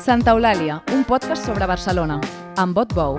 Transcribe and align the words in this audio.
Santa 0.00 0.32
Eulàlia, 0.32 0.78
un 0.96 1.02
podcast 1.04 1.44
sobre 1.44 1.66
Barcelona, 1.68 2.16
amb 2.56 2.72
Bot 2.72 2.94
Bou. 2.96 3.18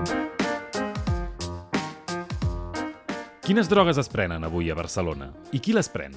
Quines 3.46 3.70
drogues 3.70 4.00
es 4.02 4.10
prenen 4.10 4.42
avui 4.42 4.70
a 4.70 4.74
Barcelona? 4.74 5.30
I 5.54 5.60
qui 5.62 5.76
les 5.76 5.86
pren? 5.94 6.16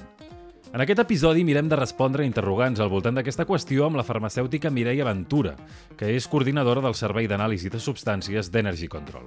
En 0.76 0.82
aquest 0.84 0.98
episodi 1.00 1.40
mirem 1.40 1.70
de 1.72 1.76
respondre 1.78 2.26
interrogants 2.28 2.82
al 2.84 2.90
voltant 2.92 3.16
d'aquesta 3.16 3.46
qüestió 3.48 3.86
amb 3.86 3.96
la 3.96 4.02
farmacèutica 4.04 4.68
Mireia 4.68 5.06
Ventura, 5.08 5.54
que 5.96 6.10
és 6.12 6.26
coordinadora 6.28 6.82
del 6.84 6.92
Servei 6.98 7.24
d'Anàlisi 7.30 7.70
de 7.72 7.80
Substàncies 7.80 8.50
d'Energy 8.52 8.90
Control. 8.92 9.24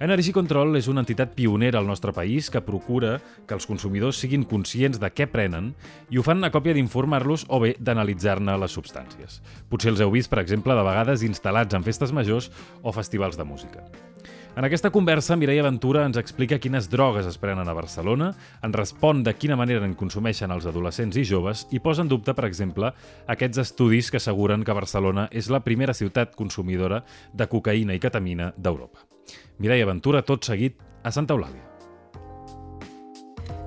Energy 0.00 0.32
Control 0.32 0.72
és 0.80 0.88
una 0.88 1.02
entitat 1.04 1.34
pionera 1.36 1.82
al 1.82 1.90
nostre 1.90 2.14
país 2.16 2.48
que 2.48 2.64
procura 2.64 3.18
que 3.44 3.52
els 3.58 3.68
consumidors 3.68 4.22
siguin 4.24 4.48
conscients 4.48 4.96
de 4.96 5.12
què 5.12 5.28
prenen 5.28 5.74
i 6.08 6.16
ho 6.16 6.24
fan 6.24 6.40
a 6.48 6.50
còpia 6.54 6.72
d'informar-los 6.78 7.44
o 7.52 7.60
bé 7.60 7.74
d'analitzar-ne 7.76 8.56
les 8.64 8.72
substàncies. 8.72 9.42
Potser 9.68 9.92
els 9.92 10.00
heu 10.00 10.16
vist, 10.16 10.32
per 10.32 10.40
exemple, 10.40 10.72
de 10.72 10.86
vegades 10.88 11.28
instal·lats 11.28 11.76
en 11.76 11.84
festes 11.84 12.16
majors 12.16 12.48
o 12.80 12.96
festivals 12.96 13.36
de 13.36 13.44
música. 13.44 13.84
En 14.56 14.64
aquesta 14.64 14.90
conversa, 14.90 15.36
Mireia 15.38 15.62
Ventura 15.62 16.02
ens 16.04 16.18
explica 16.18 16.58
quines 16.58 16.88
drogues 16.90 17.26
es 17.28 17.36
prenen 17.38 17.68
a 17.70 17.74
Barcelona, 17.76 18.32
en 18.66 18.72
respon 18.74 19.22
de 19.22 19.36
quina 19.38 19.54
manera 19.56 19.86
en 19.86 19.94
consumeixen 19.94 20.50
els 20.50 20.66
adolescents 20.66 21.16
i 21.16 21.22
joves 21.24 21.68
i 21.70 21.78
posa 21.78 22.02
en 22.02 22.10
dubte, 22.10 22.34
per 22.34 22.48
exemple, 22.48 22.90
aquests 23.30 23.62
estudis 23.62 24.10
que 24.10 24.18
asseguren 24.18 24.64
que 24.66 24.74
Barcelona 24.74 25.28
és 25.30 25.52
la 25.54 25.62
primera 25.62 25.94
ciutat 25.94 26.34
consumidora 26.34 27.04
de 27.32 27.46
cocaïna 27.46 27.94
i 27.94 28.02
ketamina 28.02 28.50
d'Europa. 28.56 29.06
Mireia 29.62 29.86
Ventura, 29.86 30.24
tot 30.26 30.44
seguit, 30.44 30.82
a 31.04 31.12
Santa 31.14 31.38
Eulàlia. 31.38 31.62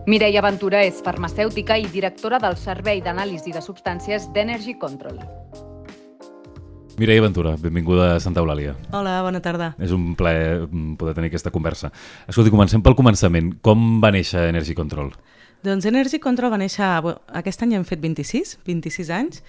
Mireia 0.05 0.43
Ventura 0.43 0.83
és 0.83 0.99
farmacèutica 0.99 1.79
i 1.79 1.87
directora 1.87 2.41
del 2.43 2.59
Servei 2.59 2.99
d'Anàlisi 3.01 3.55
de 3.55 3.63
Substàncies 3.63 4.27
d'Energy 4.35 4.75
Control. 4.83 5.23
Mireia 6.97 7.21
Ventura, 7.21 7.55
benvinguda 7.57 8.15
a 8.15 8.19
Santa 8.21 8.41
Eulàlia. 8.43 8.75
Hola, 8.93 9.15
bona 9.25 9.39
tarda. 9.41 9.71
És 9.81 9.91
un 9.95 10.11
plaer 10.17 10.67
mm, 10.67 10.93
poder 10.99 11.15
tenir 11.17 11.31
aquesta 11.31 11.49
conversa. 11.49 11.89
Escolti, 12.29 12.51
comencem 12.53 12.83
pel 12.85 12.93
començament. 12.93 13.49
Com 13.65 13.97
va 14.03 14.11
néixer 14.13 14.45
Energy 14.51 14.75
Control? 14.77 15.09
Doncs 15.65 15.87
Energy 15.89 16.19
Control 16.21 16.53
va 16.53 16.59
néixer... 16.61 16.85
Aquest 17.41 17.65
any 17.65 17.73
hem 17.79 17.85
fet 17.87 18.03
26, 18.03 18.59
26 18.69 19.09
anys, 19.17 19.41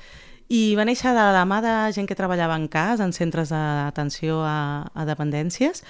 i 0.49 0.73
va 0.79 0.89
néixer 0.89 1.13
de 1.13 1.27
la 1.37 1.45
mà 1.49 1.61
de 1.65 1.75
gent 1.97 2.09
que 2.09 2.17
treballava 2.17 2.57
en 2.57 2.65
cas, 2.73 3.05
en 3.05 3.13
centres 3.13 3.53
d'atenció 3.53 4.41
a, 4.41 4.89
a 4.95 5.05
dependències, 5.05 5.85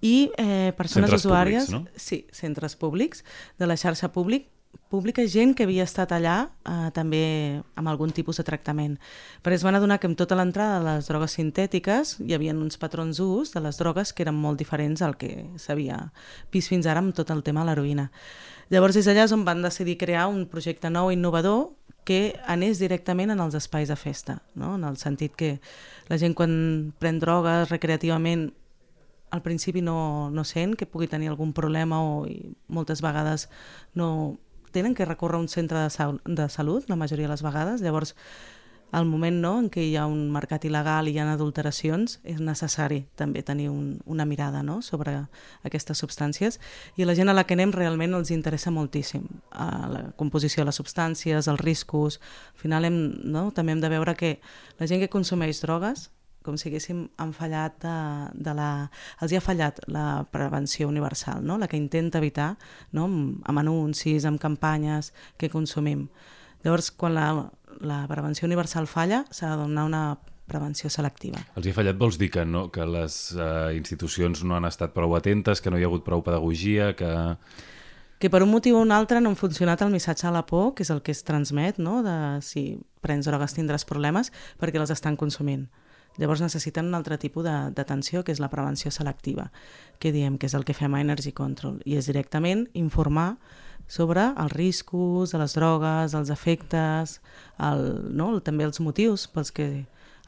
i 0.00 0.30
eh, 0.40 0.72
persones 0.78 1.12
centres 1.12 1.28
usuàries... 1.28 1.68
Públics, 1.68 1.92
no? 1.92 2.00
Sí, 2.00 2.24
centres 2.32 2.80
públics, 2.80 3.24
de 3.60 3.68
la 3.68 3.76
xarxa 3.76 4.08
públic, 4.12 4.48
pública, 4.90 5.24
gent 5.26 5.54
que 5.56 5.66
havia 5.66 5.84
estat 5.86 6.12
allà 6.14 6.36
eh, 6.64 6.90
també 6.94 7.60
amb 7.74 7.90
algun 7.90 8.12
tipus 8.14 8.38
de 8.40 8.46
tractament. 8.46 8.96
Però 9.42 9.56
es 9.56 9.64
van 9.66 9.74
adonar 9.78 9.98
que 10.00 10.08
amb 10.10 10.18
tota 10.18 10.38
l'entrada 10.38 10.78
de 10.78 10.86
les 10.88 11.10
drogues 11.10 11.36
sintètiques 11.36 12.16
hi 12.24 12.34
havia 12.36 12.54
uns 12.54 12.78
patrons 12.80 13.18
d'ús 13.18 13.54
de 13.54 13.62
les 13.64 13.78
drogues 13.80 14.12
que 14.12 14.26
eren 14.26 14.38
molt 14.38 14.58
diferents 14.58 15.02
al 15.02 15.16
que 15.20 15.48
s'havia 15.56 16.00
vist 16.52 16.72
fins 16.72 16.86
ara 16.86 17.02
amb 17.02 17.14
tot 17.14 17.30
el 17.30 17.42
tema 17.42 17.64
de 17.64 17.72
l'heroïna. 17.72 18.10
Llavors, 18.70 18.96
és 18.96 19.32
on 19.32 19.44
van 19.44 19.62
decidir 19.62 19.98
crear 19.98 20.28
un 20.28 20.46
projecte 20.48 20.90
nou 20.90 21.10
innovador 21.12 21.74
que 22.04 22.36
anés 22.46 22.78
directament 22.78 23.32
en 23.32 23.40
els 23.40 23.54
espais 23.54 23.88
de 23.88 23.96
festa, 23.96 24.42
no? 24.54 24.74
en 24.76 24.84
el 24.84 24.96
sentit 25.00 25.34
que 25.36 25.58
la 26.08 26.18
gent 26.20 26.34
quan 26.36 26.92
pren 27.00 27.18
drogues 27.18 27.70
recreativament 27.70 28.52
al 29.34 29.42
principi 29.42 29.82
no, 29.82 30.30
no 30.30 30.44
sent 30.44 30.76
que 30.78 30.86
pugui 30.86 31.08
tenir 31.10 31.32
algun 31.32 31.52
problema 31.52 31.98
o 32.04 32.22
i 32.30 32.54
moltes 32.68 33.02
vegades 33.02 33.48
no 33.98 34.38
tenen 34.74 34.94
que 34.98 35.06
recórrer 35.06 35.40
un 35.40 35.48
centre 35.48 35.78
de, 35.78 35.88
sal 35.90 36.20
de 36.26 36.48
salut, 36.50 36.88
la 36.90 36.98
majoria 36.98 37.28
de 37.28 37.34
les 37.36 37.46
vegades, 37.46 37.80
llavors 37.84 38.14
al 38.94 39.06
moment 39.10 39.40
no, 39.42 39.56
en 39.58 39.66
què 39.74 39.82
hi 39.82 39.96
ha 39.98 40.04
un 40.06 40.28
mercat 40.30 40.62
il·legal 40.68 41.08
i 41.10 41.16
hi 41.16 41.18
ha 41.18 41.26
adulteracions, 41.32 42.20
és 42.22 42.38
necessari 42.38 43.00
també 43.18 43.42
tenir 43.42 43.66
un, 43.72 43.96
una 44.06 44.26
mirada 44.28 44.62
no, 44.62 44.80
sobre 44.86 45.16
aquestes 45.66 45.98
substàncies. 45.98 46.60
I 46.94 47.08
la 47.08 47.16
gent 47.18 47.32
a 47.32 47.34
la 47.34 47.42
que 47.42 47.56
anem 47.58 47.74
realment 47.74 48.14
els 48.14 48.30
interessa 48.30 48.70
moltíssim 48.70 49.26
a 49.50 49.68
la 49.90 50.04
composició 50.20 50.62
de 50.62 50.70
les 50.70 50.78
substàncies, 50.78 51.50
els 51.50 51.64
riscos, 51.64 52.20
al 52.54 52.62
final 52.62 52.86
hem, 52.86 53.00
no, 53.26 53.48
també 53.56 53.74
hem 53.74 53.82
de 53.82 53.90
veure 53.90 54.14
que 54.14 54.36
la 54.78 54.86
gent 54.86 55.02
que 55.02 55.10
consumeix 55.10 55.64
drogues 55.64 56.12
com 56.44 56.58
si 56.60 56.68
haguéssim 56.68 57.06
han 57.18 57.32
fallat 57.32 57.78
de, 57.82 57.96
de 58.46 58.54
la... 58.54 58.68
Els 59.24 59.32
hi 59.32 59.38
ha 59.40 59.42
fallat 59.44 59.80
la 59.88 60.26
prevenció 60.30 60.86
universal, 60.90 61.40
no? 61.42 61.56
la 61.58 61.68
que 61.70 61.80
intenta 61.80 62.20
evitar 62.20 62.52
no? 62.92 63.08
amb 63.08 63.62
anuncis, 63.62 64.28
amb 64.28 64.40
campanyes 64.42 65.14
que 65.40 65.50
consumim. 65.50 66.06
Llavors, 66.64 66.90
quan 66.92 67.16
la, 67.16 67.28
la 67.80 68.04
prevenció 68.08 68.46
universal 68.46 68.86
falla, 68.88 69.24
s'ha 69.32 69.54
de 69.54 69.64
donar 69.64 69.88
una 69.88 70.04
prevenció 70.46 70.90
selectiva. 70.92 71.40
Els 71.56 71.66
hi 71.66 71.72
ha 71.72 71.76
fallat 71.76 71.96
vols 72.00 72.18
dir 72.20 72.30
que, 72.32 72.44
no, 72.44 72.66
que 72.72 72.84
les 72.88 73.18
uh, 73.36 73.70
institucions 73.76 74.44
no 74.44 74.58
han 74.58 74.68
estat 74.68 74.92
prou 74.96 75.16
atentes, 75.16 75.64
que 75.64 75.72
no 75.72 75.80
hi 75.80 75.86
ha 75.86 75.88
hagut 75.90 76.04
prou 76.06 76.24
pedagogia, 76.26 76.92
que... 76.98 77.14
Que 78.20 78.30
per 78.30 78.44
un 78.44 78.52
motiu 78.52 78.78
o 78.78 78.82
un 78.84 78.92
altre 78.94 79.18
no 79.20 79.32
han 79.32 79.36
funcionat 79.36 79.82
el 79.84 79.90
missatge 79.92 80.28
a 80.28 80.32
la 80.32 80.44
por, 80.48 80.72
que 80.76 80.84
és 80.84 80.92
el 80.92 81.02
que 81.04 81.12
es 81.12 81.24
transmet, 81.26 81.80
no? 81.82 81.98
de 82.04 82.16
si 82.44 82.78
prens 83.04 83.26
drogues 83.28 83.56
tindràs 83.56 83.84
problemes, 83.88 84.30
perquè 84.60 84.80
les 84.80 84.92
estan 84.94 85.18
consumint. 85.20 85.66
Llavors 86.16 86.42
necessiten 86.44 86.86
un 86.90 86.94
altre 86.94 87.18
tipus 87.18 87.44
d'atenció, 87.44 88.22
que 88.22 88.32
és 88.32 88.40
la 88.42 88.50
prevenció 88.52 88.92
selectiva, 88.94 89.50
que 89.98 90.12
diem 90.14 90.38
que 90.38 90.46
és 90.46 90.54
el 90.54 90.64
que 90.64 90.76
fem 90.76 90.94
a 90.94 91.00
Energy 91.02 91.32
Control, 91.34 91.80
i 91.84 91.96
és 91.98 92.06
directament 92.06 92.68
informar 92.74 93.34
sobre 93.88 94.30
els 94.40 94.52
riscos 94.52 95.34
les 95.34 95.56
drogues, 95.58 96.14
els 96.14 96.30
efectes, 96.30 97.18
el, 97.58 97.82
no? 98.14 98.38
també 98.40 98.64
els 98.64 98.80
motius 98.80 99.26
pels 99.28 99.52
que 99.52 99.68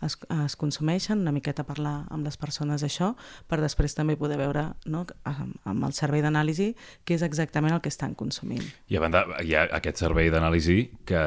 es, 0.04 0.16
es 0.44 0.56
consumeixen, 0.60 1.22
una 1.24 1.32
miqueta 1.32 1.64
parlar 1.66 2.06
amb 2.12 2.26
les 2.26 2.36
persones 2.40 2.82
d'això, 2.84 3.12
per 3.48 3.60
després 3.62 3.96
també 3.96 4.16
poder 4.20 4.38
veure 4.40 4.66
no, 4.92 5.04
amb, 5.28 5.56
amb 5.64 5.88
el 5.88 5.96
servei 5.96 6.24
d'anàlisi 6.24 6.72
què 7.06 7.16
és 7.16 7.24
exactament 7.26 7.76
el 7.76 7.82
que 7.84 7.92
estan 7.92 8.16
consumint. 8.18 8.64
I 8.92 8.98
a 8.98 9.04
banda, 9.04 9.24
hi 9.42 9.56
ha 9.56 9.66
aquest 9.78 10.02
servei 10.02 10.30
d'anàlisi 10.32 10.78
que 11.08 11.24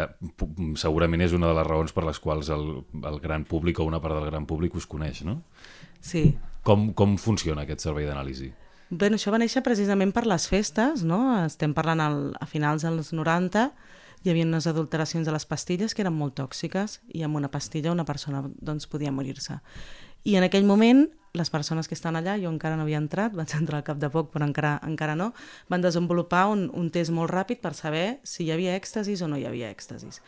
segurament 0.79 1.25
és 1.25 1.35
una 1.37 1.49
de 1.51 1.57
les 1.59 1.67
raons 1.67 1.95
per 1.95 2.05
les 2.07 2.21
quals 2.21 2.51
el, 2.53 2.69
el 3.09 3.19
gran 3.23 3.45
públic 3.49 3.79
o 3.79 3.89
una 3.89 4.01
part 4.03 4.19
del 4.19 4.29
gran 4.29 4.47
públic 4.49 4.75
us 4.77 4.87
coneix, 4.89 5.23
no? 5.27 5.41
Sí. 5.99 6.29
Com, 6.65 6.91
com 6.93 7.17
funciona 7.17 7.65
aquest 7.65 7.83
servei 7.87 8.07
d'anàlisi? 8.07 8.51
Bé, 8.89 9.11
això 9.13 9.29
va 9.29 9.37
néixer 9.37 9.61
precisament 9.61 10.11
per 10.15 10.25
les 10.25 10.47
festes, 10.49 11.03
no? 11.05 11.19
Estem 11.43 11.75
parlant 11.77 12.01
al, 12.01 12.19
a 12.41 12.47
finals 12.49 12.85
dels 12.85 13.11
90, 13.13 13.69
hi 14.23 14.31
havia 14.31 14.47
unes 14.47 14.67
adulteracions 14.67 15.27
de 15.27 15.33
les 15.35 15.45
pastilles 15.47 15.95
que 15.95 16.03
eren 16.03 16.15
molt 16.15 16.35
tòxiques 16.39 16.99
i 17.15 17.23
amb 17.23 17.39
una 17.39 17.51
pastilla 17.51 17.93
una 17.93 18.05
persona 18.05 18.43
doncs, 18.59 18.87
podia 18.87 19.11
morir-se. 19.11 19.59
I 20.27 20.35
en 20.35 20.43
aquell 20.43 20.67
moment 20.67 21.07
les 21.33 21.49
persones 21.53 21.87
que 21.87 21.95
estan 21.95 22.17
allà, 22.17 22.35
jo 22.41 22.49
encara 22.49 22.75
no 22.75 22.83
havia 22.83 22.99
entrat, 22.99 23.35
vaig 23.37 23.53
entrar 23.55 23.79
al 23.79 23.87
cap 23.87 23.99
de 24.01 24.09
poc 24.11 24.31
però 24.33 24.47
encara, 24.47 24.77
encara 24.83 25.15
no, 25.15 25.31
van 25.69 25.85
desenvolupar 25.85 26.47
un, 26.51 26.67
un 26.73 26.89
test 26.89 27.13
molt 27.15 27.31
ràpid 27.31 27.61
per 27.61 27.75
saber 27.77 28.19
si 28.23 28.47
hi 28.47 28.53
havia 28.55 28.75
èxtasis 28.77 29.21
o 29.23 29.29
no 29.29 29.37
hi 29.37 29.45
havia 29.47 29.69
èxtasis. 29.71 30.21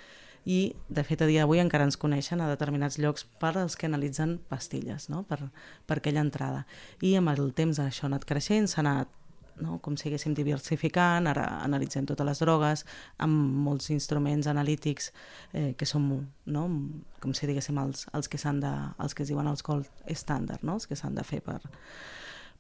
I, 0.46 0.74
de 0.90 1.03
fet, 1.06 1.22
a 1.22 1.28
dia 1.30 1.44
d'avui 1.44 1.59
encara 1.62 1.85
ens 1.85 2.00
coneixen 2.01 2.41
a 2.41 2.50
determinats 2.50 2.97
llocs 2.97 3.28
per 3.41 3.53
als 3.59 3.75
que 3.78 3.85
analitzen 3.85 4.40
pastilles, 4.50 5.06
no? 5.09 5.22
per, 5.30 5.51
per 5.85 6.00
aquella 6.00 6.24
entrada. 6.25 6.63
I 7.01 7.13
amb 7.19 7.30
el 7.30 7.51
temps 7.53 7.78
això 7.81 8.07
ha 8.07 8.09
anat 8.09 8.25
creixent, 8.25 8.72
s'ha 8.72 8.81
anat 8.81 9.12
no? 9.59 9.79
com 9.84 9.97
si 9.97 10.09
haguéssim 10.09 10.35
diversificant, 10.38 11.28
ara 11.28 11.45
analitzem 11.66 12.07
totes 12.09 12.28
les 12.28 12.41
drogues 12.44 12.85
amb 13.17 13.59
molts 13.66 13.91
instruments 13.94 14.47
analítics 14.47 15.12
eh, 15.53 15.73
que 15.78 15.85
són 15.85 16.07
no? 16.45 16.66
com 17.19 17.35
si 17.38 17.50
diguéssim 17.50 17.78
els, 17.81 18.07
els 18.13 18.31
que 18.31 18.39
s'han 18.41 18.62
de, 18.63 18.72
els 19.03 19.13
que 19.13 19.25
es 19.25 19.31
diuen 19.34 19.47
els 19.47 19.63
gold 19.66 19.89
standard, 20.09 20.63
no? 20.63 20.79
els 20.79 20.88
que 20.88 20.97
s'han 21.00 21.16
de 21.17 21.25
fer 21.28 21.41
per, 21.45 21.59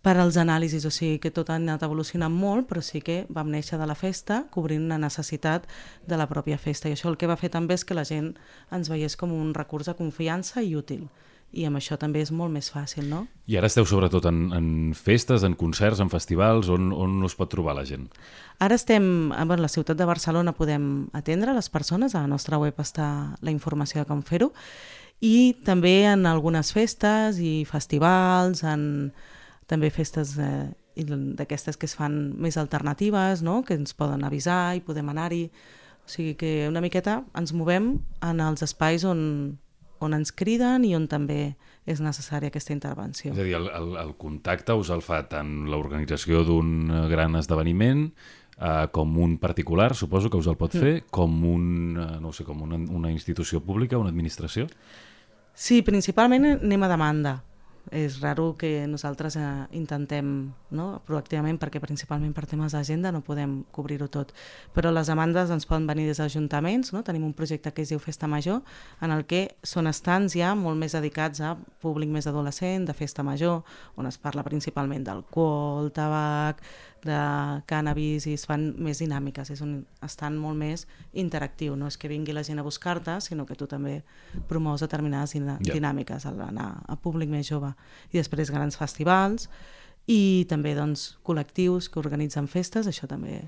per 0.01 0.17
als 0.17 0.37
anàlisis, 0.41 0.85
o 0.85 0.91
sigui 0.93 1.19
que 1.21 1.31
tot 1.33 1.51
ha 1.53 1.59
anat 1.61 1.83
evolucionant 1.85 2.33
molt, 2.33 2.67
però 2.69 2.81
sí 2.81 3.03
que 3.05 3.25
vam 3.29 3.51
néixer 3.53 3.77
de 3.77 3.87
la 3.89 3.95
festa 3.97 4.43
cobrint 4.53 4.85
una 4.87 4.97
necessitat 5.01 5.67
de 6.07 6.17
la 6.17 6.27
pròpia 6.29 6.57
festa 6.57 6.89
i 6.89 6.95
això 6.97 7.11
el 7.11 7.19
que 7.21 7.29
va 7.29 7.37
fer 7.37 7.51
també 7.53 7.77
és 7.77 7.85
que 7.85 7.97
la 7.97 8.07
gent 8.07 8.33
ens 8.73 8.89
veiés 8.89 9.15
com 9.15 9.33
un 9.33 9.53
recurs 9.53 9.91
de 9.91 9.97
confiança 9.97 10.65
i 10.65 10.75
útil 10.75 11.07
i 11.51 11.65
amb 11.67 11.79
això 11.79 11.97
també 11.99 12.21
és 12.23 12.31
molt 12.31 12.53
més 12.53 12.69
fàcil, 12.71 13.09
no? 13.11 13.25
I 13.51 13.57
ara 13.59 13.67
esteu 13.67 13.85
sobretot 13.87 14.25
en, 14.29 14.45
en 14.55 14.67
festes, 14.95 15.43
en 15.43 15.55
concerts, 15.59 15.99
en 15.99 16.11
festivals, 16.11 16.69
on, 16.71 16.91
on 16.95 17.17
us 17.27 17.35
pot 17.35 17.51
trobar 17.51 17.75
la 17.75 17.83
gent? 17.87 18.07
Ara 18.63 18.77
estem, 18.79 19.31
a 19.35 19.43
la 19.43 19.71
ciutat 19.71 19.99
de 19.99 20.07
Barcelona 20.07 20.55
podem 20.55 21.09
atendre 21.17 21.55
les 21.57 21.67
persones, 21.69 22.15
a 22.15 22.23
la 22.23 22.31
nostra 22.31 22.59
web 22.61 22.79
està 22.79 23.35
la 23.41 23.51
informació 23.51 24.01
de 24.01 24.07
com 24.07 24.23
fer-ho, 24.23 24.51
i 25.21 25.53
també 25.65 26.07
en 26.09 26.25
algunes 26.25 26.71
festes 26.73 27.37
i 27.37 27.65
festivals, 27.69 28.63
en 28.63 29.11
també 29.69 29.91
festes 29.93 30.37
eh, 30.41 30.71
d'aquestes 30.95 31.77
que 31.77 31.87
es 31.87 31.95
fan 31.95 32.33
més 32.41 32.57
alternatives, 32.57 33.43
no? 33.43 33.61
que 33.63 33.77
ens 33.77 33.93
poden 33.93 34.23
avisar 34.27 34.75
i 34.75 34.83
podem 34.83 35.11
anar-hi. 35.11 35.45
O 36.01 36.09
sigui 36.09 36.33
que 36.35 36.67
una 36.67 36.81
miqueta 36.81 37.21
ens 37.37 37.53
movem 37.53 37.93
en 38.25 38.41
els 38.41 38.63
espais 38.65 39.05
on, 39.05 39.59
on 40.01 40.15
ens 40.17 40.33
criden 40.35 40.85
i 40.87 40.95
on 40.97 41.07
també 41.11 41.55
és 41.89 42.01
necessària 42.03 42.51
aquesta 42.51 42.73
intervenció. 42.73 43.33
És 43.33 43.39
a 43.39 43.45
dir, 43.45 43.55
el, 43.57 43.69
el, 43.73 43.95
el 44.01 44.13
contacte 44.19 44.75
us 44.77 44.91
el 44.93 45.03
fa 45.05 45.23
tant 45.29 45.67
l'organització 45.71 46.43
d'un 46.47 46.89
gran 47.11 47.37
esdeveniment 47.39 48.07
eh, 48.09 48.87
com 48.91 49.17
un 49.21 49.37
particular, 49.41 49.93
suposo 49.95 50.29
que 50.29 50.41
us 50.41 50.49
el 50.51 50.57
pot 50.59 50.75
mm. 50.75 50.81
fer, 50.81 50.95
com, 51.09 51.37
un, 51.49 51.69
eh, 51.97 52.09
no 52.23 52.33
sé, 52.33 52.45
com 52.47 52.61
una, 52.65 52.79
una 52.91 53.13
institució 53.13 53.63
pública, 53.65 53.99
una 54.01 54.13
administració? 54.13 54.67
Sí, 55.53 55.81
principalment 55.85 56.47
anem 56.55 56.83
a 56.85 56.91
demanda 56.91 57.39
és 57.89 58.19
raro 58.21 58.55
que 58.57 58.85
nosaltres 58.87 59.35
eh, 59.35 59.45
intentem 59.73 60.51
no? 60.69 61.01
proactivament, 61.07 61.57
perquè 61.59 61.81
principalment 61.81 62.33
per 62.35 62.45
temes 62.45 62.75
d'agenda 62.75 63.11
no 63.11 63.23
podem 63.25 63.61
cobrir-ho 63.73 64.07
tot, 64.11 64.35
però 64.75 64.91
les 64.93 65.09
demandes 65.09 65.49
ens 65.49 65.65
poden 65.65 65.87
venir 65.89 66.05
des 66.07 66.21
d'ajuntaments, 66.21 66.93
no? 66.93 67.01
tenim 67.03 67.25
un 67.25 67.33
projecte 67.33 67.73
que 67.73 67.81
es 67.81 67.89
diu 67.89 67.99
Festa 67.99 68.29
Major, 68.29 68.61
en 69.01 69.11
el 69.11 69.25
que 69.25 69.47
són 69.63 69.89
estants 69.89 70.37
ja 70.37 70.53
molt 70.55 70.77
més 70.79 70.93
dedicats 70.95 71.41
a 71.41 71.55
públic 71.81 72.11
més 72.13 72.27
adolescent, 72.29 72.85
de 72.85 72.93
festa 72.93 73.23
major, 73.25 73.61
on 73.97 74.07
es 74.09 74.19
parla 74.21 74.45
principalment 74.45 75.03
d'alcohol, 75.07 75.91
tabac, 75.95 76.61
de 77.05 77.17
cannabis 77.69 78.27
i 78.29 78.35
es 78.37 78.45
fan 78.47 78.71
més 78.81 79.01
dinàmiques, 79.01 79.49
és 79.53 79.61
un 79.65 79.81
estan 80.05 80.37
molt 80.39 80.59
més 80.59 80.85
interactiu, 81.13 81.75
no 81.75 81.89
és 81.91 81.97
que 81.97 82.11
vingui 82.11 82.35
la 82.35 82.43
gent 82.47 82.61
a 82.61 82.65
buscar-te, 82.65 83.19
sinó 83.21 83.45
que 83.45 83.57
tu 83.57 83.67
també 83.67 84.01
promous 84.49 84.83
determinades 84.85 85.35
dinàmiques 85.65 86.25
al 86.29 86.41
anar 86.47 86.69
a 86.87 86.97
públic 86.97 87.29
més 87.29 87.49
jove. 87.49 87.73
I 88.11 88.21
després 88.21 88.53
grans 88.53 88.77
festivals 88.77 89.49
i 90.07 90.45
també 90.49 90.75
doncs, 90.77 91.17
col·lectius 91.25 91.89
que 91.89 92.01
organitzen 92.01 92.47
festes, 92.51 92.87
això 92.87 93.07
també 93.07 93.43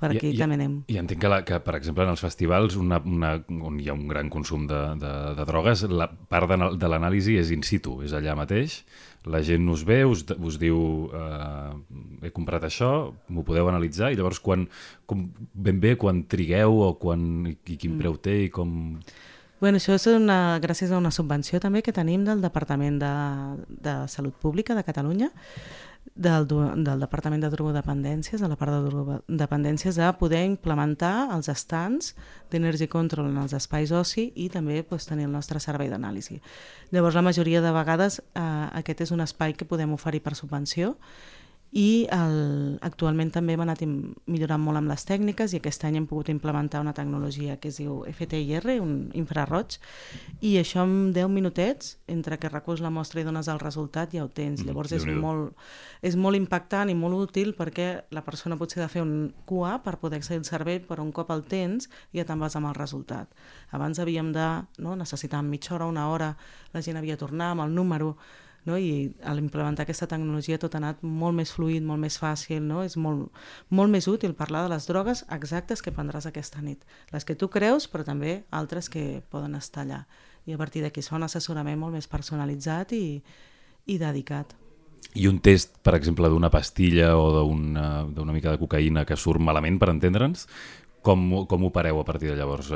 per 0.00 0.10
aquí 0.12 0.30
I, 0.34 0.36
també 0.36 0.58
anem. 0.58 0.76
I 0.92 0.98
entenc 1.00 1.22
que, 1.22 1.28
la, 1.30 1.40
que, 1.46 1.58
per 1.64 1.76
exemple, 1.78 2.04
en 2.04 2.12
els 2.12 2.22
festivals 2.22 2.76
una, 2.76 2.98
una, 3.00 3.32
on 3.48 3.78
hi 3.80 3.88
ha 3.88 3.96
un 3.96 4.06
gran 4.10 4.28
consum 4.32 4.66
de, 4.68 4.80
de, 5.00 5.12
de 5.38 5.46
drogues, 5.48 5.86
la 5.88 6.08
part 6.08 6.50
de, 6.52 6.58
de 6.76 6.90
l'anàlisi 6.92 7.38
és 7.40 7.52
in 7.54 7.64
situ, 7.66 7.98
és 8.04 8.12
allà 8.16 8.36
mateix, 8.36 8.82
la 9.26 9.40
gent 9.42 9.66
us 9.72 9.82
ve, 9.86 10.02
us, 10.06 10.22
us 10.36 10.58
diu 10.62 10.78
eh, 11.16 12.26
he 12.26 12.32
comprat 12.34 12.68
això, 12.68 12.90
m'ho 13.32 13.46
podeu 13.46 13.70
analitzar 13.70 14.12
i 14.12 14.18
llavors 14.18 14.38
quan, 14.42 14.68
com, 15.08 15.24
ben 15.52 15.80
bé 15.82 15.96
quan 16.00 16.26
trigueu 16.30 16.78
o 16.86 16.92
quan, 17.00 17.24
i, 17.48 17.56
i 17.56 17.78
quin 17.80 17.96
mm. 17.96 18.04
preu 18.04 18.20
té 18.22 18.36
i 18.44 18.52
com... 18.54 18.76
Bueno, 19.56 19.80
això 19.80 19.96
és 19.96 20.04
una, 20.12 20.60
gràcies 20.60 20.92
a 20.92 21.00
una 21.00 21.10
subvenció 21.14 21.58
també 21.64 21.80
que 21.82 21.94
tenim 21.96 22.26
del 22.26 22.44
Departament 22.44 23.00
de, 23.00 23.12
de 23.82 23.94
Salut 24.12 24.36
Pública 24.36 24.76
de 24.76 24.84
Catalunya 24.84 25.30
del, 26.16 26.46
del 26.48 27.00
Departament 27.00 27.42
de 27.44 27.50
Drogodependències, 27.52 28.40
de 28.40 28.48
la 28.48 28.56
part 28.56 28.72
de 28.72 28.80
drogodependències, 28.88 29.98
de 30.00 30.08
poder 30.18 30.42
implementar 30.48 31.28
els 31.34 31.50
estants 31.52 32.14
d'Energy 32.50 32.88
Control 32.88 33.28
en 33.28 33.38
els 33.44 33.52
espais 33.56 33.92
oci 33.92 34.30
i 34.34 34.48
també 34.52 34.82
pues, 34.82 35.06
tenir 35.06 35.28
el 35.28 35.34
nostre 35.36 35.60
servei 35.60 35.92
d'anàlisi. 35.92 36.40
Llavors, 36.90 37.14
la 37.14 37.26
majoria 37.26 37.60
de 37.60 37.72
vegades 37.76 38.20
eh, 38.20 38.42
aquest 38.80 39.04
és 39.06 39.12
un 39.12 39.20
espai 39.20 39.54
que 39.54 39.68
podem 39.68 39.92
oferir 39.92 40.24
per 40.24 40.34
subvenció 40.34 40.96
i 41.74 42.06
el, 42.14 42.78
actualment 42.86 43.32
també 43.34 43.56
hem 43.56 43.62
anat 43.64 43.82
millorant 43.82 44.62
molt 44.62 44.78
amb 44.78 44.90
les 44.92 45.02
tècniques 45.04 45.52
i 45.52 45.58
aquest 45.58 45.82
any 45.84 45.98
hem 45.98 46.06
pogut 46.06 46.30
implementar 46.30 46.80
una 46.80 46.94
tecnologia 46.94 47.56
que 47.60 47.68
es 47.72 47.80
diu 47.82 48.04
FTIR, 48.06 48.78
un 48.80 49.10
infraroig, 49.18 49.76
i 50.40 50.56
això 50.60 50.84
en 50.86 51.12
10 51.16 51.28
minutets, 51.32 51.96
entre 52.06 52.38
que 52.38 52.52
reculls 52.52 52.80
la 52.84 52.92
mostra 52.94 53.20
i 53.20 53.26
dones 53.26 53.50
el 53.52 53.60
resultat, 53.60 54.14
ja 54.14 54.24
ho 54.24 54.30
tens. 54.30 54.62
Mm, 54.62 54.70
Llavors 54.70 54.94
és 54.96 55.04
molt, 55.10 55.58
és 56.06 56.16
molt 56.16 56.38
impactant 56.38 56.92
i 56.92 56.96
molt 56.96 57.18
útil 57.18 57.52
perquè 57.58 57.90
la 58.14 58.24
persona 58.24 58.56
potser 58.56 58.80
ha 58.80 58.86
de 58.86 58.92
fer 58.94 59.02
un 59.02 59.34
QA 59.48 59.76
per 59.82 59.98
poder 60.00 60.22
accedir 60.22 60.44
al 60.44 60.48
servei, 60.48 60.80
però 60.80 61.02
un 61.02 61.12
cop 61.12 61.34
el 61.34 61.44
tens 61.50 61.90
ja 62.14 62.24
te'n 62.24 62.40
vas 62.40 62.56
amb 62.56 62.70
el 62.70 62.78
resultat. 62.78 63.34
Abans 63.74 63.98
havíem 63.98 64.32
de, 64.32 64.48
no, 64.78 64.96
necessitàvem 64.96 65.50
mitja 65.50 65.74
hora, 65.74 65.90
una 65.90 66.08
hora, 66.08 66.36
la 66.72 66.82
gent 66.82 66.96
havia 66.96 67.18
de 67.18 67.24
tornar 67.26 67.52
amb 67.52 67.66
el 67.66 67.74
número, 67.74 68.14
no? 68.66 68.76
i 68.78 69.14
a 69.24 69.32
l'implementar 69.34 69.86
aquesta 69.86 70.08
tecnologia 70.10 70.58
tot 70.60 70.74
ha 70.74 70.80
anat 70.82 71.02
molt 71.02 71.36
més 71.38 71.52
fluid, 71.54 71.84
molt 71.86 72.02
més 72.02 72.18
fàcil, 72.20 72.60
no? 72.66 72.82
és 72.84 72.98
molt, 73.00 73.30
molt 73.70 73.92
més 73.92 74.08
útil 74.10 74.36
parlar 74.36 74.66
de 74.66 74.74
les 74.74 74.86
drogues 74.90 75.24
exactes 75.32 75.82
que 75.82 75.94
prendràs 75.94 76.28
aquesta 76.28 76.62
nit. 76.62 76.84
Les 77.14 77.24
que 77.24 77.38
tu 77.38 77.48
creus, 77.52 77.88
però 77.88 78.04
també 78.04 78.42
altres 78.50 78.90
que 78.92 79.22
poden 79.30 79.56
estar 79.58 79.86
allà. 79.86 80.04
I 80.46 80.54
a 80.54 80.60
partir 80.60 80.84
d'aquí 80.84 81.02
es 81.02 81.10
fa 81.10 81.18
un 81.18 81.26
assessorament 81.26 81.78
molt 81.80 81.96
més 81.96 82.06
personalitzat 82.10 82.94
i, 82.94 83.20
i 83.86 83.98
dedicat. 83.98 84.54
I 85.16 85.28
un 85.30 85.38
test, 85.40 85.78
per 85.86 85.94
exemple, 85.96 86.28
d'una 86.28 86.50
pastilla 86.52 87.14
o 87.16 87.46
d'una 87.46 88.34
mica 88.34 88.52
de 88.52 88.60
cocaïna 88.60 89.06
que 89.08 89.16
surt 89.16 89.40
malament, 89.40 89.78
per 89.80 89.88
entendre'ns, 89.94 90.46
com, 91.06 91.22
com 91.46 91.64
ho 91.64 91.70
pareu 91.72 92.00
a 92.00 92.04
partir 92.04 92.32
de 92.32 92.36
llavors? 92.36 92.72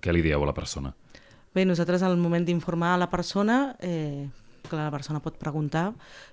Què 0.00 0.14
li 0.14 0.24
dieu 0.24 0.42
a 0.42 0.48
la 0.48 0.56
persona? 0.56 0.94
Bé, 1.56 1.64
nosaltres 1.64 2.02
al 2.04 2.18
moment 2.20 2.44
d'informar 2.44 2.94
a 2.94 3.00
la 3.00 3.10
persona 3.12 3.76
eh, 3.80 4.26
que 4.68 4.78
la 4.78 4.90
persona 4.90 5.22
pot 5.24 5.38
preguntar, 5.40 5.92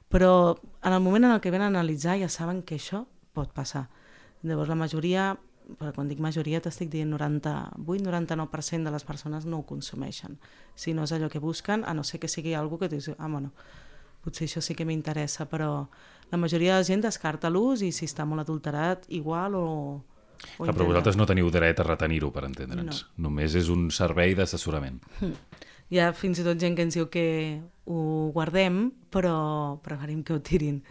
però 0.09 0.59
en 0.83 0.93
el 0.93 1.01
moment 1.01 1.25
en 1.25 1.35
el 1.35 1.41
que 1.41 1.51
ven 1.51 1.63
a 1.63 1.71
analitzar 1.71 2.17
ja 2.21 2.29
saben 2.29 2.61
que 2.63 2.77
això 2.79 3.05
pot 3.33 3.53
passar. 3.53 3.87
Llavors 4.43 4.69
la 4.69 4.77
majoria, 4.79 5.33
però 5.79 5.93
quan 5.95 6.09
dic 6.09 6.19
majoria 6.21 6.61
t'estic 6.61 6.91
dient 6.91 7.13
98-99% 7.15 8.83
de 8.83 8.93
les 8.93 9.05
persones 9.07 9.45
no 9.45 9.61
ho 9.61 9.67
consumeixen. 9.67 10.37
Si 10.75 10.93
no 10.93 11.07
és 11.07 11.13
allò 11.15 11.29
que 11.31 11.41
busquen, 11.43 11.85
a 11.87 11.93
no 11.93 12.03
ser 12.03 12.19
que 12.19 12.31
sigui 12.31 12.53
algú 12.53 12.79
que 12.79 12.91
dius, 12.91 13.09
ah, 13.17 13.27
bueno, 13.27 13.53
potser 14.23 14.47
això 14.47 14.63
sí 14.63 14.75
que 14.75 14.85
m'interessa, 14.87 15.47
però 15.51 15.87
la 16.31 16.39
majoria 16.39 16.75
de 16.75 16.83
la 16.83 16.87
gent 16.87 17.03
descarta 17.03 17.51
l'ús 17.51 17.83
i 17.83 17.91
si 17.91 18.07
està 18.09 18.25
molt 18.25 18.43
adulterat, 18.43 19.05
igual 19.13 19.55
o, 19.59 19.67
o 20.57 20.63
Clar, 20.65 20.75
però 20.75 20.87
vosaltres 20.89 21.19
no 21.19 21.27
teniu 21.29 21.51
dret 21.53 21.79
a 21.79 21.87
retenir-ho, 21.87 22.31
per 22.35 22.47
entendre'ns. 22.47 23.03
No. 23.03 23.29
Només 23.29 23.55
és 23.59 23.69
un 23.71 23.89
servei 23.93 24.35
d'assessorament. 24.37 24.99
Hm. 25.19 25.35
Hi 25.91 25.99
ha 25.99 26.11
fins 26.15 26.39
i 26.39 26.45
tot 26.45 26.59
gent 26.61 26.77
que 26.77 26.85
ens 26.87 26.95
diu 26.95 27.09
que 27.11 27.25
ho 27.85 28.29
guardem, 28.35 28.91
però 29.11 29.79
preferim 29.83 30.23
que 30.23 30.37
ho 30.37 30.39
tirin 30.39 30.83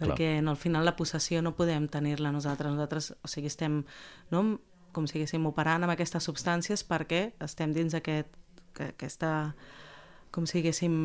perquè 0.00 0.40
no, 0.40 0.54
al 0.54 0.56
final 0.56 0.86
la 0.88 0.96
possessió 0.96 1.42
no 1.44 1.52
podem 1.56 1.86
tenir-la 1.92 2.32
nosaltres. 2.32 2.72
Nosaltres, 2.72 3.12
o 3.20 3.28
sigui, 3.28 3.50
estem 3.52 3.82
no, 4.32 4.44
com 4.96 5.06
si 5.06 5.18
haguéssim 5.18 5.44
operant 5.50 5.84
amb 5.84 5.94
aquestes 5.94 6.24
substàncies 6.26 6.84
perquè 6.88 7.30
estem 7.44 7.74
dins 7.76 7.94
aquest, 7.98 8.32
que, 8.76 8.90
aquesta, 8.94 9.52
com 10.34 10.48
si 10.48 10.62
haguéssim 10.62 10.96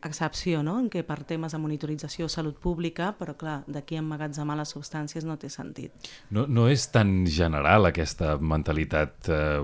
excepció, 0.00 0.62
no? 0.64 0.78
en 0.80 0.88
què 0.88 1.02
per 1.04 1.18
temes 1.28 1.52
de 1.52 1.60
monitorització 1.60 2.30
salut 2.32 2.56
pública, 2.56 3.10
però 3.18 3.34
clar, 3.36 3.58
d'aquí 3.68 3.98
emmagatzemar 4.00 4.56
les 4.56 4.72
substàncies 4.72 5.26
no 5.28 5.36
té 5.36 5.50
sentit. 5.52 6.08
No, 6.32 6.46
no 6.48 6.70
és 6.72 6.86
tan 6.88 7.26
general 7.28 7.90
aquesta 7.90 8.38
mentalitat, 8.40 9.28
eh, 9.28 9.60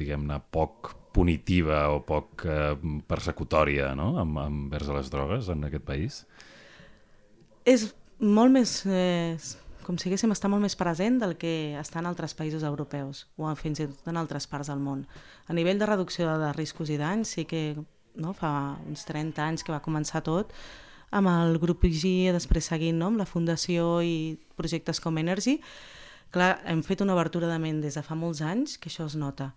diguem-ne, 0.00 0.40
poc 0.50 0.96
punitiva 1.18 1.88
o 1.90 2.02
poc 2.06 2.46
eh, 2.46 2.74
persecutòria 3.10 3.90
no? 3.98 4.12
amb, 4.22 4.38
envers 4.44 4.90
les 4.94 5.10
drogues 5.10 5.50
en 5.50 5.66
aquest 5.66 5.86
país? 5.86 6.20
És 7.66 7.90
molt 8.22 8.54
més... 8.54 8.82
Eh, 8.86 9.34
com 9.88 9.96
si 9.96 10.10
haguéssim 10.10 10.34
estar 10.34 10.50
molt 10.52 10.60
més 10.60 10.76
present 10.76 11.14
del 11.16 11.32
que 11.40 11.72
està 11.80 12.02
en 12.02 12.06
altres 12.10 12.34
països 12.36 12.60
europeus 12.66 13.22
o 13.40 13.48
fins 13.56 13.80
i 13.80 13.86
tot 13.88 14.10
en 14.10 14.18
altres 14.20 14.44
parts 14.46 14.68
del 14.68 14.82
món. 14.84 15.06
A 15.48 15.56
nivell 15.56 15.80
de 15.80 15.88
reducció 15.88 16.34
de 16.42 16.50
riscos 16.52 16.92
i 16.92 16.98
danys 17.00 17.32
sí 17.32 17.46
que 17.48 17.62
no, 18.20 18.34
fa 18.36 18.50
uns 18.84 19.06
30 19.08 19.40
anys 19.46 19.64
que 19.64 19.72
va 19.72 19.80
començar 19.80 20.20
tot 20.26 20.52
amb 21.08 21.32
el 21.32 21.56
grup 21.56 21.86
IG, 21.88 22.28
després 22.36 22.68
seguint 22.68 22.98
no, 23.00 23.08
amb 23.08 23.22
la 23.22 23.24
fundació 23.24 24.02
i 24.04 24.36
projectes 24.60 25.00
com 25.00 25.16
Energy. 25.16 25.56
Clar, 26.36 26.58
hem 26.68 26.84
fet 26.84 27.00
una 27.00 27.16
obertura 27.16 27.48
de 27.48 27.56
ment 27.56 27.80
des 27.80 27.96
de 27.96 28.04
fa 28.04 28.18
molts 28.18 28.44
anys 28.44 28.76
que 28.76 28.92
això 28.92 29.08
es 29.08 29.16
nota 29.16 29.54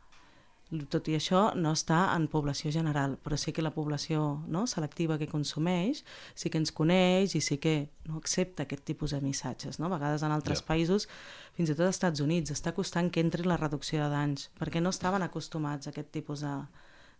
tot 0.91 1.09
i 1.11 1.17
això 1.17 1.49
no 1.59 1.73
està 1.75 1.99
en 2.15 2.29
població 2.31 2.71
general, 2.71 3.17
però 3.23 3.35
sí 3.39 3.51
que 3.51 3.63
la 3.63 3.73
població 3.75 4.41
no, 4.47 4.63
selectiva 4.71 5.17
que 5.19 5.27
consumeix 5.27 6.05
sí 6.33 6.49
que 6.49 6.61
ens 6.61 6.71
coneix 6.71 7.35
i 7.35 7.41
sí 7.43 7.57
que 7.59 7.89
no 8.07 8.21
accepta 8.21 8.63
aquest 8.63 8.85
tipus 8.87 9.11
de 9.11 9.19
missatges. 9.23 9.79
No? 9.79 9.89
A 9.89 9.95
vegades 9.97 10.23
en 10.23 10.31
altres 10.31 10.61
yeah. 10.61 10.69
països, 10.71 11.09
fins 11.57 11.69
i 11.69 11.75
tot 11.75 11.89
als 11.89 11.99
Estats 11.99 12.23
Units, 12.23 12.55
està 12.55 12.71
costant 12.77 13.11
que 13.11 13.23
entri 13.23 13.43
la 13.43 13.59
reducció 13.59 13.99
de 13.99 14.07
danys, 14.13 14.47
perquè 14.59 14.79
no 14.79 14.93
estaven 14.95 15.27
acostumats 15.27 15.87
a 15.89 15.91
aquest 15.91 16.13
tipus 16.15 16.45
de, 16.45 16.55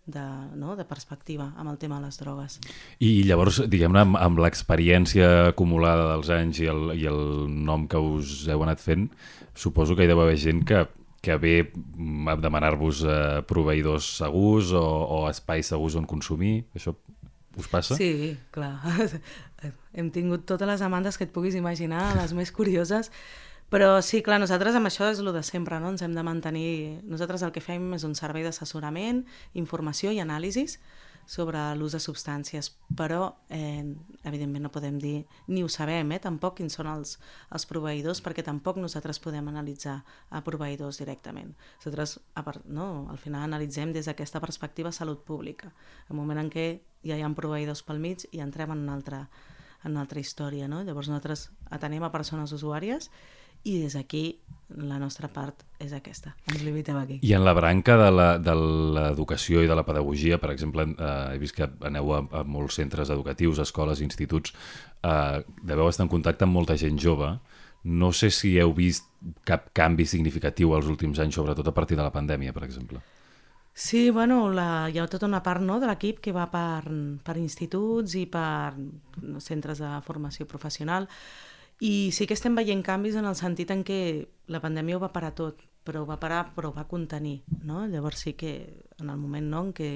de, 0.06 0.24
no, 0.56 0.78
de 0.80 0.88
perspectiva 0.88 1.52
amb 1.58 1.74
el 1.74 1.78
tema 1.82 2.00
de 2.00 2.08
les 2.08 2.22
drogues. 2.24 2.58
I 3.04 3.12
llavors, 3.28 3.62
diguem-ne, 3.68 4.06
amb, 4.06 4.18
amb 4.22 4.42
l'experiència 4.42 5.52
acumulada 5.52 6.08
dels 6.14 6.32
anys 6.40 6.64
i 6.64 6.72
el, 6.72 6.96
i 6.96 7.06
el 7.12 7.22
nom 7.52 7.88
que 7.92 8.00
us 8.00 8.48
heu 8.48 8.64
anat 8.64 8.80
fent, 8.80 9.10
suposo 9.54 9.98
que 9.98 10.08
hi 10.08 10.12
deu 10.12 10.24
haver 10.24 10.40
gent 10.40 10.64
que 10.68 10.86
que 11.22 11.38
ve 11.38 11.56
mm, 11.74 12.28
a 12.28 12.36
demanar-vos 12.42 13.04
eh, 13.06 13.42
proveïdors 13.48 14.08
segurs 14.22 14.74
o, 14.74 14.82
o 14.82 15.20
espais 15.30 15.70
segurs 15.70 15.96
on 16.00 16.10
consumir? 16.10 16.66
Això 16.76 16.96
us 17.58 17.70
passa? 17.70 17.96
Sí, 18.00 18.38
clar. 18.52 18.80
Hem 19.98 20.10
tingut 20.14 20.48
totes 20.50 20.68
les 20.68 20.82
demandes 20.82 21.20
que 21.20 21.28
et 21.28 21.34
puguis 21.36 21.56
imaginar, 21.58 22.16
les 22.18 22.34
més 22.34 22.52
curioses, 22.56 23.12
però 23.72 24.02
sí, 24.04 24.20
clar, 24.26 24.40
nosaltres 24.42 24.76
amb 24.76 24.90
això 24.90 25.08
és 25.12 25.22
el 25.24 25.32
de 25.32 25.44
sempre, 25.48 25.78
no? 25.80 25.94
Ens 25.94 26.02
hem 26.04 26.12
de 26.16 26.24
mantenir... 26.28 26.72
Nosaltres 27.08 27.46
el 27.48 27.54
que 27.56 27.64
fem 27.64 27.94
és 27.96 28.04
un 28.04 28.18
servei 28.20 28.44
d'assessorament, 28.44 29.22
informació 29.56 30.12
i 30.12 30.20
anàlisis, 30.20 30.76
sobre 31.32 31.60
l'ús 31.80 31.94
de 31.96 32.02
substàncies, 32.04 32.74
però 33.00 33.38
eh, 33.48 33.86
evidentment 34.28 34.66
no 34.66 34.72
podem 34.74 34.98
dir, 35.00 35.22
ni 35.48 35.64
ho 35.64 35.70
sabem, 35.72 36.12
eh, 36.12 36.20
tampoc 36.20 36.58
quins 36.60 36.76
són 36.76 36.90
els, 36.92 37.16
els 37.56 37.66
proveïdors, 37.70 38.20
perquè 38.26 38.44
tampoc 38.44 38.82
nosaltres 38.82 39.22
podem 39.24 39.48
analitzar 39.48 40.02
a 40.30 40.42
proveïdors 40.44 41.00
directament. 41.00 41.54
Nosaltres, 41.80 42.18
no, 42.68 43.08
al 43.10 43.22
final 43.22 43.48
analitzem 43.48 43.94
des 43.96 44.12
d'aquesta 44.12 44.44
perspectiva 44.44 44.92
salut 44.92 45.24
pública, 45.24 45.72
el 46.10 46.20
moment 46.20 46.44
en 46.44 46.52
què 46.52 46.68
ja 47.08 47.16
hi 47.16 47.24
ha 47.24 47.32
proveïdors 47.38 47.86
pel 47.88 48.04
mig 48.04 48.28
i 48.32 48.44
entrem 48.44 48.76
en 48.76 48.84
una 48.84 49.00
altra, 49.00 49.24
en 49.86 49.96
una 49.96 50.04
altra 50.04 50.20
història. 50.20 50.68
No? 50.68 50.84
Llavors 50.84 51.08
nosaltres 51.08 51.48
atenem 51.72 52.04
a 52.04 52.12
persones 52.12 52.52
usuàries 52.52 53.08
i 53.08 53.41
des 53.64 53.94
d'aquí 53.94 54.40
la 54.72 54.98
nostra 55.00 55.28
part 55.28 55.66
és 55.84 55.92
aquesta. 55.94 56.36
Ens 56.48 56.62
limitem 56.64 56.96
aquí. 56.98 57.18
I 57.22 57.34
en 57.36 57.44
la 57.44 57.52
branca 57.54 57.98
de 58.00 58.10
la- 58.12 58.38
de 58.40 58.54
l'educació 58.56 59.62
i 59.64 59.68
de 59.68 59.76
la 59.76 59.84
pedagogia, 59.86 60.38
per 60.40 60.52
exemple, 60.52 60.84
eh, 60.98 61.34
he 61.34 61.38
vist 61.38 61.56
que 61.56 61.68
aneu 61.82 62.14
a, 62.16 62.22
a 62.40 62.44
molts 62.44 62.76
centres 62.76 63.10
educatius, 63.10 63.60
escoles, 63.60 64.00
instituts, 64.02 64.54
eh, 65.04 65.44
deveu 65.62 65.90
estar 65.90 66.06
en 66.06 66.10
contacte 66.10 66.46
amb 66.46 66.54
molta 66.54 66.78
gent 66.78 66.98
jove. 67.00 67.38
No 67.84 68.12
sé 68.14 68.30
si 68.32 68.58
heu 68.60 68.74
vist 68.74 69.08
cap 69.44 69.72
canvi 69.74 70.06
significatiu 70.06 70.74
els 70.78 70.86
últims 70.88 71.20
anys, 71.20 71.36
sobretot 71.36 71.68
a 71.68 71.74
partir 71.74 71.98
de 71.98 72.04
la 72.04 72.12
pandèmia, 72.14 72.54
per 72.54 72.64
exemple. 72.64 73.02
Sí, 73.74 74.10
bueno, 74.12 74.52
la, 74.52 74.90
hi 74.92 75.00
ha 75.00 75.08
tota 75.08 75.26
una 75.26 75.42
part 75.44 75.62
no, 75.64 75.80
de 75.80 75.88
l'equip 75.88 76.20
que 76.20 76.32
va 76.36 76.50
per, 76.52 76.84
per 77.24 77.38
instituts 77.40 78.16
i 78.20 78.26
per 78.26 78.74
centres 79.40 79.80
de 79.80 79.92
formació 80.06 80.46
professional 80.46 81.08
i 81.82 82.12
sí 82.14 82.28
que 82.30 82.38
estem 82.38 82.54
veient 82.54 82.84
canvis 82.86 83.18
en 83.18 83.26
el 83.26 83.36
sentit 83.38 83.72
en 83.74 83.82
què 83.82 84.00
la 84.54 84.62
pandèmia 84.62 85.00
ho 85.00 85.02
va 85.02 85.14
parar 85.14 85.32
tot, 85.38 85.64
però 85.82 86.04
ho 86.04 86.10
va 86.10 86.20
parar 86.22 86.44
però 86.54 86.70
ho 86.70 86.76
va 86.76 86.86
contenir, 86.90 87.40
no? 87.66 87.88
Llavors 87.90 88.22
sí 88.28 88.36
que 88.38 88.52
en 89.00 89.10
el 89.10 89.18
moment 89.18 89.48
no, 89.50 89.64
en 89.66 89.72
què 89.74 89.92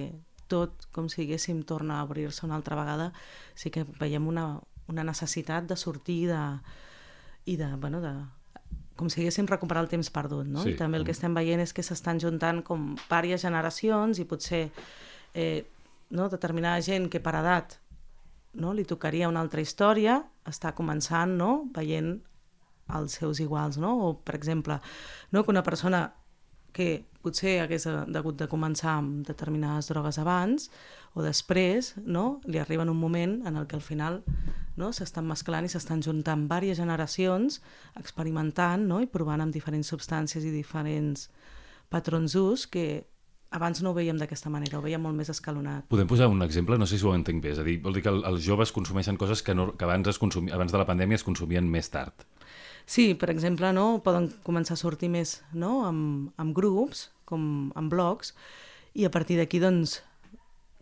tot, 0.50 0.88
com 0.94 1.10
si 1.10 1.22
diguéssim, 1.24 1.62
torna 1.65 2.00
a 2.00 2.08
obrir-se 2.08 2.46
una 2.46 2.58
altra 2.58 2.77
vegada, 2.77 3.12
sí 3.54 3.70
que 3.70 3.86
veiem 4.00 4.25
una, 4.27 4.48
una 4.89 5.06
necessitat 5.06 5.70
de 5.70 5.77
sortir 5.77 6.25
de, 6.30 6.42
i 7.46 7.58
de, 7.62 7.70
bueno, 7.77 8.01
de, 8.01 8.15
com 8.98 9.10
si 9.13 9.22
haguéssim 9.22 9.46
recuperar 9.50 9.86
el 9.86 9.92
temps 9.92 10.10
perdut, 10.10 10.50
no? 10.50 10.65
Sí, 10.65 10.74
I 10.74 10.80
també 10.80 10.98
el 10.98 11.06
que 11.06 11.13
estem 11.13 11.38
veient 11.38 11.62
és 11.62 11.74
que 11.75 11.86
s'estan 11.86 12.22
juntant 12.22 12.63
com 12.65 12.94
vàries 13.10 13.46
generacions 13.46 14.22
i 14.22 14.25
potser 14.25 14.65
eh, 15.38 15.65
no, 16.10 16.30
determinada 16.34 16.82
gent 16.86 17.10
que 17.13 17.22
per 17.22 17.38
edat 17.42 17.77
no, 18.59 18.74
li 18.74 18.85
tocaria 18.88 19.29
una 19.29 19.41
altra 19.43 19.63
història, 19.63 20.19
està 20.47 20.74
començant, 20.77 21.35
no?, 21.39 21.65
veient 21.75 22.17
els 22.95 23.17
seus 23.17 23.41
iguals, 23.41 23.79
no? 23.81 23.95
O, 24.05 24.13
per 24.21 24.35
exemple, 24.38 24.77
no, 25.33 25.43
que 25.43 25.53
una 25.53 25.63
persona 25.65 26.05
que 26.75 27.05
potser 27.24 27.62
hagués 27.63 27.88
hagut 27.88 28.35
de 28.38 28.50
començar 28.51 28.97
amb 29.00 29.24
determinades 29.25 29.88
drogues 29.89 30.19
abans 30.21 30.67
o 31.15 31.24
després, 31.24 31.93
no? 32.03 32.41
li 32.45 32.59
arriba 32.59 32.83
en 32.83 32.91
un 32.91 33.00
moment 33.00 33.39
en 33.47 33.55
el 33.55 33.65
que 33.65 33.77
al 33.79 33.85
final 33.85 34.19
no? 34.75 34.91
s'estan 34.91 35.25
mesclant 35.29 35.65
i 35.65 35.71
s'estan 35.71 36.03
juntant 36.03 36.43
diverses 36.45 36.81
generacions 36.83 37.62
experimentant 37.95 38.83
no? 38.91 39.00
i 39.00 39.07
provant 39.07 39.41
amb 39.41 39.55
diferents 39.55 39.89
substàncies 39.93 40.43
i 40.43 40.51
diferents 40.53 41.29
patrons 41.89 42.35
d'ús 42.35 42.67
que 42.67 43.07
abans 43.55 43.81
no 43.81 43.91
ho 43.91 43.95
veiem 43.97 44.17
d'aquesta 44.19 44.51
manera, 44.51 44.77
ho 44.77 44.83
veiem 44.83 45.01
molt 45.01 45.15
més 45.15 45.29
escalonat. 45.31 45.85
Podem 45.91 46.07
posar 46.09 46.27
un 46.31 46.41
exemple? 46.43 46.77
No 46.77 46.85
sé 46.89 47.00
si 47.00 47.05
ho 47.07 47.13
entenc 47.15 47.41
bé. 47.43 47.53
És 47.55 47.59
a 47.62 47.63
dir, 47.63 47.77
vol 47.81 47.93
dir 47.95 48.03
que 48.03 48.12
el- 48.12 48.24
els 48.27 48.43
joves 48.43 48.71
consumeixen 48.75 49.17
coses 49.17 49.41
que, 49.43 49.55
no, 49.55 49.71
que 49.77 49.85
abans, 49.88 50.07
es 50.12 50.19
consumi, 50.19 50.51
abans 50.51 50.71
de 50.71 50.77
la 50.81 50.85
pandèmia 50.85 51.15
es 51.15 51.24
consumien 51.24 51.67
més 51.69 51.89
tard. 51.89 52.13
Sí, 52.85 53.13
per 53.15 53.31
exemple, 53.31 53.71
no, 53.74 54.01
poden 54.05 54.27
començar 54.45 54.75
a 54.75 54.77
sortir 54.77 55.09
més 55.09 55.39
no, 55.53 55.85
amb, 55.88 56.29
amb 56.38 56.53
grups, 56.53 57.07
com 57.25 57.71
amb 57.75 57.89
blogs, 57.89 58.35
i 58.93 59.05
a 59.05 59.09
partir 59.09 59.39
d'aquí 59.39 59.57
doncs, 59.59 60.01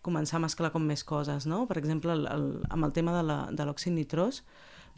començar 0.03 0.35
a 0.35 0.43
mesclar 0.43 0.71
com 0.73 0.83
més 0.83 1.03
coses. 1.07 1.45
No? 1.47 1.65
Per 1.69 1.77
exemple, 1.79 2.11
el, 2.11 2.25
el, 2.27 2.43
amb 2.69 2.83
el 2.89 2.91
tema 2.91 3.13
de 3.23 3.63
l'òxid 3.65 3.93
nitrós, 3.95 4.41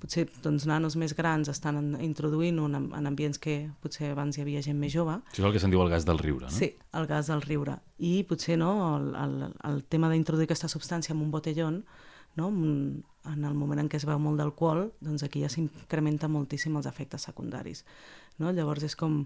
potser 0.01 0.25
doncs, 0.43 0.65
nanos 0.69 0.97
més 0.99 1.15
grans 1.17 1.49
estan 1.51 1.79
en, 1.79 1.89
introduint 2.03 2.59
un, 2.61 2.75
en 2.75 3.09
ambients 3.09 3.39
que 3.41 3.55
potser 3.83 4.11
abans 4.11 4.37
hi 4.37 4.43
havia 4.43 4.63
gent 4.65 4.79
més 4.79 4.93
jove, 4.93 5.17
Això 5.31 5.43
és 5.43 5.47
el 5.49 5.55
que 5.55 5.61
se'n 5.63 5.73
diu 5.73 5.83
el 5.83 5.91
gas 5.93 6.07
del 6.07 6.19
riure, 6.21 6.49
no? 6.49 6.53
Sí, 6.53 6.73
el 6.93 7.07
gas 7.09 7.31
del 7.31 7.43
riure. 7.45 7.79
I 7.97 8.17
potser 8.29 8.59
no, 8.61 8.71
el, 8.97 9.09
el, 9.15 9.35
el 9.71 9.83
tema 9.91 10.11
d'introduir 10.11 10.49
aquesta 10.49 10.71
substància 10.71 11.15
en 11.15 11.23
un 11.23 11.31
botellón, 11.31 11.83
no? 12.35 12.49
en 12.49 13.45
el 13.47 13.53
moment 13.57 13.81
en 13.81 13.89
què 13.89 13.97
es 13.97 14.05
veu 14.07 14.19
molt 14.21 14.39
d'alcohol, 14.39 14.89
doncs 15.03 15.23
aquí 15.25 15.41
ja 15.41 15.49
s'incrementa 15.49 16.29
moltíssim 16.29 16.75
els 16.77 16.89
efectes 16.89 17.25
secundaris. 17.29 17.85
No? 18.37 18.51
Llavors 18.51 18.83
és 18.85 18.95
com 18.99 19.23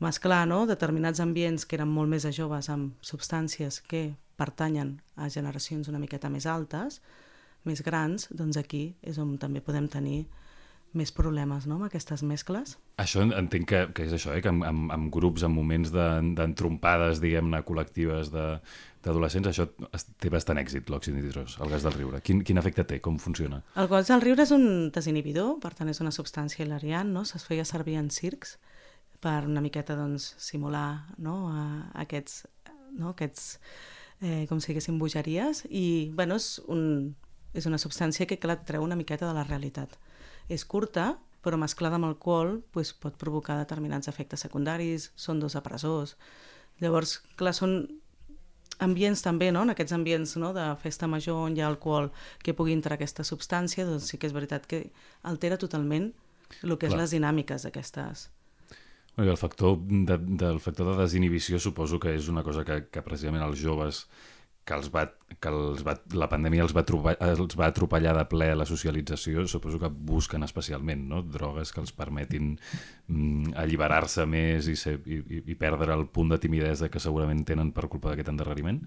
mesclar 0.00 0.44
no? 0.48 0.64
determinats 0.68 1.20
ambients 1.20 1.66
que 1.66 1.76
eren 1.78 1.90
molt 1.92 2.12
més 2.12 2.24
a 2.24 2.32
joves 2.32 2.70
amb 2.72 2.94
substàncies 3.04 3.82
que 3.88 4.08
pertanyen 4.36 4.98
a 5.16 5.28
generacions 5.32 5.88
una 5.88 6.00
miqueta 6.00 6.30
més 6.32 6.46
altes, 6.46 7.00
més 7.66 7.82
grans, 7.86 8.28
doncs 8.30 8.56
aquí 8.56 8.96
és 9.02 9.18
on 9.18 9.36
també 9.38 9.60
podem 9.60 9.88
tenir 9.92 10.24
més 10.96 11.10
problemes 11.12 11.66
no? 11.68 11.74
amb 11.76 11.84
aquestes 11.90 12.22
mescles. 12.24 12.76
Això 13.02 13.20
en- 13.20 13.34
entenc 13.36 13.66
que, 13.68 13.80
que 13.92 14.06
és 14.06 14.12
això, 14.16 14.32
eh? 14.32 14.40
que 14.40 14.48
amb, 14.48 14.64
amb, 14.64 14.92
amb 14.94 15.10
grups, 15.12 15.42
en 15.44 15.52
moments 15.52 15.90
de- 15.92 16.34
d'entrompades, 16.38 17.20
diguem-ne, 17.20 17.60
col·lectives 17.68 18.30
d'adolescents, 18.32 19.50
això 19.50 19.66
té 20.22 20.30
bastant 20.32 20.56
èxit, 20.62 20.88
l'òxid 20.88 21.18
nitrós, 21.18 21.58
el 21.60 21.68
gas 21.74 21.84
del 21.84 21.92
riure. 21.98 22.22
Quin, 22.24 22.40
quin 22.46 22.56
efecte 22.62 22.86
té? 22.88 23.00
Com 23.04 23.18
funciona? 23.20 23.60
El 23.76 23.90
gas 23.92 24.08
del 24.08 24.22
riure 24.24 24.46
és 24.46 24.54
un 24.56 24.88
desinhibidor, 24.94 25.58
per 25.60 25.74
tant 25.76 25.90
és 25.92 26.00
una 26.00 26.14
substància 26.14 26.64
hilariant, 26.64 27.12
no? 27.12 27.26
es 27.28 27.44
feia 27.44 27.66
servir 27.68 27.98
en 28.00 28.08
circs 28.14 28.56
per 29.20 29.42
una 29.50 29.60
miqueta 29.60 29.96
doncs, 29.98 30.32
simular 30.40 31.12
no? 31.18 31.36
a, 31.52 31.66
aquests, 32.06 32.46
no? 32.96 33.12
aquests 33.12 33.58
eh, 34.22 34.46
com 34.48 34.60
si 34.62 34.72
diguéssim 34.72 34.96
bogeries 35.02 35.66
i 35.68 36.10
bueno, 36.16 36.36
és, 36.40 36.54
un, 36.72 37.14
és 37.54 37.66
una 37.66 37.78
substància 37.78 38.26
que 38.26 38.38
clar, 38.40 38.58
et 38.58 38.66
treu 38.68 38.84
una 38.84 38.96
miqueta 38.98 39.28
de 39.28 39.34
la 39.36 39.44
realitat. 39.44 39.98
És 40.48 40.64
curta, 40.64 41.16
però 41.42 41.58
mesclada 41.60 41.98
amb 42.00 42.08
alcohol 42.08 42.60
doncs, 42.74 42.92
pot 42.98 43.16
provocar 43.20 43.58
determinats 43.60 44.10
efectes 44.10 44.42
secundaris, 44.42 45.10
són 45.14 45.40
dos 45.40 45.56
apressors. 45.56 46.16
Llavors, 46.82 47.20
clar, 47.38 47.54
són 47.54 47.78
ambients 48.82 49.22
també, 49.24 49.50
no? 49.52 49.62
en 49.64 49.72
aquests 49.72 49.94
ambients 49.96 50.36
no? 50.36 50.52
de 50.52 50.66
festa 50.82 51.08
major 51.08 51.46
on 51.46 51.56
hi 51.56 51.62
ha 51.62 51.68
alcohol 51.70 52.10
que 52.44 52.54
pugui 52.54 52.74
entrar 52.76 52.98
aquesta 52.98 53.24
substància, 53.24 53.86
doncs 53.88 54.10
sí 54.10 54.18
que 54.20 54.28
és 54.28 54.36
veritat 54.36 54.66
que 54.68 54.82
altera 55.24 55.56
totalment 55.56 56.10
el 56.62 56.76
que 56.76 56.90
és 56.90 56.92
Clar. 56.92 57.02
les 57.02 57.14
dinàmiques 57.16 57.64
i 59.24 59.30
el 59.32 59.38
factor 59.40 59.78
de, 59.80 60.18
del 60.18 60.60
factor 60.60 60.90
de 60.92 60.98
desinhibició 61.00 61.58
suposo 61.58 61.98
que 61.98 62.12
és 62.12 62.28
una 62.28 62.42
cosa 62.44 62.66
que, 62.68 62.82
que 62.92 63.02
precisament 63.02 63.46
els 63.46 63.56
joves 63.62 64.04
que, 64.66 64.74
els 64.74 64.88
va, 64.92 65.04
que 65.38 65.52
els 65.52 65.84
va, 65.86 65.94
la 66.18 66.28
pandèmia 66.30 66.64
els 66.66 66.74
va, 66.74 66.82
trobar, 66.86 67.14
els 67.22 67.54
va 67.58 67.68
atropellar 67.70 68.16
de 68.18 68.24
ple 68.30 68.48
la 68.58 68.66
socialització, 68.68 69.46
suposo 69.46 69.78
que 69.82 69.90
busquen 70.10 70.42
especialment 70.46 71.06
no? 71.12 71.22
drogues 71.22 71.70
que 71.72 71.80
els 71.84 71.94
permetin 71.94 72.56
mm, 73.06 73.54
alliberar-se 73.62 74.26
més 74.26 74.66
i, 74.72 74.76
ser, 74.80 74.98
i, 75.06 75.20
i, 75.38 75.56
perdre 75.58 75.94
el 75.94 76.08
punt 76.10 76.34
de 76.34 76.40
timidesa 76.42 76.90
que 76.90 77.02
segurament 77.02 77.44
tenen 77.46 77.70
per 77.76 77.86
culpa 77.92 78.10
d'aquest 78.10 78.32
endarreriment. 78.34 78.82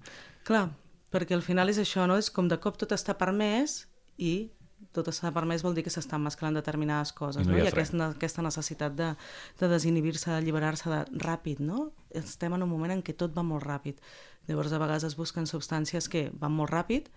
Clar, 0.47 0.67
perquè 1.13 1.37
al 1.37 1.45
final 1.45 1.71
és 1.71 1.79
això, 1.81 2.05
no? 2.09 2.19
És 2.19 2.29
com 2.33 2.51
de 2.51 2.59
cop 2.59 2.77
tot 2.81 2.91
està 2.95 3.15
permès 3.17 3.85
i 4.19 4.51
tot 4.95 5.09
està 5.11 5.29
permès 5.35 5.63
vol 5.65 5.75
dir 5.77 5.83
que 5.85 5.93
s'estan 5.93 6.23
mesclant 6.23 6.55
determinades 6.57 7.11
coses, 7.15 7.45
I 7.45 7.49
no 7.49 7.53
no? 7.53 7.59
I 7.61 7.67
aquesta, 7.69 8.09
aquesta 8.15 8.45
necessitat 8.45 8.95
de, 8.97 9.09
de 9.59 9.69
desinhibir-se, 9.71 10.31
d'alliberar-se 10.31 10.89
de, 10.89 11.01
ràpid, 11.25 11.61
no? 11.63 11.89
Estem 12.15 12.55
en 12.55 12.65
un 12.65 12.71
moment 12.71 12.95
en 12.95 13.03
què 13.05 13.15
tot 13.17 13.35
va 13.35 13.45
molt 13.45 13.65
ràpid. 13.67 14.01
Llavors, 14.49 14.73
a 14.73 14.81
vegades 14.81 15.05
es 15.05 15.17
busquen 15.19 15.45
substàncies 15.49 16.09
que 16.09 16.29
van 16.41 16.55
molt 16.55 16.73
ràpid, 16.73 17.11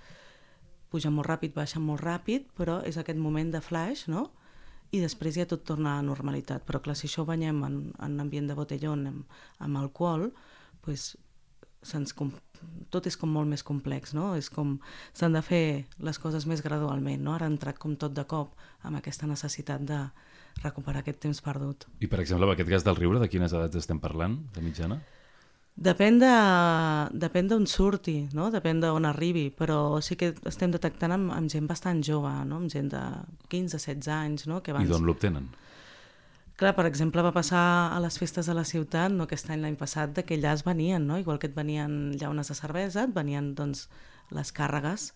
pugen 0.92 1.14
molt 1.16 1.31
ràpid, 1.31 1.54
baixen 1.57 1.85
molt 1.85 2.04
ràpid, 2.04 2.50
però 2.59 2.83
és 2.85 2.99
aquest 3.00 3.19
moment 3.19 3.52
de 3.54 3.62
flash, 3.64 4.07
no? 4.12 4.28
I 4.92 5.00
després 5.00 5.38
ja 5.38 5.49
tot 5.49 5.62
torna 5.64 5.95
a 5.95 6.00
la 6.02 6.04
normalitat. 6.04 6.66
Però 6.69 6.83
clar, 6.85 6.99
si 6.99 7.09
això 7.09 7.23
ho 7.23 7.28
banyem 7.31 7.62
en, 7.64 7.78
en 7.97 8.21
ambient 8.21 8.50
de 8.50 8.57
botellón, 8.59 9.07
amb, 9.09 9.38
amb 9.64 9.81
alcohol, 9.81 10.28
doncs 10.85 11.14
se'ns. 11.88 12.12
Tot 12.92 13.07
és 13.09 13.16
com 13.16 13.31
molt 13.33 13.49
més 13.49 13.64
complex, 13.64 14.12
no? 14.16 14.33
És 14.38 14.50
com 14.52 14.76
s'han 15.16 15.38
de 15.38 15.42
fer 15.45 15.64
les 16.04 16.21
coses 16.21 16.47
més 16.47 16.62
gradualment, 16.64 17.23
no? 17.25 17.37
Ara 17.37 17.49
ha 17.49 17.52
entrat 17.52 17.81
com 17.83 17.97
tot 17.97 18.14
de 18.16 18.25
cop 18.28 18.52
amb 18.83 19.00
aquesta 19.00 19.28
necessitat 19.31 19.85
de 19.88 20.04
recuperar 20.61 21.00
aquest 21.00 21.23
temps 21.25 21.40
perdut. 21.40 21.87
I, 22.00 22.11
per 22.11 22.21
exemple, 22.21 22.47
amb 22.47 22.54
aquest 22.54 22.71
gas 22.71 22.85
del 22.85 22.99
riure, 22.99 23.23
de 23.23 23.31
quines 23.33 23.52
edats 23.57 23.81
estem 23.81 24.00
parlant, 24.02 24.37
de 24.54 24.64
mitjana? 24.64 25.00
Depèn 25.73 26.19
de 26.21 26.33
depèn 27.16 27.49
d'on 27.49 27.64
surti, 27.64 28.26
no? 28.37 28.50
depèn 28.52 28.83
d'on 28.83 29.09
arribi, 29.09 29.47
però 29.57 30.02
sí 30.04 30.19
que 30.21 30.35
estem 30.50 30.75
detectant 30.75 31.14
amb, 31.16 31.33
amb 31.33 31.49
gent 31.49 31.64
bastant 31.71 32.02
jove, 32.04 32.33
no? 32.45 32.61
amb 32.61 32.69
gent 32.69 32.90
de 32.92 33.00
15-16 33.49 34.11
anys, 34.12 34.47
no? 34.50 34.61
que 34.61 34.75
I 34.75 34.76
abans... 34.76 34.92
d'on 34.92 35.09
l'obtenen? 35.09 35.49
Clar, 36.61 36.75
per 36.76 36.85
exemple, 36.87 37.23
va 37.25 37.32
passar 37.32 37.62
a 37.94 37.99
les 38.04 38.18
festes 38.21 38.47
de 38.47 38.54
la 38.54 38.64
ciutat, 38.68 39.12
no 39.12 39.25
aquest 39.25 39.49
any, 39.50 39.62
l'any 39.64 39.76
passat, 39.80 40.21
que 40.26 40.37
allà 40.37 40.52
es 40.52 40.64
venien, 40.66 41.06
no? 41.06 41.18
igual 41.18 41.40
que 41.40 41.49
et 41.49 41.56
venien 41.56 42.12
llaunes 42.21 42.52
de 42.52 42.56
cervesa, 42.59 43.06
et 43.09 43.14
venien 43.14 43.54
doncs, 43.59 43.88
les 44.32 44.52
càrregues 44.54 45.11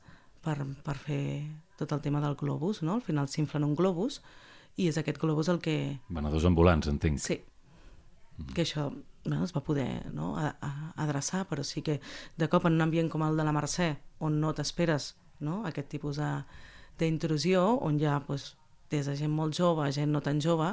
per, 0.45 0.57
per 0.85 0.97
fer 1.01 1.23
tot 1.77 1.93
el 1.93 2.01
tema 2.05 2.23
del 2.25 2.37
globus, 2.41 2.83
no? 2.83 2.97
al 2.97 3.05
final 3.05 3.29
s'inflen 3.29 3.65
un 3.65 3.77
globus 3.77 4.23
i 4.77 4.89
és 4.89 4.97
aquest 5.01 5.21
globus 5.21 5.49
el 5.53 5.61
que... 5.65 5.77
Venedors 6.09 6.49
ambulants, 6.49 6.89
entenc. 6.89 7.21
Sí, 7.23 7.41
que 8.55 8.65
això 8.65 8.91
no, 9.27 9.43
es 9.45 9.55
va 9.57 9.63
poder 9.65 10.07
no, 10.15 10.35
a, 10.39 10.53
a, 10.61 10.73
adreçar, 11.05 11.47
però 11.49 11.65
sí 11.65 11.83
que 11.83 12.01
de 12.37 12.49
cop 12.53 12.67
en 12.69 12.77
un 12.77 12.85
ambient 12.87 13.09
com 13.13 13.25
el 13.27 13.39
de 13.39 13.47
la 13.47 13.55
Mercè, 13.57 13.95
on 14.25 14.39
no 14.41 14.53
t'esperes 14.57 15.15
no, 15.41 15.63
aquest 15.69 15.89
tipus 15.93 16.21
de- 16.21 16.45
d'intrusió, 17.01 17.65
on 17.85 18.01
hi 18.01 18.07
ha 18.09 18.21
doncs, 18.29 18.55
des 18.93 19.09
de 19.09 19.17
gent 19.19 19.33
molt 19.33 19.57
jove 19.57 19.85
a 19.85 19.93
gent 19.93 20.13
no 20.13 20.23
tan 20.23 20.41
jove, 20.41 20.69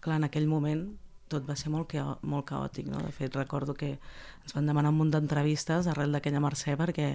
clar, 0.00 0.20
en 0.20 0.28
aquell 0.28 0.48
moment 0.50 0.86
tot 1.30 1.46
va 1.46 1.54
ser 1.56 1.70
molt, 1.70 1.88
cao, 1.92 2.16
molt 2.26 2.48
caòtic. 2.48 2.88
No? 2.90 3.00
De 3.04 3.12
fet, 3.14 3.34
recordo 3.36 3.74
que 3.78 3.92
ens 3.96 4.56
van 4.56 4.66
demanar 4.66 4.90
un 4.90 4.98
munt 4.98 5.12
d'entrevistes 5.14 5.86
arrel 5.90 6.16
d'aquella 6.16 6.42
Mercè 6.42 6.74
perquè 6.78 7.12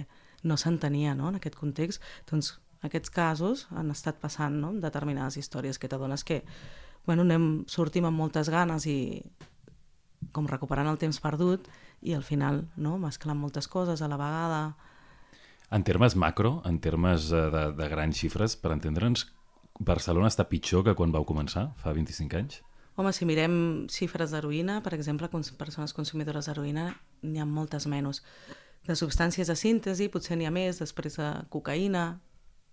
no 0.48 0.56
s'entenia 0.56 1.14
no, 1.18 1.28
en 1.28 1.38
aquest 1.40 1.58
context. 1.58 2.02
Doncs 2.30 2.54
aquests 2.86 3.12
casos 3.12 3.66
han 3.76 3.90
estat 3.92 4.20
passant 4.22 4.56
no? 4.62 4.72
determinades 4.80 5.36
històries 5.40 5.78
que 5.78 5.90
t'adones 5.90 6.24
que 6.24 6.42
bueno, 7.06 7.22
anem, 7.22 7.64
sortim 7.70 8.06
amb 8.08 8.18
moltes 8.18 8.50
ganes 8.50 8.86
i 8.90 9.22
com 10.34 10.48
recuperant 10.50 10.88
el 10.90 10.98
temps 10.98 11.20
perdut 11.22 11.68
i 12.02 12.16
al 12.16 12.24
final 12.26 12.64
no, 12.76 12.96
mesclant 12.98 13.38
moltes 13.38 13.68
coses 13.70 14.02
a 14.02 14.08
la 14.10 14.18
vegada. 14.20 14.60
En 15.70 15.82
termes 15.86 16.16
macro, 16.16 16.60
en 16.66 16.78
termes 16.80 17.30
eh, 17.32 17.46
de, 17.50 17.64
de 17.78 17.88
grans 17.90 18.18
xifres, 18.18 18.56
per 18.58 18.74
entendre'ns, 18.74 19.26
Barcelona 19.78 20.30
està 20.30 20.46
pitjor 20.48 20.84
que 20.86 20.94
quan 20.98 21.12
vau 21.14 21.26
començar, 21.28 21.68
fa 21.82 21.94
25 21.94 22.38
anys? 22.38 22.60
Home, 22.96 23.12
si 23.12 23.26
mirem 23.28 23.86
xifres 23.92 24.32
d'heroïna, 24.32 24.80
per 24.84 24.94
exemple, 24.96 25.28
cons 25.28 25.50
persones 25.52 25.92
consumidores 25.92 26.48
d'heroïna, 26.48 26.88
n'hi 27.22 27.42
ha 27.42 27.48
moltes 27.48 27.84
menys. 27.92 28.22
De 28.88 28.96
substàncies 28.96 29.50
de 29.50 29.56
síntesi 29.58 30.08
potser 30.08 30.38
n'hi 30.38 30.48
ha 30.48 30.54
més, 30.54 30.80
després 30.80 31.18
de 31.20 31.28
cocaïna, 31.52 32.06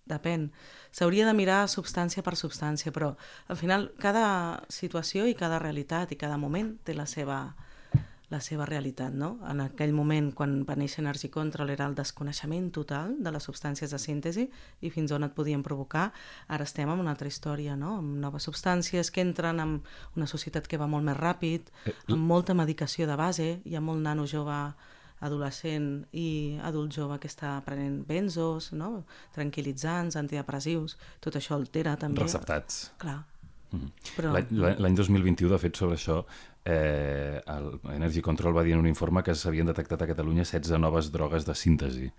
depèn. 0.07 0.49
S'hauria 0.95 1.25
de 1.27 1.33
mirar 1.35 1.65
substància 1.71 2.23
per 2.23 2.35
substància, 2.39 2.91
però 2.95 3.13
al 3.47 3.59
final 3.59 3.89
cada 3.99 4.25
situació 4.71 5.27
i 5.27 5.35
cada 5.35 5.59
realitat 5.63 6.11
i 6.11 6.19
cada 6.19 6.39
moment 6.39 6.75
té 6.83 6.95
la 6.95 7.07
seva, 7.07 7.39
la 8.33 8.39
seva 8.41 8.65
realitat. 8.65 9.13
No? 9.13 9.35
En 9.49 9.61
aquell 9.63 9.93
moment, 9.95 10.31
quan 10.35 10.61
va 10.67 10.77
néixer 10.79 11.03
Energy 11.03 11.29
Control, 11.33 11.71
era 11.73 11.87
el 11.89 11.95
desconeixement 11.97 12.71
total 12.75 13.15
de 13.23 13.33
les 13.33 13.45
substàncies 13.49 13.93
de 13.93 13.99
síntesi 14.01 14.47
i 14.81 14.91
fins 14.93 15.13
on 15.15 15.27
et 15.27 15.35
podien 15.37 15.63
provocar. 15.65 16.09
Ara 16.47 16.67
estem 16.67 16.89
en 16.89 17.03
una 17.03 17.13
altra 17.13 17.29
història, 17.29 17.77
no? 17.79 17.99
amb 18.01 18.17
noves 18.23 18.49
substàncies 18.49 19.13
que 19.13 19.23
entren 19.23 19.61
en 19.63 19.77
una 20.17 20.29
societat 20.29 20.67
que 20.67 20.81
va 20.81 20.89
molt 20.89 21.05
més 21.05 21.19
ràpid, 21.19 21.69
eh, 21.85 21.95
amb 22.09 22.25
molta 22.33 22.57
medicació 22.57 23.07
de 23.09 23.19
base, 23.19 23.49
hi 23.63 23.77
ha 23.77 23.83
molt 23.83 24.01
nano 24.03 24.25
jove 24.29 24.57
adolescent 25.23 26.03
i 26.19 26.59
adult 26.67 26.91
jove 26.97 27.19
que 27.21 27.29
està 27.31 27.53
prenent 27.63 28.01
benzos, 28.07 28.73
no? 28.75 29.05
tranquil·litzants, 29.35 30.17
antidepressius, 30.19 30.97
tot 31.23 31.37
això 31.39 31.55
altera 31.55 31.95
també. 31.99 32.25
Receptats. 32.25 32.89
Clar. 32.99 33.21
Mm 33.71 33.79
-hmm. 33.79 33.91
Però... 34.15 34.33
L'any 34.79 34.95
2021, 34.95 35.49
de 35.49 35.59
fet, 35.59 35.75
sobre 35.75 35.95
això, 35.95 36.25
eh, 36.65 37.41
el 37.45 37.79
Energy 37.91 38.21
Control 38.21 38.55
va 38.55 38.63
dir 38.63 38.73
en 38.73 38.79
un 38.79 38.87
informe 38.87 39.23
que 39.23 39.35
s'havien 39.35 39.67
detectat 39.67 40.01
a 40.01 40.07
Catalunya 40.07 40.45
16 40.45 40.79
noves 40.79 41.11
drogues 41.11 41.45
de 41.45 41.55
síntesi. 41.55 42.09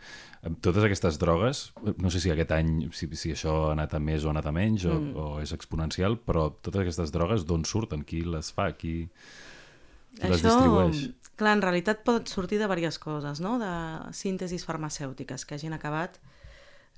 Totes 0.61 0.85
aquestes 0.85 1.19
drogues, 1.19 1.65
no 1.97 2.13
sé 2.13 2.21
si 2.21 2.33
aquest 2.33 2.53
any, 2.53 2.75
si, 2.93 3.09
si 3.17 3.33
això 3.33 3.57
ha 3.71 3.73
anat 3.73 3.97
a 3.97 4.03
més 4.03 4.25
o 4.25 4.29
ha 4.31 4.37
anat 4.37 4.51
a 4.51 4.53
menys, 4.53 4.85
o, 4.85 4.99
mm. 5.01 5.17
o 5.17 5.27
és 5.41 5.55
exponencial, 5.57 6.19
però 6.21 6.51
totes 6.61 6.85
aquestes 6.85 7.15
drogues 7.15 7.49
d'on 7.49 7.65
surten? 7.65 8.05
Qui 8.05 8.25
les 8.29 8.53
fa? 8.53 8.71
Qui, 8.77 8.95
qui 9.09 10.21
això, 10.21 10.35
les 10.35 10.45
distribueix? 10.45 11.05
Clar, 11.35 11.57
en 11.57 11.65
realitat 11.65 12.05
pot 12.07 12.29
sortir 12.31 12.61
de 12.61 12.69
diverses 12.69 13.01
coses, 13.03 13.41
no? 13.43 13.57
de 13.59 13.73
síntesis 14.15 14.69
farmacèutiques 14.69 15.49
que 15.49 15.57
hagin 15.57 15.75
acabat 15.75 16.21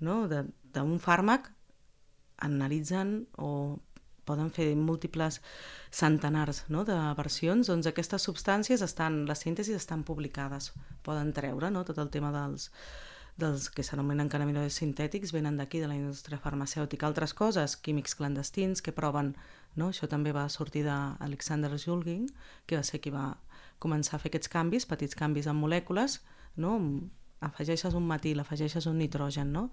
no? 0.05 0.27
d'un 0.29 0.99
fàrmac 1.01 1.53
analitzen 2.45 3.23
o 3.41 3.79
poden 4.27 4.51
fer 4.53 4.73
múltiples 4.77 5.41
centenars 5.95 6.65
no, 6.69 6.85
de 6.85 6.97
versions, 7.19 7.71
doncs 7.71 7.89
aquestes 7.89 8.27
substàncies 8.29 8.83
estan, 8.85 9.25
les 9.29 9.45
síntesis 9.47 9.79
estan 9.79 10.03
publicades, 10.05 10.73
poden 11.07 11.33
treure 11.37 11.71
no, 11.71 11.85
tot 11.87 11.99
el 12.03 12.11
tema 12.13 12.33
dels, 12.35 12.71
dels 13.37 13.69
que 13.71 13.85
s'anomenen 13.85 14.31
cannabinoides 14.33 14.79
sintètics 14.81 15.33
venen 15.37 15.59
d'aquí, 15.61 15.81
de 15.81 15.89
la 15.91 15.97
indústria 15.97 16.41
farmacèutica. 16.41 17.07
Altres 17.07 17.35
coses, 17.37 17.77
químics 17.77 18.17
clandestins 18.17 18.83
que 18.83 18.95
proven, 18.97 19.35
no? 19.77 19.91
això 19.93 20.09
també 20.09 20.33
va 20.33 20.49
sortir 20.49 20.87
d'Alexander 20.87 21.77
Julgin, 21.77 22.27
que 22.67 22.81
va 22.81 22.87
ser 22.87 23.03
qui 23.05 23.13
va 23.13 23.35
començar 23.79 24.17
a 24.17 24.23
fer 24.23 24.33
aquests 24.33 24.51
canvis, 24.53 24.89
petits 24.89 25.15
canvis 25.15 25.47
en 25.53 25.61
molècules, 25.61 26.23
no? 26.57 26.79
afegeixes 27.45 27.95
un 27.95 28.09
metil, 28.09 28.41
afegeixes 28.41 28.89
un 28.89 28.99
nitrogen, 28.99 29.53
no? 29.53 29.69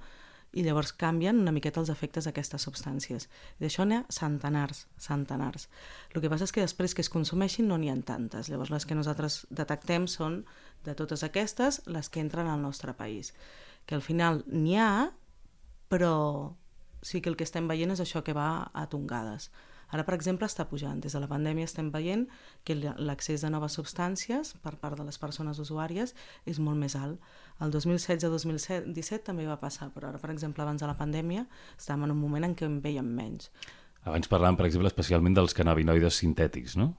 I 0.54 0.62
llavors 0.62 0.94
canvien 0.94 1.40
una 1.42 1.52
miqueta 1.52 1.82
els 1.82 1.90
efectes 1.90 2.28
d'aquestes 2.28 2.66
substàncies. 2.68 3.26
I 3.58 3.66
d'això 3.66 3.86
n'hi 3.88 3.98
ha 3.98 4.04
centenars, 4.14 4.86
centenars. 5.02 5.68
El 6.14 6.22
que 6.22 6.30
passa 6.30 6.46
és 6.46 6.54
que 6.54 6.62
després 6.62 6.94
que 6.94 7.02
es 7.02 7.10
consumeixin 7.10 7.68
no 7.68 7.80
n'hi 7.82 7.90
ha 7.90 7.98
tantes. 8.06 8.52
Llavors 8.54 8.72
les 8.74 8.86
que 8.86 8.98
nosaltres 8.98 9.44
detectem 9.50 10.06
són 10.08 10.44
de 10.86 10.94
totes 11.00 11.26
aquestes 11.26 11.82
les 11.90 12.10
que 12.10 12.22
entren 12.22 12.48
al 12.48 12.62
nostre 12.62 12.94
país. 12.94 13.34
Que 13.90 13.98
al 13.98 14.06
final 14.06 14.44
n'hi 14.48 14.78
ha, 14.78 14.94
però 15.90 16.16
sí 17.02 17.22
que 17.22 17.34
el 17.34 17.38
que 17.38 17.48
estem 17.50 17.68
veient 17.68 17.92
és 17.92 18.04
això 18.04 18.22
que 18.24 18.38
va 18.38 18.70
a 18.74 18.86
tongades. 18.94 19.50
Ara, 19.94 20.04
per 20.08 20.16
exemple, 20.18 20.48
està 20.50 20.66
pujant. 20.66 20.98
Des 21.02 21.14
de 21.14 21.22
la 21.22 21.30
pandèmia 21.30 21.68
estem 21.70 21.92
veient 21.94 22.26
que 22.66 22.76
l'accés 22.82 23.44
a 23.46 23.52
noves 23.54 23.78
substàncies 23.78 24.56
per 24.64 24.74
part 24.82 24.98
de 24.98 25.06
les 25.06 25.20
persones 25.22 25.60
usuàries 25.62 26.16
és 26.50 26.60
molt 26.60 26.82
més 26.82 26.98
alt. 26.98 27.22
El 27.62 27.72
2016-2017 27.76 29.22
també 29.30 29.46
va 29.46 29.60
passar, 29.62 29.92
però 29.94 30.10
ara, 30.10 30.22
per 30.22 30.34
exemple, 30.34 30.66
abans 30.66 30.82
de 30.82 30.90
la 30.90 30.98
pandèmia 30.98 31.46
estàvem 31.78 32.08
en 32.08 32.16
un 32.16 32.22
moment 32.24 32.50
en 32.50 32.58
què 32.58 32.66
en 32.66 32.82
veiem 32.82 33.14
menys. 33.22 33.52
Abans 34.04 34.28
parlàvem, 34.28 34.58
per 34.60 34.66
exemple, 34.68 34.90
especialment 34.90 35.38
dels 35.38 35.54
cannabinoides 35.56 36.18
sintètics, 36.20 36.76
no? 36.80 36.96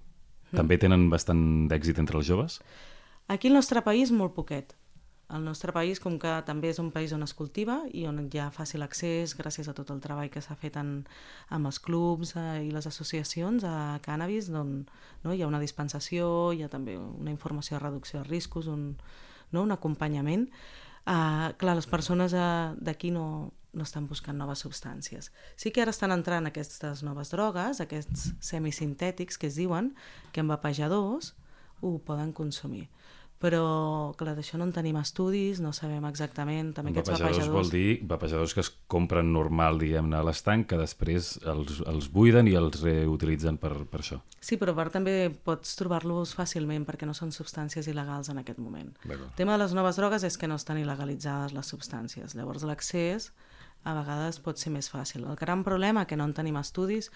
Mm. 0.52 0.56
També 0.62 0.78
tenen 0.80 1.10
bastant 1.12 1.42
d'èxit 1.68 1.98
entre 2.00 2.20
els 2.20 2.30
joves? 2.30 2.60
Aquí 3.26 3.50
al 3.50 3.58
nostre 3.58 3.82
país 3.82 4.12
molt 4.14 4.36
poquet. 4.38 4.76
El 5.32 5.44
nostre 5.44 5.72
país, 5.72 6.00
com 6.04 6.18
que 6.20 6.30
també 6.44 6.68
és 6.68 6.78
un 6.82 6.90
país 6.92 7.12
on 7.16 7.24
es 7.24 7.32
cultiva 7.32 7.78
i 7.96 8.04
on 8.04 8.18
hi 8.26 8.40
ha 8.42 8.50
fàcil 8.52 8.84
accés 8.84 9.32
gràcies 9.38 9.70
a 9.70 9.74
tot 9.76 9.88
el 9.94 10.02
treball 10.04 10.28
que 10.30 10.42
s'ha 10.44 10.56
fet 10.60 10.76
en, 10.76 10.98
amb 11.48 11.70
els 11.70 11.80
clubs 11.80 12.34
eh, 12.36 12.66
i 12.66 12.70
les 12.74 12.86
associacions 12.86 13.64
a 13.64 13.98
cànnabis, 14.04 14.50
on 14.52 14.82
no, 15.24 15.32
hi 15.32 15.40
ha 15.40 15.48
una 15.48 15.62
dispensació, 15.62 16.52
hi 16.52 16.62
ha 16.62 16.68
també 16.68 16.98
una 17.00 17.32
informació 17.32 17.78
de 17.78 17.84
reducció 17.86 18.20
de 18.20 18.28
riscos, 18.28 18.68
un, 18.68 18.90
no, 19.50 19.62
un 19.62 19.72
acompanyament. 19.72 20.50
Uh, 21.04 21.52
clar, 21.60 21.74
les 21.76 21.88
persones 21.88 22.32
uh, 22.36 22.72
d'aquí 22.80 23.10
no, 23.12 23.52
no 23.72 23.84
estan 23.84 24.06
buscant 24.08 24.36
noves 24.38 24.60
substàncies. 24.64 25.30
Sí 25.56 25.72
que 25.72 25.82
ara 25.84 25.92
estan 25.92 26.12
entrant 26.12 26.48
aquestes 26.48 27.02
noves 27.04 27.32
drogues, 27.32 27.80
aquests 27.80 28.30
semisintètics 28.44 29.40
que 29.40 29.48
es 29.48 29.56
diuen, 29.56 29.92
que 30.32 30.44
amb 30.44 30.52
vapejadors 30.52 31.32
ho 31.84 31.98
poden 32.04 32.32
consumir 32.32 32.86
però 33.44 34.14
clar, 34.16 34.32
d'això 34.38 34.56
no 34.56 34.64
en 34.64 34.72
tenim 34.72 34.96
estudis, 34.96 35.58
no 35.60 35.74
sabem 35.76 36.06
exactament, 36.08 36.70
també 36.76 36.94
aquests 36.94 37.10
vapejadors... 37.12 37.36
Vapejadors 37.36 37.52
vol 37.52 37.72
dir 37.74 37.88
vapejadors 38.08 38.54
que 38.56 38.62
es 38.64 38.70
compren 38.88 39.32
normal, 39.34 39.76
diguem-ne, 39.82 40.16
a 40.16 40.24
l'estanc, 40.24 40.64
que 40.70 40.78
després 40.80 41.34
els, 41.52 41.82
els 41.90 42.08
buiden 42.14 42.48
i 42.48 42.56
els 42.56 42.80
reutilitzen 42.80 43.58
per, 43.60 43.74
per 43.90 44.00
això. 44.00 44.22
Sí, 44.40 44.56
però 44.60 44.72
part 44.78 44.96
també 44.96 45.28
pots 45.44 45.76
trobar-los 45.76 46.32
fàcilment 46.38 46.88
perquè 46.88 47.08
no 47.08 47.16
són 47.16 47.34
substàncies 47.36 47.90
il·legals 47.92 48.32
en 48.32 48.40
aquest 48.40 48.62
moment. 48.64 48.94
El 49.04 49.28
tema 49.36 49.58
de 49.58 49.64
les 49.66 49.76
noves 49.76 50.00
drogues 50.00 50.24
és 50.24 50.40
que 50.40 50.48
no 50.48 50.56
estan 50.56 50.80
il·legalitzades 50.80 51.52
les 51.52 51.74
substàncies, 51.74 52.38
llavors 52.38 52.64
l'accés 52.64 53.28
a 53.84 53.92
vegades 53.98 54.40
pot 54.40 54.56
ser 54.56 54.72
més 54.72 54.88
fàcil. 54.88 55.26
El 55.28 55.36
gran 55.36 55.66
problema 55.68 56.06
que 56.08 56.16
no 56.16 56.24
en 56.24 56.32
tenim 56.32 56.56
estudis 56.56 57.10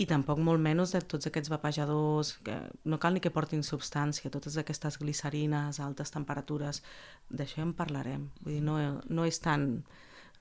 i 0.00 0.06
tampoc 0.08 0.38
molt 0.40 0.62
menys 0.64 0.94
de 0.94 1.00
tots 1.04 1.28
aquests 1.28 1.50
vapejadors, 1.52 2.32
que 2.46 2.56
no 2.88 2.98
cal 3.02 3.12
ni 3.14 3.20
que 3.20 3.32
portin 3.34 3.64
substància, 3.66 4.32
totes 4.32 4.56
aquestes 4.60 4.96
glicerines 5.00 5.80
altes 5.84 6.12
temperatures, 6.14 6.80
d'això 7.28 7.60
en 7.66 7.74
parlarem. 7.76 8.30
Vull 8.40 8.56
dir, 8.56 8.62
no, 8.64 8.78
no 9.08 9.26
és 9.28 9.40
tan 9.44 9.66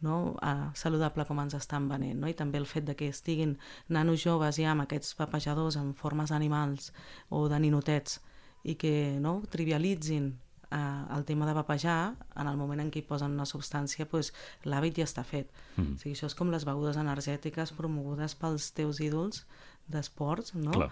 no, 0.06 0.16
uh, 0.40 0.70
saludable 0.80 1.26
com 1.28 1.42
ens 1.44 1.58
estan 1.60 1.90
venent. 1.92 2.22
No? 2.22 2.30
I 2.32 2.38
també 2.40 2.62
el 2.62 2.70
fet 2.72 2.88
de 2.88 2.96
que 2.96 3.10
estiguin 3.12 3.58
nanos 3.92 4.24
joves 4.24 4.62
ja 4.62 4.72
amb 4.72 4.86
aquests 4.86 5.18
vapejadors 5.20 5.76
en 5.82 5.92
formes 5.94 6.32
d'animals 6.32 6.94
o 7.30 7.48
de 7.52 7.60
ninotets 7.60 8.22
i 8.64 8.76
que 8.80 8.94
no, 9.20 9.42
trivialitzin 9.52 10.32
eh, 10.72 11.16
el 11.16 11.26
tema 11.26 11.48
de 11.48 11.54
vapejar, 11.54 12.16
en 12.36 12.48
el 12.48 12.58
moment 12.58 12.84
en 12.84 12.92
què 12.92 13.02
hi 13.02 13.08
posen 13.08 13.36
una 13.38 13.48
substància, 13.50 14.08
pues, 14.10 14.34
l'hàbit 14.66 15.02
ja 15.02 15.08
està 15.08 15.26
fet. 15.26 15.52
Mm. 15.78 15.96
O 15.96 16.04
sigui, 16.04 16.16
això 16.18 16.30
és 16.30 16.38
com 16.38 16.54
les 16.54 16.66
begudes 16.68 17.00
energètiques 17.02 17.74
promogudes 17.78 18.36
pels 18.40 18.72
teus 18.78 19.02
ídols 19.04 19.46
d'esports, 19.90 20.56
no? 20.56 20.72
Clar. 20.76 20.90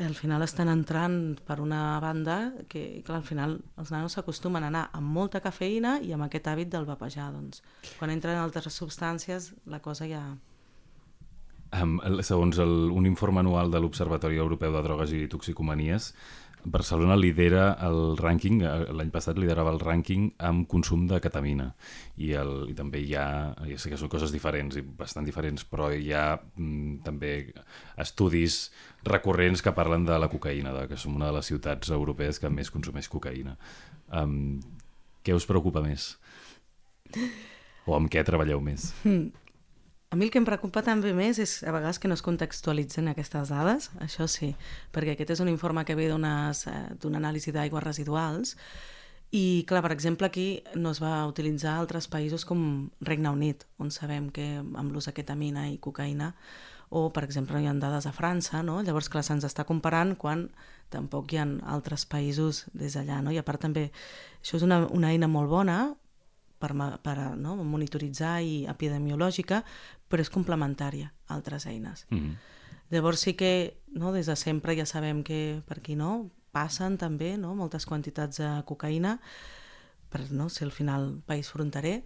Al 0.00 0.14
final 0.16 0.40
estan 0.40 0.70
entrant 0.72 1.34
per 1.44 1.58
una 1.60 1.98
banda 2.00 2.54
que, 2.68 3.02
clar, 3.04 3.18
al 3.20 3.26
final 3.28 3.58
els 3.76 3.90
nanos 3.92 4.14
s'acostumen 4.16 4.64
a 4.64 4.70
anar 4.72 4.86
amb 4.96 5.12
molta 5.12 5.42
cafeïna 5.44 5.98
i 6.00 6.14
amb 6.16 6.24
aquest 6.24 6.48
hàbit 6.48 6.70
del 6.72 6.88
vapejar, 6.88 7.28
doncs. 7.34 7.60
Quan 7.98 8.14
entren 8.14 8.40
altres 8.40 8.72
substàncies, 8.72 9.52
la 9.68 9.82
cosa 9.84 10.08
ja... 10.08 10.22
Um, 11.72 11.98
segons 12.24 12.58
el, 12.60 12.72
un 12.92 13.04
informe 13.08 13.40
anual 13.40 13.70
de 13.72 13.80
l'Observatori 13.80 14.40
Europeu 14.40 14.72
de 14.72 14.82
Drogues 14.84 15.12
i 15.16 15.26
Toxicomanies, 15.28 16.10
Barcelona 16.64 17.16
lidera 17.18 17.72
el 17.82 18.16
rànquing, 18.18 18.60
eh, 18.62 18.92
l'any 18.94 19.10
passat 19.10 19.38
liderava 19.38 19.72
el 19.74 19.80
rànquing 19.82 20.28
amb 20.46 20.68
consum 20.70 21.08
de 21.10 21.18
ketamina 21.22 21.72
i, 22.16 22.32
el, 22.38 22.52
i 22.70 22.76
també 22.78 23.02
hi 23.02 23.16
ha, 23.18 23.26
ja 23.66 23.78
sé 23.82 23.90
que 23.90 23.98
són 23.98 24.12
coses 24.12 24.34
diferents 24.34 24.78
i 24.78 24.84
bastant 24.84 25.26
diferents, 25.26 25.66
però 25.66 25.90
hi 25.90 26.12
ha 26.14 26.36
mm, 26.38 27.02
també 27.06 27.32
estudis 27.98 28.68
recurrents 29.08 29.64
que 29.64 29.74
parlen 29.74 30.06
de 30.06 30.18
la 30.22 30.30
cocaïna, 30.30 30.74
de 30.76 30.86
que 30.90 31.00
som 31.00 31.18
una 31.18 31.32
de 31.32 31.38
les 31.40 31.50
ciutats 31.50 31.90
europees 31.90 32.38
que 32.38 32.52
més 32.52 32.70
consumeix 32.70 33.10
cocaïna. 33.10 33.56
Um, 34.14 34.60
què 35.26 35.34
us 35.34 35.46
preocupa 35.48 35.82
més? 35.82 36.12
O 37.86 37.96
amb 37.98 38.10
què 38.10 38.22
treballeu 38.26 38.62
més? 38.62 38.92
Hmm. 39.02 39.32
A 40.12 40.16
mi 40.16 40.26
el 40.26 40.30
que 40.30 40.36
em 40.36 40.44
preocupa 40.44 40.82
també 40.84 41.14
més 41.16 41.38
és 41.40 41.54
a 41.64 41.72
vegades 41.72 41.96
que 41.96 42.04
no 42.04 42.12
es 42.12 42.20
contextualitzen 42.20 43.06
aquestes 43.08 43.48
dades, 43.48 43.86
això 44.04 44.26
sí, 44.28 44.50
perquè 44.92 45.14
aquest 45.14 45.30
és 45.32 45.40
un 45.40 45.48
informe 45.48 45.86
que 45.88 45.96
ve 45.96 46.10
d'una 46.10 46.50
anàlisi 46.52 47.54
d'aigües 47.56 47.80
residuals 47.80 48.52
i, 49.32 49.64
clar, 49.64 49.80
per 49.80 49.94
exemple, 49.94 50.28
aquí 50.28 50.60
no 50.76 50.92
es 50.92 51.00
va 51.00 51.14
utilitzar 51.30 51.78
altres 51.78 52.10
països 52.12 52.44
com 52.44 52.90
Regne 53.00 53.32
Unit, 53.32 53.64
on 53.80 53.88
sabem 53.88 54.28
que 54.28 54.44
amb 54.60 54.92
l'ús 54.92 55.08
de 55.08 55.16
ketamina 55.16 55.64
i 55.72 55.80
cocaïna 55.80 56.34
o, 56.92 57.08
per 57.08 57.24
exemple, 57.24 57.62
hi 57.64 57.70
ha 57.70 57.72
dades 57.80 58.04
a 58.04 58.12
França, 58.12 58.60
no? 58.60 58.82
llavors, 58.84 59.08
clar, 59.08 59.24
se'ns 59.24 59.48
està 59.48 59.64
comparant 59.64 60.12
quan 60.20 60.50
tampoc 60.92 61.32
hi 61.32 61.40
ha 61.40 61.48
altres 61.72 62.04
països 62.04 62.66
des 62.76 63.00
d'allà, 63.00 63.24
no? 63.24 63.32
i 63.32 63.40
a 63.40 63.48
part 63.48 63.64
també, 63.64 63.88
això 64.44 64.60
és 64.60 64.68
una, 64.68 64.82
una 64.92 65.16
eina 65.16 65.32
molt 65.32 65.48
bona 65.48 65.80
per, 66.62 66.72
per 67.02 67.16
no? 67.36 67.56
monitoritzar 67.66 68.36
i 68.46 68.62
epidemiològica, 68.70 69.62
però 70.08 70.22
és 70.22 70.30
complementària 70.30 71.10
a 71.26 71.34
altres 71.34 71.66
eines. 71.66 72.06
Mm 72.10 72.18
-hmm. 72.18 72.36
Llavors 72.92 73.20
sí 73.20 73.34
que 73.34 73.80
no, 73.88 74.12
des 74.12 74.26
de 74.26 74.36
sempre 74.36 74.76
ja 74.76 74.86
sabem 74.86 75.22
que 75.24 75.62
per 75.66 75.78
aquí 75.78 75.96
no 75.96 76.30
passen 76.52 76.98
també 76.98 77.38
no, 77.38 77.54
moltes 77.54 77.86
quantitats 77.86 78.36
de 78.36 78.50
cocaïna 78.68 79.18
per 80.12 80.30
no 80.30 80.48
ser 80.48 80.66
al 80.66 80.72
final 80.72 81.22
país 81.24 81.48
fronterer, 81.48 82.04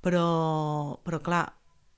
però, 0.00 1.00
però 1.02 1.18
clar, 1.20 1.54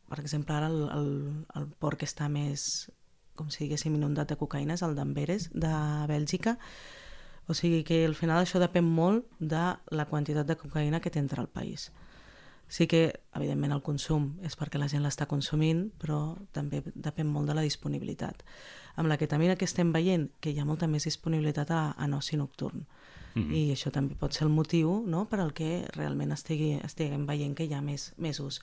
per 0.08 0.18
exemple, 0.18 0.54
ara 0.54 0.66
el, 0.66 0.88
el, 0.88 1.10
el 1.54 1.68
port 1.78 2.00
que 2.00 2.08
està 2.08 2.30
més, 2.32 2.90
com 3.36 3.50
si 3.52 3.66
diguéssim, 3.66 3.94
inundat 3.94 4.32
de 4.32 4.38
cocaïna 4.40 4.74
és 4.74 4.82
el 4.82 4.96
d'Amberes, 4.96 5.50
de 5.52 5.74
Bèlgica. 6.08 6.56
O 7.50 7.54
sigui 7.54 7.82
que 7.82 8.04
al 8.06 8.14
final 8.14 8.44
això 8.44 8.60
depèn 8.62 8.86
molt 8.86 9.24
de 9.42 9.62
la 9.90 10.04
quantitat 10.06 10.46
de 10.46 10.54
cocaïna 10.54 11.00
que 11.02 11.10
té 11.10 11.18
entre 11.18 11.42
el 11.42 11.48
país. 11.50 11.88
Sí 12.70 12.86
que, 12.86 13.00
evidentment, 13.34 13.72
el 13.74 13.82
consum 13.82 14.28
és 14.46 14.54
perquè 14.54 14.78
la 14.78 14.86
gent 14.86 15.02
l'està 15.02 15.26
consumint, 15.26 15.88
però 15.98 16.20
també 16.54 16.84
depèn 16.94 17.26
molt 17.26 17.50
de 17.50 17.56
la 17.58 17.64
disponibilitat. 17.66 18.44
Amb 18.94 19.10
la 19.10 19.16
ketamina 19.18 19.56
que 19.58 19.66
estem 19.66 19.90
veient, 19.90 20.28
que 20.38 20.52
hi 20.54 20.62
ha 20.62 20.68
molta 20.68 20.86
més 20.86 21.08
disponibilitat 21.10 21.72
a, 21.74 21.80
a 21.98 22.06
noci 22.06 22.38
nocturn. 22.38 22.86
Mm 23.34 23.42
-hmm. 23.42 23.54
I 23.58 23.72
això 23.74 23.90
també 23.90 24.14
pot 24.14 24.32
ser 24.32 24.46
el 24.46 24.54
motiu 24.54 25.02
no?, 25.06 25.26
per 25.28 25.40
al 25.40 25.52
que 25.52 25.88
realment 25.96 26.30
estigui, 26.30 26.78
estiguem 26.84 27.26
veient 27.26 27.56
que 27.56 27.64
hi 27.64 27.74
ha 27.74 27.80
més, 27.80 28.12
més 28.16 28.38
ús. 28.38 28.62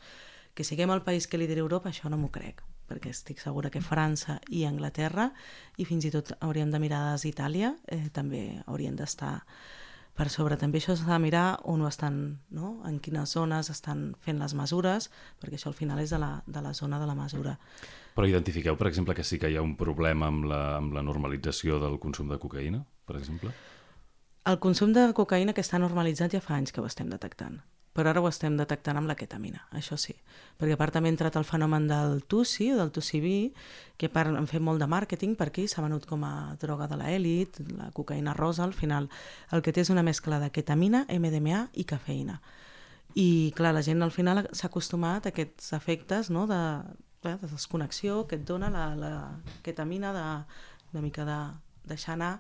Que 0.54 0.63
siguem 0.63 0.91
el 0.91 1.02
país 1.02 1.28
que 1.28 1.38
lideri 1.38 1.60
Europa, 1.60 1.89
això 1.89 2.10
no 2.10 2.17
m'ho 2.17 2.32
crec, 2.32 2.63
perquè 2.88 3.12
estic 3.13 3.41
segura 3.43 3.71
que 3.73 3.82
França 3.84 4.39
i 4.50 4.63
Anglaterra, 4.67 5.32
i 5.78 5.86
fins 5.86 6.08
i 6.08 6.13
tot 6.13 6.34
hauríem 6.39 6.71
de 6.71 6.80
mirar 6.82 7.04
des 7.12 7.28
d'Itàlia, 7.28 7.76
eh, 7.88 8.08
també 8.13 8.62
haurien 8.65 8.95
d'estar 8.95 9.41
per 10.17 10.30
sobre. 10.34 10.58
També 10.58 10.82
això 10.82 10.95
s'ha 10.97 11.12
de 11.12 11.19
mirar 11.21 11.60
on 11.69 11.84
ho 11.84 11.88
estan, 11.88 12.39
no? 12.50 12.82
en 12.89 12.97
quines 13.04 13.36
zones 13.38 13.69
estan 13.69 14.10
fent 14.26 14.41
les 14.41 14.58
mesures, 14.58 15.12
perquè 15.39 15.60
això 15.60 15.69
al 15.69 15.78
final 15.78 16.02
és 16.02 16.12
de 16.15 16.19
la, 16.21 16.41
de 16.47 16.63
la 16.65 16.73
zona 16.73 17.00
de 17.00 17.08
la 17.08 17.15
mesura. 17.15 17.58
Però 18.17 18.26
identifiqueu, 18.26 18.76
per 18.80 18.89
exemple, 18.89 19.13
que 19.13 19.23
sí 19.23 19.38
que 19.38 19.52
hi 19.52 19.58
ha 19.60 19.65
un 19.65 19.76
problema 19.78 20.32
amb 20.32 20.50
la, 20.50 20.62
amb 20.82 20.97
la 20.97 21.06
normalització 21.06 21.78
del 21.84 22.00
consum 22.02 22.34
de 22.34 22.39
cocaïna, 22.41 22.82
per 23.06 23.19
exemple? 23.21 23.54
El 24.47 24.58
consum 24.63 24.93
de 24.95 25.12
cocaïna 25.13 25.54
que 25.54 25.62
està 25.62 25.78
normalitzat 25.78 26.34
ja 26.34 26.41
fa 26.41 26.56
anys 26.58 26.73
que 26.73 26.82
ho 26.82 26.89
estem 26.89 27.12
detectant 27.13 27.60
però 27.98 28.12
ara 28.12 28.22
ho 28.22 28.28
estem 28.30 28.54
detectant 28.60 29.00
amb 29.00 29.10
la 29.10 29.16
ketamina, 29.18 29.64
això 29.74 29.98
sí. 29.98 30.14
Perquè 30.62 30.76
a 30.76 30.78
part 30.78 30.94
també 30.94 31.10
ha 31.10 31.16
entrat 31.16 31.40
el 31.40 31.48
fenomen 31.50 31.88
del 31.90 32.20
TUSI, 32.30 32.68
del 32.78 32.92
TUSI-B, 32.94 33.32
que 33.98 34.10
part 34.14 34.30
han 34.38 34.46
fet 34.46 34.62
molt 34.62 34.78
de 34.84 34.88
màrqueting 34.92 35.34
per 35.40 35.48
aquí, 35.50 35.66
s'ha 35.66 35.82
venut 35.82 36.06
com 36.06 36.22
a 36.28 36.54
droga 36.62 36.86
de 36.92 37.00
l'elit, 37.02 37.58
la 37.74 37.90
cocaïna 37.98 38.36
rosa, 38.38 38.62
al 38.68 38.76
final 38.78 39.10
el 39.50 39.66
que 39.66 39.74
té 39.74 39.82
és 39.82 39.90
una 39.90 40.06
mescla 40.06 40.38
de 40.44 40.52
ketamina, 40.54 41.08
MDMA 41.10 41.64
i 41.74 41.88
cafeïna. 41.90 42.38
I 43.18 43.52
clar, 43.58 43.74
la 43.74 43.82
gent 43.82 44.06
al 44.06 44.14
final 44.14 44.46
s'ha 44.54 44.70
acostumat 44.70 45.26
a 45.26 45.34
aquests 45.34 45.74
efectes 45.74 46.30
no, 46.30 46.46
de, 46.46 46.62
de 47.26 47.34
desconnexió 47.50 48.28
que 48.30 48.38
et 48.38 48.46
dona 48.46 48.70
la, 48.70 48.92
la 48.94 49.14
ketamina 49.66 50.14
de, 50.14 50.28
una 50.94 51.02
mica 51.02 51.26
de 51.26 51.40
deixar 51.90 52.14
anar 52.14 52.36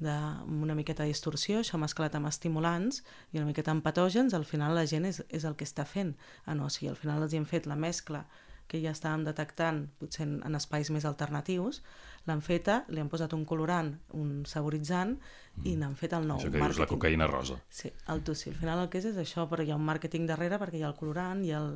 d'una 0.00 0.74
miqueta 0.74 1.04
de 1.04 1.12
distorsió, 1.12 1.60
això 1.60 1.78
mesclat 1.80 2.14
amb 2.16 2.30
estimulants 2.30 3.02
i 3.32 3.40
una 3.40 3.48
miqueta 3.48 3.72
amb 3.74 3.84
patògens, 3.84 4.34
al 4.34 4.46
final 4.48 4.74
la 4.74 4.86
gent 4.88 5.06
és, 5.08 5.22
és 5.28 5.44
el 5.44 5.56
que 5.56 5.68
està 5.68 5.84
fent. 5.84 6.14
Ah, 6.46 6.56
no, 6.56 6.66
o 6.66 6.72
sigui, 6.72 6.90
al 6.90 6.98
final 6.98 7.22
els 7.22 7.34
hi 7.34 7.40
hem 7.40 7.48
fet 7.48 7.68
la 7.68 7.76
mescla 7.76 8.24
que 8.70 8.78
ja 8.78 8.92
estàvem 8.94 9.24
detectant, 9.26 9.82
potser 9.98 10.22
en, 10.28 10.36
en 10.46 10.54
espais 10.54 10.92
més 10.94 11.04
alternatius, 11.08 11.80
l'han 12.28 12.42
feta, 12.44 12.84
li 12.94 13.02
han 13.02 13.10
posat 13.10 13.34
un 13.34 13.42
colorant, 13.48 13.90
un 14.14 14.44
saboritzant, 14.46 15.16
mm. 15.16 15.64
i 15.66 15.74
n'han 15.80 15.96
fet 15.98 16.14
el 16.14 16.28
nou. 16.28 16.38
Això 16.38 16.52
que 16.54 16.62
dius, 16.62 16.78
la 16.78 16.88
cocaïna 16.90 17.26
rosa. 17.30 17.58
Sí, 17.66 17.90
el 18.14 18.22
tussi. 18.26 18.52
Al 18.52 18.60
final 18.60 18.84
el 18.84 18.92
que 18.92 19.02
és 19.02 19.10
és 19.10 19.18
això, 19.18 19.48
però 19.50 19.66
hi 19.66 19.74
ha 19.74 19.80
un 19.80 19.86
màrqueting 19.88 20.28
darrere 20.30 20.60
perquè 20.62 20.78
hi 20.78 20.86
ha 20.86 20.92
el 20.92 20.98
colorant 21.00 21.42
i 21.46 21.50
el, 21.56 21.72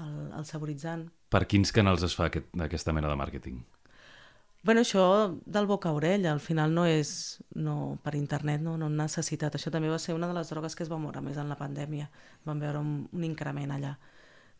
el, 0.00 0.18
el 0.40 0.48
saboritzant. 0.48 1.10
Per 1.34 1.44
quins 1.50 1.74
canals 1.76 2.06
es 2.08 2.16
fa 2.16 2.30
aquest, 2.30 2.48
aquesta 2.70 2.96
mena 2.96 3.12
de 3.12 3.20
màrqueting? 3.20 3.60
Bueno, 4.64 4.80
això 4.80 5.04
del 5.44 5.66
boca 5.68 5.90
a 5.90 5.92
orella, 5.92 6.32
al 6.32 6.40
final 6.40 6.72
no 6.72 6.86
és 6.88 7.42
no, 7.54 7.98
per 8.02 8.14
internet, 8.16 8.62
no, 8.64 8.78
no 8.80 8.88
necessitat. 8.88 9.58
Això 9.58 9.70
també 9.70 9.90
va 9.92 10.00
ser 10.00 10.16
una 10.16 10.30
de 10.30 10.34
les 10.34 10.48
drogues 10.48 10.74
que 10.74 10.82
es 10.86 10.90
va 10.90 10.98
moure 10.98 11.20
més 11.20 11.36
en 11.36 11.52
la 11.52 11.58
pandèmia. 11.60 12.08
Vam 12.48 12.62
veure 12.64 12.80
un, 12.80 12.94
un 13.12 13.26
increment 13.28 13.74
allà. 13.76 13.92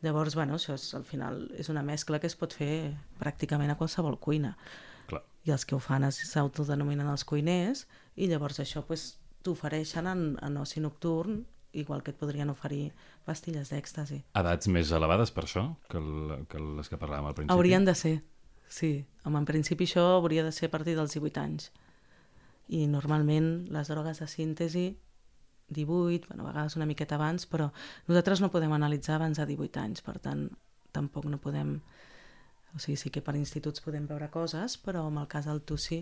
Llavors, 0.05 0.37
bueno, 0.37 0.59
això 0.61 0.77
és, 0.77 0.91
al 0.95 1.07
final 1.09 1.47
és 1.57 1.73
una 1.73 1.83
mescla 1.83 2.21
que 2.21 2.29
es 2.29 2.37
pot 2.37 2.53
fer 2.53 2.93
pràcticament 3.19 3.73
a 3.73 3.79
qualsevol 3.81 4.19
cuina. 4.21 4.53
Clar. 5.09 5.23
I 5.49 5.57
els 5.57 5.65
que 5.65 5.77
ho 5.77 5.81
fan 5.81 6.05
s'autodenominen 6.13 7.09
els 7.09 7.25
cuiners 7.25 7.87
i 8.21 8.29
llavors 8.29 8.61
això 8.61 8.85
pues, 8.85 9.15
t'ofereixen 9.43 10.07
en, 10.11 10.27
en 10.45 10.61
oci 10.61 10.85
nocturn 10.85 11.47
igual 11.75 12.05
que 12.05 12.13
et 12.13 12.21
podrien 12.21 12.53
oferir 12.53 12.93
pastilles 13.25 13.73
d'èxtasi. 13.73 14.21
Edats 14.37 14.69
més 14.69 14.93
elevades 14.95 15.33
per 15.35 15.49
això 15.49 15.65
que, 15.89 15.99
el, 15.99 16.45
que 16.53 16.61
les 16.61 16.93
que 16.93 17.01
parlàvem 17.01 17.33
al 17.33 17.35
principi? 17.35 17.57
Haurien 17.57 17.89
de 17.89 17.97
ser, 17.99 18.15
Sí, 18.69 19.07
home, 19.25 19.41
en 19.41 19.49
principi 19.49 19.87
això 19.89 20.05
hauria 20.17 20.45
de 20.45 20.53
ser 20.53 20.69
a 20.69 20.75
partir 20.75 20.97
dels 20.99 21.15
18 21.15 21.41
anys. 21.41 21.71
I 22.73 22.87
normalment 22.89 23.69
les 23.73 23.91
drogues 23.93 24.21
de 24.23 24.29
síntesi 24.31 24.87
18, 25.69 26.29
bueno, 26.29 26.45
a 26.45 26.53
vegades 26.53 26.77
una 26.77 26.87
miqueta 26.87 27.17
abans, 27.17 27.47
però 27.47 27.71
nosaltres 28.09 28.41
no 28.41 28.51
podem 28.53 28.73
analitzar 28.73 29.17
abans 29.17 29.39
de 29.41 29.47
18 29.47 29.81
anys, 29.81 30.03
per 30.05 30.19
tant, 30.19 30.49
tampoc 30.93 31.29
no 31.31 31.41
podem... 31.41 31.79
O 32.75 32.81
sigui, 32.83 32.97
sí 32.99 33.11
que 33.15 33.23
per 33.23 33.37
instituts 33.39 33.83
podem 33.85 34.09
veure 34.11 34.27
coses, 34.35 34.75
però 34.83 35.05
en 35.07 35.21
el 35.21 35.29
cas 35.31 35.47
del 35.47 35.61
TUSI 35.63 36.01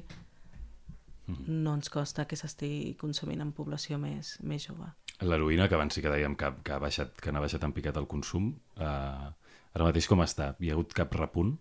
mm. 1.26 1.42
no 1.60 1.74
ens 1.76 1.92
costa 1.92 2.24
que 2.24 2.38
s'estigui 2.38 2.94
consumint 3.00 3.42
en 3.44 3.52
població 3.52 3.98
més, 4.00 4.38
més 4.40 4.64
jove. 4.70 4.88
L'heroïna, 5.20 5.68
que 5.68 5.76
abans 5.76 5.94
sí 5.94 6.02
que 6.02 6.10
dèiem 6.10 6.34
que, 6.38 6.48
que, 6.64 6.72
ha 6.72 6.80
baixat, 6.80 7.12
que 7.20 7.32
n'ha 7.32 7.42
baixat 7.44 7.66
en 7.68 7.74
picat 7.76 8.00
el 8.00 8.08
consum, 8.08 8.48
eh, 8.80 9.28
ara 9.76 9.84
mateix 9.84 10.08
com 10.08 10.24
està? 10.24 10.54
Hi 10.58 10.72
ha 10.72 10.78
hagut 10.78 10.96
cap 10.96 11.12
repunt? 11.20 11.52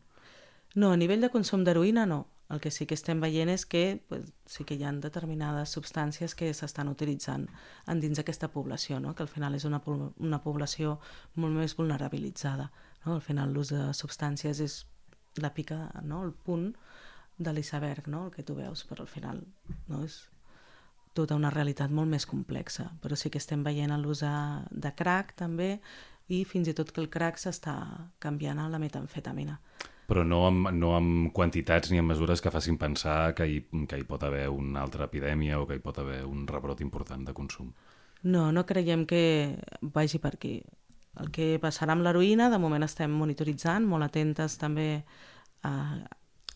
No, 0.73 0.91
a 0.91 0.97
nivell 0.97 1.19
de 1.19 1.29
consum 1.31 1.65
d'heroïna 1.67 2.05
no. 2.07 2.25
El 2.51 2.59
que 2.59 2.71
sí 2.71 2.85
que 2.87 2.95
estem 2.97 3.21
veient 3.23 3.47
és 3.51 3.63
que 3.65 4.01
pues, 4.09 4.25
sí 4.45 4.65
que 4.67 4.75
hi 4.75 4.83
ha 4.83 4.91
determinades 5.03 5.71
substàncies 5.75 6.35
que 6.35 6.49
s'estan 6.53 6.91
utilitzant 6.91 7.45
en 7.87 8.01
dins 8.03 8.19
d'aquesta 8.19 8.49
població, 8.51 8.99
no? 8.99 9.13
que 9.15 9.23
al 9.23 9.31
final 9.31 9.55
és 9.55 9.63
una, 9.67 9.79
una 10.19 10.41
població 10.43 10.97
molt 11.35 11.55
més 11.55 11.77
vulnerabilitzada. 11.79 12.69
No? 13.05 13.15
Al 13.15 13.23
final 13.23 13.53
l'ús 13.55 13.71
de 13.71 13.93
substàncies 13.95 14.59
és 14.63 14.75
la 15.39 15.53
pica, 15.55 15.89
no? 16.03 16.25
el 16.27 16.33
punt 16.33 16.73
de 17.37 17.53
l'iceberg, 17.55 18.07
no? 18.11 18.25
el 18.27 18.35
que 18.35 18.43
tu 18.43 18.55
veus, 18.59 18.83
però 18.87 19.07
al 19.07 19.11
final 19.11 19.39
no? 19.87 20.03
és 20.03 20.25
tota 21.15 21.39
una 21.39 21.51
realitat 21.55 21.91
molt 21.91 22.11
més 22.11 22.27
complexa. 22.27 22.89
Però 22.99 23.15
sí 23.15 23.31
que 23.31 23.39
estem 23.39 23.63
veient 23.63 23.95
l'ús 23.99 24.23
de 24.23 24.91
crack 24.95 25.35
també 25.39 25.77
i 26.27 26.43
fins 26.43 26.67
i 26.67 26.75
tot 26.75 26.91
que 26.91 26.99
el 27.03 27.11
crack 27.11 27.39
s'està 27.39 27.77
canviant 28.19 28.59
a 28.59 28.67
la 28.71 28.79
metamfetamina 28.79 29.59
però 30.11 30.25
no 30.27 30.41
amb, 30.43 30.67
no 30.75 30.91
amb 30.97 31.29
quantitats 31.31 31.87
ni 31.87 32.01
amb 32.01 32.11
mesures 32.11 32.41
que 32.43 32.51
facin 32.51 32.75
pensar 32.75 33.31
que 33.31 33.45
hi, 33.47 33.61
que 33.87 34.01
hi 34.01 34.03
pot 34.03 34.25
haver 34.27 34.49
una 34.51 34.81
altra 34.83 35.07
epidèmia 35.07 35.61
o 35.61 35.67
que 35.69 35.77
hi 35.77 35.83
pot 35.83 36.01
haver 36.03 36.25
un 36.27 36.43
rebrot 36.49 36.83
important 36.83 37.23
de 37.23 37.35
consum. 37.37 37.69
No, 38.27 38.49
no 38.51 38.65
creiem 38.67 39.05
que 39.07 39.21
vagi 39.81 40.19
per 40.19 40.33
aquí. 40.35 40.57
El 41.21 41.31
que 41.31 41.55
passarà 41.63 41.95
amb 41.95 42.03
l'heroïna, 42.03 42.49
de 42.51 42.59
moment 42.59 42.83
estem 42.83 43.15
monitoritzant, 43.15 43.87
molt 43.87 44.09
atentes 44.09 44.59
també 44.59 44.89
a 45.63 45.73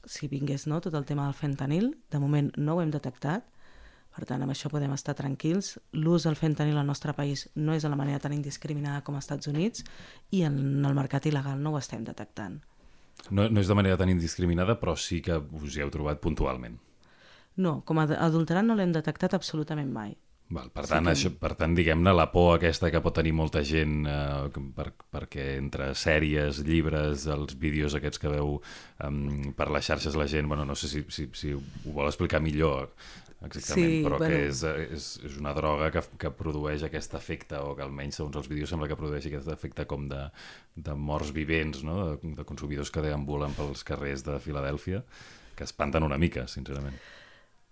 si 0.06 0.28
vingués 0.28 0.68
no, 0.68 0.82
tot 0.84 0.94
el 1.00 1.08
tema 1.08 1.24
del 1.24 1.39
fentanil. 1.39 1.94
De 2.12 2.20
moment 2.20 2.52
no 2.60 2.76
ho 2.76 2.84
hem 2.84 2.91
detectat, 2.91 3.48
per 4.15 4.28
tant, 4.28 4.44
amb 4.44 4.52
això 4.52 4.68
podem 4.72 4.91
estar 5.00 5.15
tranquils. 5.15 5.78
L'ús 5.96 6.28
del 6.28 6.36
fentanil 6.36 6.76
al 6.76 6.91
nostre 6.91 7.15
país 7.15 7.48
no 7.56 7.72
és 7.72 7.88
de 7.88 7.96
la 7.96 8.04
manera 8.04 8.20
tan 8.20 8.36
indiscriminada 8.36 9.02
com 9.08 9.15
als 9.15 9.30
Estats 9.30 9.48
Units 9.48 9.88
i 10.36 10.44
en 10.44 10.60
el 10.86 10.96
mercat 10.96 11.32
il·legal 11.32 11.60
no 11.63 11.72
ho 11.72 11.80
estem 11.80 12.04
detectant. 12.04 12.60
No, 13.32 13.47
no 13.49 13.62
és 13.62 13.69
de 13.69 13.78
manera 13.78 13.97
tan 13.97 14.12
indiscriminada, 14.12 14.78
però 14.82 14.93
sí 14.99 15.21
que 15.25 15.39
us 15.39 15.75
hi 15.75 15.86
heu 15.86 15.93
trobat 15.93 16.21
puntualment. 16.21 16.78
No, 17.56 17.80
com 17.88 18.01
a 18.01 18.06
adulterant 18.28 18.67
no 18.67 18.75
l'hem 18.78 18.93
detectat 18.93 19.34
absolutament 19.34 19.91
mai. 19.91 20.15
Val, 20.54 20.67
per, 20.69 20.84
tant, 20.86 21.08
sí 21.08 21.10
que... 21.10 21.13
això, 21.15 21.30
per 21.41 21.56
tant, 21.58 21.73
diguem-ne, 21.73 22.12
la 22.13 22.28
por 22.30 22.51
aquesta 22.54 22.91
que 22.93 23.01
pot 23.01 23.15
tenir 23.17 23.32
molta 23.34 23.63
gent 23.65 24.04
eh, 24.06 24.60
per, 24.78 24.91
perquè 25.10 25.45
entre 25.58 25.88
sèries, 25.97 26.60
llibres, 26.67 27.25
els 27.34 27.56
vídeos 27.58 27.95
aquests 27.97 28.21
que 28.21 28.30
veu 28.30 28.60
um, 29.08 29.23
per 29.58 29.71
les 29.73 29.89
xarxes 29.89 30.17
la 30.19 30.28
gent, 30.30 30.45
bueno, 30.51 30.67
no 30.69 30.78
sé 30.78 30.91
si, 30.91 31.01
si, 31.10 31.25
si 31.34 31.56
ho 31.56 31.63
vol 31.95 32.12
explicar 32.12 32.43
millor, 32.45 32.91
exactament, 33.43 33.91
sí, 33.91 34.04
però 34.06 34.19
bueno... 34.21 34.32
que 34.32 34.45
és, 34.48 34.62
és, 34.95 35.10
és 35.28 35.38
una 35.41 35.54
droga 35.58 35.89
que, 35.93 36.04
que 36.21 36.32
produeix 36.36 36.86
aquest 36.88 37.17
efecte, 37.19 37.60
o 37.60 37.76
que 37.76 37.84
almenys 37.86 38.21
segons 38.21 38.39
els 38.41 38.50
vídeos 38.52 38.71
sembla 38.71 38.89
que 38.91 39.00
produeix 39.00 39.28
aquest 39.30 39.52
efecte 39.54 39.88
com 39.89 40.08
de, 40.12 40.24
de 40.76 40.95
morts 40.95 41.34
vivents, 41.36 41.84
no? 41.88 42.00
de, 42.12 42.34
de 42.39 42.48
consumidors 42.48 42.93
que 42.93 43.04
deambulen 43.06 43.54
pels 43.58 43.84
carrers 43.88 44.26
de 44.28 44.39
Filadèlfia, 44.39 45.04
que 45.56 45.67
espanten 45.67 46.04
una 46.08 46.19
mica, 46.21 46.48
sincerament. 46.52 46.98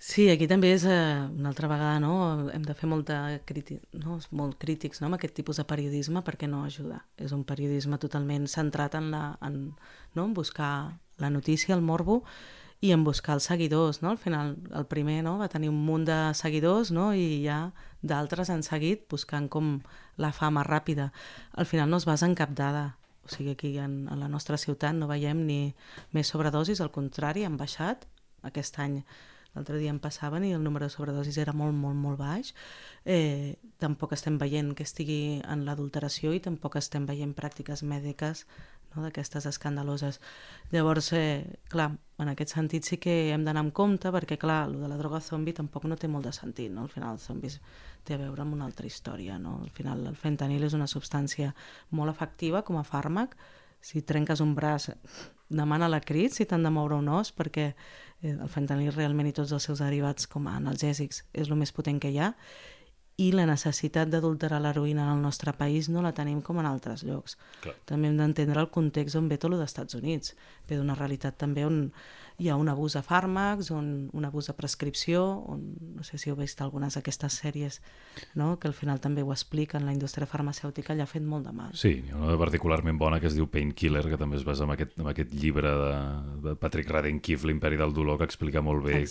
Sí, 0.03 0.25
aquí 0.27 0.49
també 0.51 0.73
és 0.75 0.83
eh, 0.83 0.95
una 1.31 1.47
altra 1.53 1.69
vegada, 1.71 1.99
no? 2.03 2.15
Hem 2.51 2.65
de 2.67 2.73
fer 2.75 2.89
molta 2.91 3.21
críti 3.47 3.77
no? 4.01 4.17
molt 4.35 4.57
crítics 4.59 4.99
no? 4.99 5.07
amb 5.07 5.15
aquest 5.15 5.31
tipus 5.37 5.61
de 5.61 5.63
periodisme 5.69 6.19
perquè 6.27 6.49
no 6.51 6.65
ajuda. 6.67 6.97
És 7.15 7.31
un 7.31 7.45
periodisme 7.47 7.95
totalment 8.03 8.49
centrat 8.51 8.97
en, 8.99 9.07
la, 9.13 9.21
en, 9.47 9.61
no? 10.17 10.25
en 10.25 10.33
buscar 10.35 10.73
la 11.23 11.29
notícia, 11.31 11.71
el 11.75 11.85
morbo, 11.87 12.19
i 12.83 12.91
en 12.91 13.05
buscar 13.07 13.37
els 13.37 13.45
seguidors, 13.47 14.01
no? 14.03 14.11
Al 14.11 14.19
final, 14.19 14.57
el 14.75 14.85
primer 14.91 15.21
no? 15.23 15.37
va 15.39 15.47
tenir 15.47 15.69
un 15.71 15.79
munt 15.87 16.03
de 16.09 16.17
seguidors 16.35 16.91
no? 16.91 17.13
i 17.15 17.39
ja 17.45 17.69
d'altres 18.03 18.51
han 18.51 18.63
seguit 18.65 19.05
buscant 19.11 19.47
com 19.47 19.77
la 20.19 20.33
fama 20.35 20.65
ràpida. 20.67 21.11
Al 21.55 21.69
final 21.69 21.87
no 21.89 22.01
es 22.01 22.07
basa 22.09 22.27
en 22.27 22.35
cap 22.35 22.51
dada. 22.51 22.97
O 23.23 23.31
sigui, 23.31 23.53
aquí 23.55 23.77
en, 23.79 24.09
en 24.11 24.19
la 24.19 24.27
nostra 24.27 24.59
ciutat 24.59 24.97
no 24.97 25.07
veiem 25.07 25.45
ni 25.47 25.59
més 26.11 26.27
sobredosis, 26.27 26.81
al 26.83 26.91
contrari, 26.91 27.45
han 27.47 27.55
baixat 27.55 28.03
aquest 28.43 28.79
any. 28.83 28.99
L'altre 29.53 29.77
dia 29.77 29.93
en 29.93 29.99
passaven 30.01 30.45
i 30.47 30.53
el 30.53 30.63
número 30.63 30.87
de 30.87 30.93
sobredosis 30.93 31.37
era 31.37 31.53
molt, 31.53 31.75
molt, 31.77 31.97
molt 31.99 32.17
baix. 32.17 32.53
Eh, 33.05 33.55
tampoc 33.77 34.15
estem 34.17 34.39
veient 34.41 34.73
que 34.73 34.85
estigui 34.87 35.41
en 35.45 35.65
l'adulteració 35.67 36.33
i 36.33 36.41
tampoc 36.41 36.79
estem 36.79 37.05
veient 37.05 37.35
pràctiques 37.37 37.83
mèdiques 37.85 38.47
no, 38.95 39.03
d'aquestes 39.03 39.45
escandaloses. 39.49 40.19
Llavors, 40.71 41.11
eh, 41.13 41.59
clar, 41.69 41.91
en 42.17 42.29
aquest 42.29 42.53
sentit 42.55 42.85
sí 42.87 42.97
que 42.97 43.33
hem 43.33 43.45
d'anar 43.45 43.65
amb 43.65 43.73
compte 43.73 44.11
perquè, 44.13 44.37
clar, 44.41 44.63
el 44.69 44.79
de 44.81 44.89
la 44.89 44.97
droga 44.97 45.21
zombi 45.21 45.53
tampoc 45.53 45.85
no 45.85 45.97
té 45.97 46.07
molt 46.07 46.25
de 46.25 46.33
sentit, 46.33 46.71
no? 46.71 46.87
Al 46.87 46.93
final, 46.93 47.17
els 47.17 47.27
zombis 47.27 47.59
té 48.03 48.15
a 48.15 48.21
veure 48.21 48.41
amb 48.41 48.53
una 48.53 48.65
altra 48.65 48.87
història, 48.87 49.37
no? 49.39 49.59
Al 49.63 49.73
final, 49.73 50.05
el 50.07 50.15
fentanil 50.15 50.63
és 50.63 50.73
una 50.73 50.87
substància 50.87 51.53
molt 51.91 52.13
efectiva 52.13 52.63
com 52.63 52.77
a 52.77 52.87
fàrmac. 52.87 53.37
Si 53.83 54.01
trenques 54.01 54.39
un 54.39 54.53
braç, 54.55 54.91
demana 55.49 55.89
la 55.89 55.99
crit 55.99 56.33
si 56.33 56.45
t'han 56.45 56.63
de 56.63 56.71
moure 56.71 56.95
un 56.95 57.09
os, 57.11 57.33
perquè 57.35 57.73
el 58.23 58.49
fentanil 58.49 58.93
realment 58.95 59.27
i 59.27 59.35
tots 59.35 59.51
els 59.51 59.65
seus 59.67 59.81
derivats 59.83 60.29
com 60.31 60.47
a 60.47 60.55
analgèsics 60.59 61.25
és 61.33 61.49
el 61.49 61.59
més 61.59 61.73
potent 61.75 61.99
que 61.99 62.11
hi 62.13 62.21
ha, 62.23 62.33
i 63.21 63.29
la 63.35 63.45
necessitat 63.45 64.09
d'adulterar 64.09 64.57
l'heroïna 64.63 65.03
en 65.05 65.17
el 65.17 65.21
nostre 65.21 65.53
país 65.53 65.89
no 65.89 66.01
la 66.01 66.13
tenim 66.17 66.39
com 66.41 66.57
en 66.59 66.65
altres 66.65 67.03
llocs. 67.05 67.37
Clar. 67.61 67.75
També 67.85 68.09
hem 68.09 68.17
d'entendre 68.17 68.63
el 68.63 68.71
context 68.73 69.19
on 69.19 69.27
ve 69.29 69.37
tot 69.37 69.53
dels 69.53 69.67
Estats 69.69 69.99
Units. 69.99 70.33
Ve 70.69 70.79
d'una 70.79 70.97
realitat 70.97 71.37
també 71.37 71.65
on 71.67 71.91
hi 72.37 72.49
ha 72.49 72.55
un 72.57 72.69
abús 72.69 72.95
de 72.97 73.03
fàrmacs, 73.05 73.69
on, 73.73 74.09
un 74.13 74.25
abús 74.25 74.47
de 74.49 74.55
prescripció, 74.57 75.23
on, 75.49 75.63
no 75.97 76.03
sé 76.05 76.17
si 76.17 76.31
heu 76.31 76.37
vist 76.39 76.61
algunes 76.63 76.97
d'aquestes 76.97 77.37
sèries, 77.43 77.79
no? 78.39 78.57
que 78.59 78.67
al 78.69 78.75
final 78.77 79.01
també 79.03 79.23
ho 79.23 79.31
expliquen, 79.33 79.85
la 79.85 79.93
indústria 79.93 80.27
farmacèutica 80.29 80.95
li 80.95 81.03
ha 81.03 81.09
fet 81.09 81.23
molt 81.25 81.47
de 81.47 81.53
mal. 81.55 81.75
Sí, 81.77 81.95
hi 82.01 82.13
ha 82.13 82.19
una 82.19 82.37
particularment 82.39 82.97
bona 82.99 83.19
que 83.21 83.29
es 83.29 83.37
diu 83.37 83.47
Painkiller, 83.51 84.05
que 84.09 84.19
també 84.19 84.39
es 84.39 84.45
basa 84.47 84.65
en 84.67 84.73
aquest, 84.73 84.97
en 84.99 85.09
aquest 85.11 85.33
llibre 85.33 85.71
de, 85.83 85.93
de 86.47 86.55
Patrick 86.59 86.89
Radden-Keefe, 86.89 87.47
L'imperi 87.49 87.79
del 87.79 87.93
dolor, 87.93 88.19
que 88.21 88.27
explica 88.29 88.63
molt 88.65 88.85
bé 88.85 89.03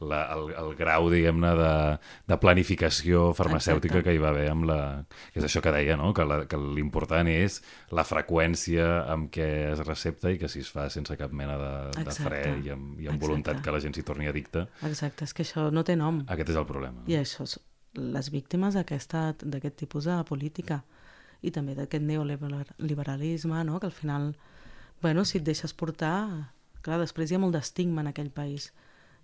la, 0.00 0.22
el, 0.36 0.50
el 0.62 0.74
grau, 0.78 1.10
diguem-ne, 1.12 1.52
de, 1.58 1.74
de 2.30 2.40
planificació 2.40 3.30
farmacèutica 3.36 3.98
Exacte. 3.98 4.08
que 4.08 4.16
hi 4.16 4.22
va 4.22 4.30
haver 4.34 4.48
amb 4.52 4.68
la... 4.70 4.80
És 5.34 5.46
això 5.46 5.62
que 5.64 5.74
deia, 5.74 5.98
no? 6.00 6.12
que 6.14 6.60
l'important 6.60 7.28
és 7.30 7.60
la 7.94 8.06
freqüència 8.06 8.86
amb 9.10 9.30
què 9.34 9.48
es 9.72 9.82
recepta 9.86 10.30
i 10.30 10.38
que 10.40 10.48
si 10.50 10.62
es 10.64 10.70
fa 10.70 10.88
sense 10.92 11.16
cap 11.18 11.34
mena 11.36 11.58
de, 11.58 11.72
de 12.04 12.16
fre 12.16 12.42
i 12.64 12.70
amb, 12.72 13.00
i 13.00 13.08
amb 13.08 13.16
Exacte. 13.16 13.26
voluntat 13.26 13.62
que 13.64 13.74
la 13.74 13.80
gent 13.82 13.96
s'hi 13.96 14.04
torni 14.06 14.28
addicta. 14.30 14.66
Exacte, 14.86 15.26
és 15.28 15.34
que 15.36 15.44
això 15.46 15.68
no 15.74 15.84
té 15.86 15.96
nom. 15.96 16.22
Aquest 16.28 16.52
és 16.54 16.60
el 16.60 16.66
problema. 16.68 17.04
I 17.10 17.18
això, 17.20 17.46
les 17.94 18.30
víctimes 18.30 18.76
d'aquest 18.76 19.76
tipus 19.76 20.06
de 20.06 20.16
política 20.28 20.82
i 21.42 21.50
també 21.50 21.74
d'aquest 21.74 22.04
neoliberalisme, 22.04 23.64
no? 23.64 23.80
que 23.80 23.88
al 23.88 23.96
final, 23.96 24.34
bueno, 25.02 25.24
si 25.24 25.38
et 25.40 25.44
deixes 25.44 25.74
portar... 25.74 26.54
Clar, 26.80 26.96
després 26.96 27.28
hi 27.28 27.36
ha 27.36 27.40
molt 27.42 27.52
d'estigma 27.52 28.00
en 28.00 28.08
aquell 28.08 28.30
país. 28.32 28.70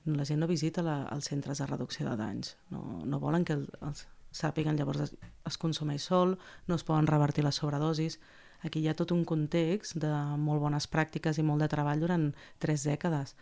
La 0.04 0.26
gent 0.28 0.42
no 0.42 0.48
visita 0.50 0.82
la, 0.84 1.06
els 1.14 1.24
centres 1.30 1.62
de 1.62 1.66
reducció 1.70 2.04
de 2.04 2.12
danys. 2.20 2.50
No, 2.68 3.00
no 3.08 3.16
volen 3.18 3.46
que 3.48 3.54
el, 3.56 3.62
els 3.80 4.02
sàpiguen, 4.36 4.76
llavors 4.76 5.06
es, 5.06 5.14
es 5.48 5.56
consumeix 5.56 6.04
sol, 6.04 6.36
no 6.68 6.76
es 6.76 6.84
poden 6.84 7.08
revertir 7.08 7.46
les 7.46 7.56
sobredosis. 7.56 8.18
Aquí 8.62 8.80
hi 8.80 8.88
ha 8.88 8.96
tot 8.96 9.12
un 9.12 9.24
context 9.24 9.98
de 10.00 10.12
molt 10.38 10.62
bones 10.62 10.88
pràctiques 10.88 11.38
i 11.38 11.44
molt 11.44 11.64
de 11.64 11.68
treball 11.68 12.00
durant 12.00 12.30
tres 12.62 12.86
dècades. 12.88 13.36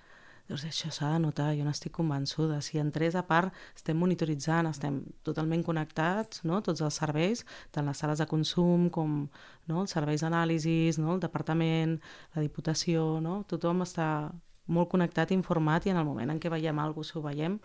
Llavors 0.45 0.67
això 0.69 0.91
s'ha 0.93 1.09
de 1.15 1.21
notar, 1.25 1.55
jo 1.57 1.65
n'estic 1.65 1.95
convençuda. 1.97 2.59
Si 2.61 2.77
en 2.77 2.91
tres 2.93 3.15
a 3.17 3.23
part 3.25 3.55
estem 3.73 3.97
monitoritzant, 3.97 4.69
estem 4.69 4.99
totalment 5.25 5.63
connectats, 5.65 6.43
no? 6.45 6.61
tots 6.61 6.85
els 6.85 6.99
serveis, 7.01 7.47
tant 7.73 7.89
les 7.89 7.97
sales 7.97 8.21
de 8.21 8.27
consum 8.29 8.91
com 8.93 9.23
no? 9.71 9.81
els 9.81 9.97
serveis 9.97 10.21
d'anàlisis, 10.21 11.01
no? 11.01 11.15
el 11.15 11.23
departament, 11.25 11.97
la 12.37 12.45
diputació, 12.45 13.07
no? 13.25 13.39
tothom 13.49 13.87
està 13.87 14.09
molt 14.67 14.93
connectat, 14.93 15.33
informat 15.33 15.89
i 15.89 15.95
en 15.95 16.03
el 16.03 16.09
moment 16.09 16.35
en 16.35 16.41
què 16.41 16.53
veiem 16.53 16.79
alguna 16.79 17.01
cosa, 17.01 17.15
si 17.15 17.19
ho 17.19 17.25
veiem, 17.25 17.59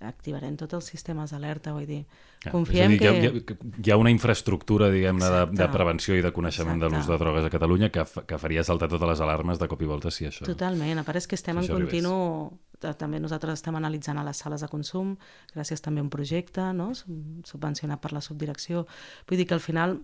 activarem 0.00 0.56
tots 0.58 0.76
els 0.78 0.88
sistemes 0.90 1.32
d'alerta, 1.32 1.72
vull 1.76 1.86
dir, 1.88 2.00
ja, 2.42 2.50
confiem 2.52 2.94
dir, 2.94 2.98
que... 3.00 3.12
Hi 3.12 3.28
ha, 3.28 3.56
hi 3.84 3.94
ha 3.94 3.98
una 4.00 4.12
infraestructura, 4.12 4.90
diguem-ne, 4.92 5.30
de, 5.36 5.44
de 5.60 5.68
prevenció 5.72 6.18
i 6.18 6.24
de 6.24 6.32
coneixement 6.34 6.76
Exacte. 6.76 6.90
de 6.90 6.98
l'ús 6.98 7.10
de 7.12 7.18
drogues 7.22 7.48
a 7.48 7.52
Catalunya 7.52 7.90
que, 7.94 8.04
que 8.28 8.38
faria 8.40 8.64
saltar 8.66 8.90
totes 8.92 9.10
les 9.14 9.24
alarmes 9.24 9.60
de 9.62 9.68
cop 9.70 9.82
i 9.84 9.90
volta 9.90 10.12
si 10.14 10.28
això... 10.28 10.46
Totalment, 10.48 11.00
a 11.00 11.06
part 11.06 11.22
és 11.22 11.30
que 11.30 11.38
estem 11.40 11.62
si 11.62 11.70
en 11.70 11.84
continu... 11.84 12.14
També 12.84 13.16
nosaltres 13.16 13.62
estem 13.62 13.78
analitzant 13.78 14.18
a 14.20 14.24
les 14.26 14.36
sales 14.42 14.60
de 14.60 14.66
consum, 14.68 15.14
gràcies 15.54 15.80
també 15.80 16.02
a 16.02 16.04
un 16.04 16.10
projecte 16.12 16.66
no? 16.76 16.90
subvencionat 16.92 18.02
per 18.02 18.10
la 18.12 18.20
subdirecció. 18.20 18.82
Vull 19.30 19.40
dir 19.40 19.46
que 19.48 19.56
al 19.56 19.62
final 19.64 19.94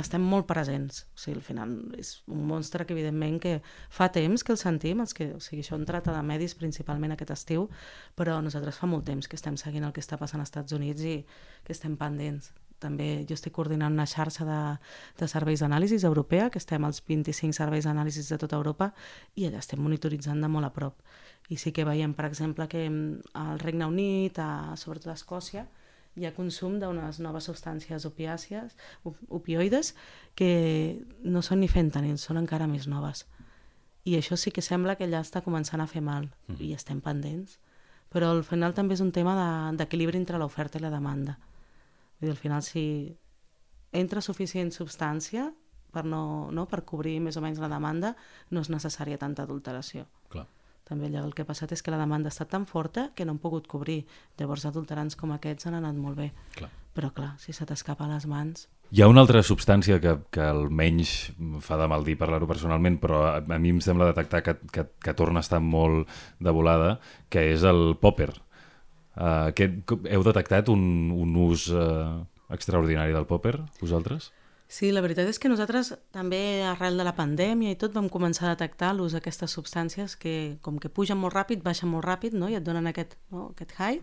estem 0.00 0.22
molt 0.26 0.46
presents. 0.50 1.04
O 1.14 1.20
sigui, 1.20 1.38
al 1.38 1.44
final 1.46 1.74
és 1.98 2.16
un 2.26 2.42
monstre 2.48 2.86
que, 2.86 2.94
evidentment, 2.96 3.38
que 3.42 3.54
fa 3.94 4.08
temps 4.14 4.42
que 4.42 4.54
el 4.54 4.58
sentim, 4.58 5.02
els 5.04 5.14
que, 5.14 5.30
o 5.36 5.40
sigui, 5.42 5.62
això 5.62 5.78
en 5.78 5.86
trata 5.86 6.14
de 6.14 6.22
medis 6.26 6.56
principalment 6.58 7.14
aquest 7.14 7.30
estiu, 7.36 7.68
però 8.18 8.40
nosaltres 8.42 8.80
fa 8.80 8.90
molt 8.90 9.06
temps 9.06 9.28
que 9.30 9.38
estem 9.38 9.58
seguint 9.60 9.86
el 9.86 9.94
que 9.94 10.02
està 10.02 10.18
passant 10.18 10.42
als 10.42 10.50
Estats 10.50 10.74
Units 10.74 11.06
i 11.06 11.16
que 11.64 11.74
estem 11.76 11.94
pendents. 12.00 12.50
També 12.82 13.24
jo 13.28 13.36
estic 13.38 13.54
coordinant 13.54 13.94
una 13.94 14.08
xarxa 14.10 14.44
de, 14.44 14.58
de 15.20 15.28
serveis 15.30 15.62
d'anàlisis 15.62 16.04
europea, 16.04 16.50
que 16.50 16.58
estem 16.58 16.84
als 16.84 16.98
25 17.06 17.54
serveis 17.54 17.86
d'anàlisis 17.86 18.28
de 18.28 18.40
tota 18.42 18.58
Europa, 18.58 18.90
i 19.38 19.46
allà 19.46 19.62
estem 19.62 19.80
monitoritzant 19.80 20.42
de 20.42 20.50
molt 20.50 20.68
a 20.68 20.74
prop. 20.74 20.98
I 21.54 21.56
sí 21.60 21.72
que 21.76 21.86
veiem, 21.86 22.12
per 22.18 22.26
exemple, 22.26 22.66
que 22.68 22.84
al 22.88 23.62
Regne 23.62 23.86
Unit, 23.86 24.42
a, 24.42 24.74
sobretot 24.80 25.14
a 25.14 25.16
Escòcia, 25.16 25.68
hi 26.16 26.26
ha 26.28 26.34
consum 26.34 26.78
d'unes 26.78 27.18
noves 27.22 27.48
substàncies 27.48 28.06
opiàcies, 28.06 28.76
opioides, 29.04 29.94
que 30.38 30.50
no 31.22 31.42
són 31.42 31.62
ni 31.62 31.68
fentanil, 31.70 32.18
són 32.22 32.38
encara 32.40 32.68
més 32.70 32.86
noves. 32.90 33.24
I 34.04 34.18
això 34.18 34.36
sí 34.36 34.52
que 34.52 34.62
sembla 34.62 34.98
que 35.00 35.08
ja 35.10 35.22
està 35.24 35.42
començant 35.42 35.80
a 35.80 35.88
fer 35.90 36.04
mal, 36.04 36.28
mm. 36.46 36.60
i 36.60 36.74
estem 36.76 37.00
pendents. 37.02 37.58
Però 38.14 38.30
al 38.30 38.44
final 38.46 38.76
també 38.76 38.94
és 38.94 39.02
un 39.02 39.10
tema 39.10 39.34
d'equilibri 39.74 40.18
de, 40.18 40.22
entre 40.22 40.38
l'oferta 40.38 40.78
i 40.78 40.84
la 40.84 40.92
demanda. 40.92 41.38
Dir, 42.20 42.30
al 42.30 42.38
final, 42.38 42.62
si 42.62 42.84
entra 43.90 44.22
suficient 44.22 44.70
substància 44.74 45.48
per, 45.94 46.04
no, 46.04 46.50
no, 46.54 46.66
per 46.70 46.84
cobrir 46.86 47.16
més 47.24 47.38
o 47.38 47.42
menys 47.42 47.58
la 47.62 47.70
demanda, 47.72 48.14
no 48.50 48.62
és 48.62 48.70
necessària 48.70 49.18
tanta 49.18 49.46
adulteració. 49.46 50.06
Clar. 50.30 50.46
També 50.84 51.08
allà 51.08 51.22
el 51.24 51.32
que 51.32 51.44
ha 51.44 51.48
passat 51.48 51.72
és 51.72 51.80
que 51.82 51.92
la 51.92 52.00
demanda 52.00 52.28
ha 52.28 52.34
estat 52.34 52.50
tan 52.52 52.66
forta 52.68 53.08
que 53.16 53.24
no 53.24 53.34
han 53.34 53.40
pogut 53.40 53.66
cobrir. 53.70 54.02
Llavors 54.38 54.66
adulterants 54.68 55.16
com 55.16 55.32
aquests 55.32 55.70
han 55.70 55.78
anat 55.78 55.96
molt 55.96 56.18
bé. 56.20 56.30
Clar. 56.58 56.68
Però 56.94 57.10
clar, 57.14 57.32
si 57.42 57.56
se 57.56 57.66
t'escapa 57.66 58.06
a 58.06 58.12
les 58.12 58.28
mans... 58.30 58.68
Hi 58.94 59.00
ha 59.02 59.08
una 59.10 59.22
altra 59.24 59.40
substància 59.42 59.96
que, 59.98 60.12
que 60.30 60.42
almenys 60.44 61.14
fa 61.64 61.78
de 61.80 61.86
mal 61.90 62.04
dir 62.06 62.14
parlar-ho 62.20 62.46
personalment, 62.46 63.00
però 63.02 63.22
a, 63.26 63.32
a 63.40 63.58
mi 63.58 63.72
em 63.72 63.80
sembla 63.82 64.10
detectar 64.12 64.42
que, 64.44 64.54
que, 64.70 64.84
que 65.02 65.14
torna 65.16 65.40
a 65.40 65.46
estar 65.46 65.58
molt 65.58 66.12
de 66.38 66.52
volada, 66.54 66.98
que 67.32 67.42
és 67.54 67.64
el 67.66 67.96
popper. 67.98 68.28
Uh, 69.16 69.50
que, 69.56 69.70
heu 70.12 70.22
detectat 70.26 70.70
un, 70.70 70.84
un 71.16 71.34
ús 71.48 71.66
uh, 71.72 72.22
extraordinari 72.54 73.16
del 73.16 73.26
popper, 73.26 73.56
vosaltres? 73.80 74.30
Sí, 74.74 74.88
la 74.90 75.04
veritat 75.04 75.28
és 75.30 75.38
que 75.38 75.46
nosaltres 75.46 75.92
també 76.10 76.64
arrel 76.66 76.96
de 76.98 77.04
la 77.06 77.12
pandèmia 77.14 77.70
i 77.70 77.76
tot 77.78 77.92
vam 77.94 78.08
començar 78.10 78.48
a 78.48 78.54
detectar 78.56 78.88
l'ús 78.96 79.12
d'aquestes 79.14 79.52
substàncies 79.54 80.16
que 80.18 80.32
com 80.66 80.80
que 80.82 80.90
pugen 80.90 81.20
molt 81.20 81.36
ràpid, 81.36 81.62
baixen 81.62 81.92
molt 81.92 82.02
ràpid 82.08 82.34
no? 82.34 82.48
i 82.50 82.56
et 82.58 82.64
donen 82.66 82.90
aquest, 82.90 83.14
no? 83.30 83.52
aquest 83.52 83.76
high 83.78 84.00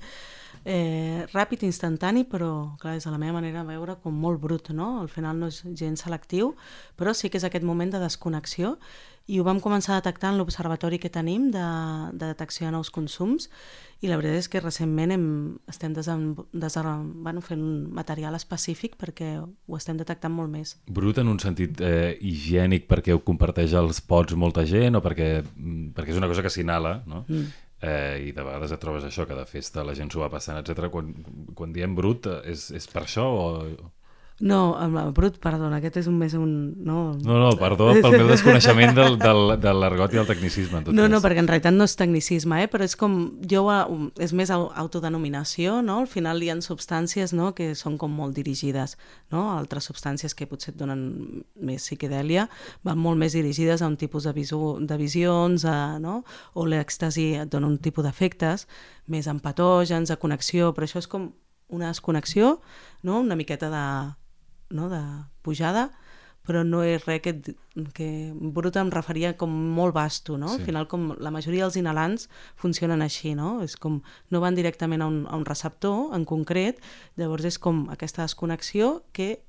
eh, 0.63 1.27
ràpid, 1.33 1.65
instantani, 1.67 2.23
però 2.23 2.77
clar, 2.79 2.95
és 3.01 3.07
a 3.07 3.11
la 3.11 3.19
meva 3.19 3.41
manera 3.41 3.65
de 3.65 3.73
veure 3.73 3.97
com 3.99 4.15
molt 4.15 4.39
brut, 4.39 4.71
no? 4.77 5.01
Al 5.01 5.11
final 5.11 5.43
no 5.43 5.51
és 5.51 5.59
gens 5.75 6.05
selectiu, 6.05 6.53
però 6.95 7.11
sí 7.11 7.27
que 7.27 7.41
és 7.41 7.47
aquest 7.49 7.67
moment 7.67 7.91
de 7.91 7.99
desconnexió 7.99 8.77
i 9.31 9.39
ho 9.39 9.45
vam 9.47 9.61
començar 9.63 9.95
a 9.95 10.01
detectar 10.01 10.33
en 10.33 10.41
l'observatori 10.41 10.99
que 10.99 11.11
tenim 11.13 11.47
de, 11.53 11.63
de 12.11 12.33
detecció 12.33 12.67
de 12.67 12.73
nous 12.75 12.91
consums 12.91 13.47
i 14.03 14.09
la 14.09 14.17
veritat 14.19 14.41
és 14.41 14.49
que 14.51 14.59
recentment 14.59 15.13
hem, 15.15 15.25
estem 15.71 15.93
desen, 15.95 16.33
desen, 16.51 17.05
bueno, 17.23 17.43
fent 17.45 17.61
un 17.63 17.85
material 17.95 18.35
específic 18.35 18.97
perquè 18.99 19.35
ho 19.39 19.77
estem 19.77 19.99
detectant 20.01 20.33
molt 20.35 20.51
més. 20.51 20.75
Brut 20.89 21.21
en 21.21 21.31
un 21.31 21.39
sentit 21.39 21.79
eh, 21.85 22.17
higiènic 22.19 22.89
perquè 22.91 23.15
ho 23.15 23.23
comparteix 23.23 23.77
els 23.79 24.01
pots 24.03 24.35
molta 24.35 24.65
gent 24.67 24.99
o 24.99 25.03
perquè, 25.05 25.31
perquè 25.95 26.15
és 26.15 26.19
una 26.19 26.31
cosa 26.31 26.43
que 26.43 26.51
s'inhala, 26.51 26.97
no? 27.07 27.23
Mm. 27.29 27.51
Eh, 27.81 28.27
i 28.27 28.33
de 28.35 28.43
vegades 28.45 28.75
et 28.75 28.81
trobes 28.81 29.07
això, 29.07 29.23
que 29.25 29.37
de 29.37 29.47
festa 29.49 29.85
la 29.85 29.95
gent 29.97 30.11
s'ho 30.11 30.21
va 30.21 30.29
passant, 30.33 30.59
etc. 30.59 30.91
Quan, 30.93 31.15
quan 31.57 31.71
diem 31.73 31.95
brut, 31.97 32.27
és, 32.45 32.67
és 32.77 32.91
per 32.91 33.05
això 33.05 33.25
o... 33.31 33.47
No, 34.41 34.73
amb 34.81 34.95
la 34.97 35.03
brut, 35.13 35.35
perdona, 35.37 35.77
aquest 35.77 35.99
és 36.01 36.07
un 36.09 36.15
més 36.17 36.33
un... 36.33 36.73
No, 36.81 37.11
No, 37.21 37.35
no, 37.37 37.51
perdó 37.59 37.91
pel 38.01 38.15
meu 38.17 38.27
desconeixement 38.31 38.95
del, 38.97 39.19
del, 39.21 39.41
de 39.61 39.73
l'argot 39.77 40.13
i 40.15 40.17
el 40.17 40.25
tecnicisme. 40.25 40.79
En 40.79 40.87
tot 40.87 40.95
no, 40.97 41.03
cas. 41.03 41.11
no, 41.13 41.19
perquè 41.21 41.43
en 41.43 41.49
realitat 41.51 41.75
no 41.75 41.85
és 41.85 41.93
tecnicisme, 41.99 42.63
eh? 42.63 42.69
però 42.71 42.81
és 42.87 42.95
com, 42.97 43.17
jo, 43.45 43.61
ho- 43.69 44.09
és 44.17 44.33
més 44.33 44.49
au- 44.49 44.71
autodenominació, 44.81 45.81
no? 45.85 45.99
Al 46.01 46.07
final 46.09 46.41
hi 46.41 46.49
ha 46.49 46.55
substàncies 46.61 47.33
no? 47.37 47.51
que 47.53 47.75
són 47.77 47.97
com 48.01 48.11
molt 48.17 48.33
dirigides, 48.37 48.97
no? 49.31 49.43
Altres 49.59 49.85
substàncies 49.91 50.33
que 50.33 50.47
potser 50.49 50.73
et 50.73 50.79
donen 50.79 51.03
més 51.61 51.85
psiquedèlia 51.85 52.47
van 52.83 52.97
molt 52.97 53.19
més 53.21 53.33
dirigides 53.37 53.81
a 53.81 53.87
un 53.91 53.97
tipus 53.97 54.23
de, 54.25 54.33
visu, 54.33 54.77
de 54.81 54.97
visions, 54.97 55.65
a, 55.65 55.99
no? 56.01 56.23
o 56.57 56.65
l'èxtasi 56.65 57.35
et 57.43 57.51
dona 57.51 57.67
un 57.69 57.77
tipus 57.77 58.03
d'efectes 58.05 58.65
més 59.11 59.27
empatògens, 59.27 60.09
de 60.09 60.17
connexió, 60.17 60.71
però 60.73 60.87
això 60.89 60.97
és 61.01 61.07
com 61.07 61.29
una 61.71 61.87
desconnexió, 61.93 62.57
no? 63.03 63.19
una 63.21 63.35
miqueta 63.39 63.69
de, 63.71 63.85
no? 64.71 64.89
de 64.91 65.01
pujada, 65.45 65.89
però 66.45 66.63
no 66.65 66.81
és 66.81 67.03
res 67.05 67.21
que, 67.21 67.35
que 67.93 68.07
brut 68.33 68.77
em 68.81 68.89
referia 68.93 69.35
com 69.37 69.51
molt 69.51 69.93
vasto, 69.93 70.39
no? 70.41 70.49
Sí. 70.49 70.61
Al 70.61 70.65
final, 70.65 70.87
com 70.89 71.11
la 71.21 71.33
majoria 71.33 71.67
dels 71.67 71.77
inhalants 71.77 72.27
funcionen 72.59 73.03
així, 73.05 73.35
no? 73.37 73.59
És 73.65 73.77
com, 73.77 73.99
no 74.33 74.41
van 74.41 74.57
directament 74.57 75.05
a 75.05 75.09
un, 75.11 75.21
a 75.29 75.37
un 75.37 75.45
receptor 75.45 76.15
en 76.17 76.25
concret, 76.25 76.81
llavors 77.21 77.45
és 77.45 77.59
com 77.61 77.85
aquesta 77.93 78.25
desconnexió 78.25 79.03
que 79.13 79.43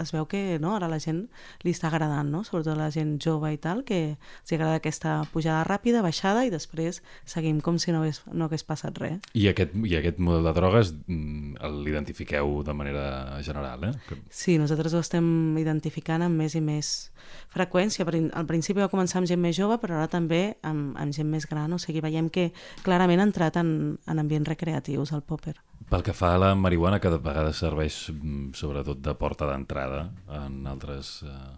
es 0.00 0.12
veu 0.14 0.26
que 0.30 0.58
no, 0.62 0.74
ara 0.76 0.88
la 0.90 1.00
gent 1.02 1.24
li 1.64 1.74
està 1.74 1.88
agradant, 1.90 2.30
no? 2.32 2.42
sobretot 2.46 2.78
la 2.78 2.90
gent 2.94 3.16
jove 3.22 3.52
i 3.54 3.58
tal, 3.60 3.82
que 3.86 4.16
els 4.16 4.54
agrada 4.56 4.80
aquesta 4.80 5.20
pujada 5.32 5.62
ràpida, 5.68 6.02
baixada 6.04 6.44
i 6.46 6.52
després 6.52 7.02
seguim 7.28 7.60
com 7.64 7.78
si 7.78 7.94
no 7.94 8.02
hagués, 8.02 8.22
no 8.32 8.48
hagués 8.48 8.64
passat 8.66 8.98
res. 9.00 9.20
I 9.34 9.48
aquest, 9.52 9.76
I 9.76 9.96
aquest 10.00 10.20
model 10.22 10.48
de 10.48 10.54
drogues 10.56 10.92
mm, 11.06 11.60
l'identifiqueu 11.84 12.60
de 12.66 12.76
manera 12.76 13.06
general, 13.46 13.90
eh? 13.90 13.94
Que... 14.08 14.18
Sí, 14.30 14.58
nosaltres 14.60 14.94
ho 14.94 15.02
estem 15.04 15.58
identificant 15.60 16.24
amb 16.26 16.40
més 16.40 16.56
i 16.56 16.64
més 16.64 17.10
freqüència. 17.54 18.06
Al 18.06 18.46
principi 18.48 18.80
va 18.80 18.90
començar 18.92 19.20
amb 19.20 19.30
gent 19.30 19.42
més 19.42 19.56
jove, 19.58 19.78
però 19.82 19.98
ara 19.98 20.10
també 20.10 20.56
amb, 20.66 20.94
amb 21.00 21.16
gent 21.16 21.30
més 21.30 21.48
gran. 21.50 21.72
O 21.72 21.80
sigui, 21.82 22.02
veiem 22.04 22.30
que 22.32 22.50
clarament 22.86 23.22
ha 23.22 23.28
entrat 23.28 23.60
en, 23.60 23.98
en 24.06 24.22
ambients 24.22 24.48
recreatius 24.48 25.14
el 25.16 25.26
popper. 25.26 25.58
Pel 25.88 26.04
que 26.04 26.12
fa 26.12 26.34
a 26.34 26.38
la 26.38 26.54
marihuana, 26.54 27.00
que 27.00 27.10
de 27.10 27.18
vegades 27.22 27.62
serveix 27.62 28.10
mm, 28.12 28.52
sobretot 28.58 29.00
de 29.00 29.14
porta 29.18 29.48
d'entrada 29.48 30.10
en 30.42 30.66
altres, 30.68 31.22
eh, 31.24 31.54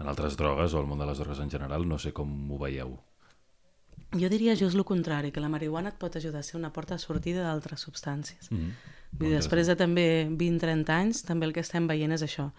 en 0.00 0.10
altres 0.10 0.36
drogues 0.36 0.74
o 0.74 0.80
al 0.80 0.88
món 0.90 0.98
de 0.98 1.06
les 1.06 1.22
drogues 1.22 1.40
en 1.40 1.50
general, 1.50 1.86
no 1.88 1.98
sé 1.98 2.12
com 2.12 2.32
ho 2.50 2.58
veieu. 2.58 2.96
Jo 4.16 4.28
diria 4.30 4.56
just 4.56 4.76
el 4.76 4.84
contrari, 4.84 5.32
que 5.32 5.42
la 5.42 5.50
marihuana 5.52 5.92
et 5.92 5.98
pot 5.98 6.16
ajudar 6.16 6.40
a 6.40 6.46
ser 6.46 6.58
una 6.58 6.72
porta 6.72 6.94
de 6.94 7.02
sortida 7.02 7.44
d'altres 7.46 7.86
substàncies. 7.86 8.50
Mm. 8.50 8.74
Vull 9.16 9.30
dir, 9.30 9.36
després 9.38 9.68
de 9.70 9.76
també 9.78 10.06
20-30 10.28 10.92
anys, 10.92 11.22
també 11.26 11.46
el 11.48 11.54
que 11.56 11.64
estem 11.64 11.86
veient 11.88 12.12
és 12.12 12.24
això. 12.26 12.50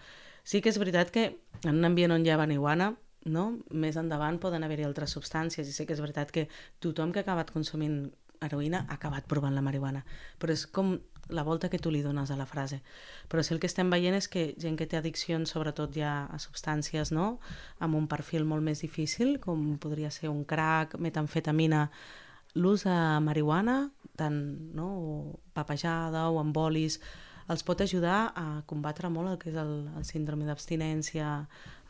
Sí 0.44 0.62
que 0.64 0.72
és 0.72 0.78
veritat 0.80 1.12
que 1.14 1.28
en 1.64 1.76
un 1.76 1.84
ambient 1.84 2.14
on 2.14 2.24
hi 2.24 2.32
ha 2.32 2.38
marihuana, 2.40 2.92
no? 3.28 3.44
més 3.70 3.98
endavant 4.00 4.38
poden 4.40 4.64
haver-hi 4.64 4.86
altres 4.88 5.14
substàncies, 5.16 5.68
i 5.68 5.74
sí 5.74 5.86
que 5.86 5.94
és 5.94 6.02
veritat 6.02 6.32
que 6.34 6.48
tothom 6.80 7.12
que 7.12 7.22
ha 7.22 7.26
acabat 7.26 7.52
consumint 7.54 8.08
heroïna 8.44 8.84
ha 8.88 8.98
acabat 8.98 9.26
provant 9.30 9.54
la 9.54 9.64
marihuana. 9.64 10.04
Però 10.38 10.52
és 10.52 10.66
com 10.66 10.96
la 11.28 11.42
volta 11.42 11.68
que 11.68 11.78
tu 11.78 11.90
li 11.90 12.02
dones 12.02 12.30
a 12.30 12.36
la 12.36 12.46
frase. 12.46 12.80
Però 13.28 13.42
sí 13.44 13.54
el 13.54 13.60
que 13.60 13.68
estem 13.68 13.90
veient 13.92 14.16
és 14.16 14.28
que 14.32 14.54
gent 14.60 14.78
que 14.78 14.86
té 14.88 14.98
addiccions, 14.98 15.50
sobretot 15.52 15.94
ja 15.96 16.26
a 16.32 16.40
substàncies, 16.40 17.12
no? 17.12 17.38
amb 17.78 17.98
un 17.98 18.08
perfil 18.08 18.48
molt 18.48 18.64
més 18.64 18.80
difícil, 18.80 19.36
com 19.40 19.76
podria 19.80 20.10
ser 20.10 20.32
un 20.32 20.44
crack, 20.48 20.96
metamfetamina, 20.98 21.88
l'ús 22.56 22.84
de 22.88 22.98
marihuana, 23.22 23.90
tant 24.16 24.38
no? 24.74 24.88
o 24.88 25.40
papejada 25.54 26.28
o 26.32 26.40
embolis, 26.40 26.98
els 27.48 27.64
pot 27.64 27.80
ajudar 27.80 28.32
a 28.36 28.62
combatre 28.68 29.08
molt 29.08 29.32
el 29.32 29.38
que 29.40 29.50
és 29.52 29.56
el, 29.56 29.88
el 29.96 30.04
síndrome 30.04 30.48
d'abstinència, 30.48 31.28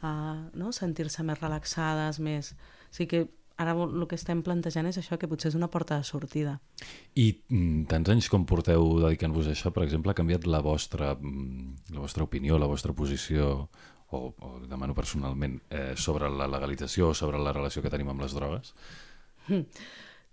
a 0.03 0.13
no? 0.55 0.73
sentir-se 0.73 1.25
més 1.27 1.41
relaxades, 1.41 2.21
més... 2.23 2.55
O 2.89 2.95
sigui 2.95 3.09
que 3.11 3.38
ara 3.59 3.75
el 3.75 4.07
que 4.07 4.17
estem 4.17 4.41
plantejant 4.47 4.87
és 4.87 5.01
això, 5.01 5.19
que 5.19 5.29
potser 5.31 5.51
és 5.51 5.59
una 5.59 5.69
porta 5.71 5.99
de 5.99 6.07
sortida. 6.07 6.57
I 7.19 7.27
mm, 7.51 7.87
tants 7.91 8.11
anys 8.15 8.31
com 8.31 8.47
porteu 8.47 9.01
dedicant-vos 9.03 9.51
a 9.51 9.55
això, 9.57 9.73
per 9.75 9.83
exemple, 9.85 10.15
ha 10.15 10.19
canviat 10.19 10.47
la 10.47 10.63
vostra, 10.65 11.13
mm, 11.19 11.93
la 11.97 12.05
vostra 12.05 12.25
opinió, 12.25 12.59
la 12.59 12.71
vostra 12.71 12.95
posició, 12.95 13.69
o, 14.11 14.19
o 14.39 14.51
demano 14.71 14.95
personalment, 14.95 15.59
eh, 15.71 15.95
sobre 15.97 16.31
la 16.31 16.47
legalització 16.49 17.11
o 17.11 17.17
sobre 17.19 17.41
la 17.43 17.53
relació 17.53 17.83
que 17.83 17.91
tenim 17.93 18.13
amb 18.15 18.23
les 18.25 18.37
drogues? 18.37 18.75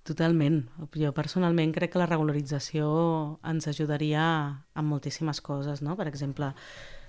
Totalment. 0.05 0.59
Jo 0.93 1.09
personalment 1.17 1.73
crec 1.73 1.95
que 1.95 2.01
la 2.01 2.09
regularització 2.09 2.85
ens 3.47 3.65
ajudaria 3.71 4.25
en 4.77 4.85
moltíssimes 4.85 5.41
coses, 5.41 5.81
no? 5.81 5.97
Per 5.97 6.05
exemple, 6.11 6.51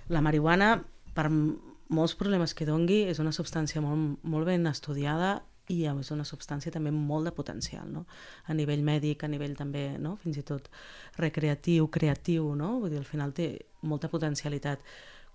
la 0.09 0.23
marihuana, 0.25 0.79
per 1.13 1.29
molts 1.29 2.17
problemes 2.17 2.55
que 2.57 2.65
dongui, 2.65 3.05
és 3.11 3.21
una 3.21 3.35
substància 3.37 3.85
molt, 3.85 4.25
molt 4.25 4.49
ben 4.49 4.65
estudiada 4.71 5.43
i 5.73 5.83
és 5.87 6.11
una 6.15 6.25
substància 6.25 6.73
també 6.73 6.93
amb 6.93 7.03
molt 7.09 7.27
de 7.27 7.33
potencial, 7.35 7.89
no? 7.91 8.05
A 8.47 8.55
nivell 8.55 8.85
mèdic, 8.87 9.25
a 9.25 9.29
nivell 9.29 9.57
també, 9.59 9.99
no? 9.99 10.17
Fins 10.23 10.39
i 10.39 10.47
tot 10.47 10.71
recreatiu, 11.19 11.89
creatiu, 11.89 12.55
no? 12.55 12.79
Vull 12.81 12.95
dir, 12.95 13.03
al 13.03 13.09
final 13.09 13.35
té 13.35 13.51
molta 13.83 14.09
potencialitat. 14.09 14.81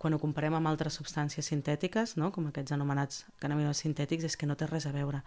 Quan 0.01 0.15
ho 0.15 0.17
comparem 0.17 0.55
amb 0.57 0.65
altres 0.65 0.95
substàncies 0.97 1.45
sintètiques, 1.51 2.15
no? 2.17 2.31
com 2.33 2.47
aquests 2.49 2.73
anomenats 2.73 3.19
cannabinoids 3.37 3.83
sintètics, 3.83 4.23
és 4.25 4.33
que 4.35 4.47
no 4.49 4.55
té 4.57 4.65
res 4.65 4.87
a 4.89 4.93
veure. 4.95 5.19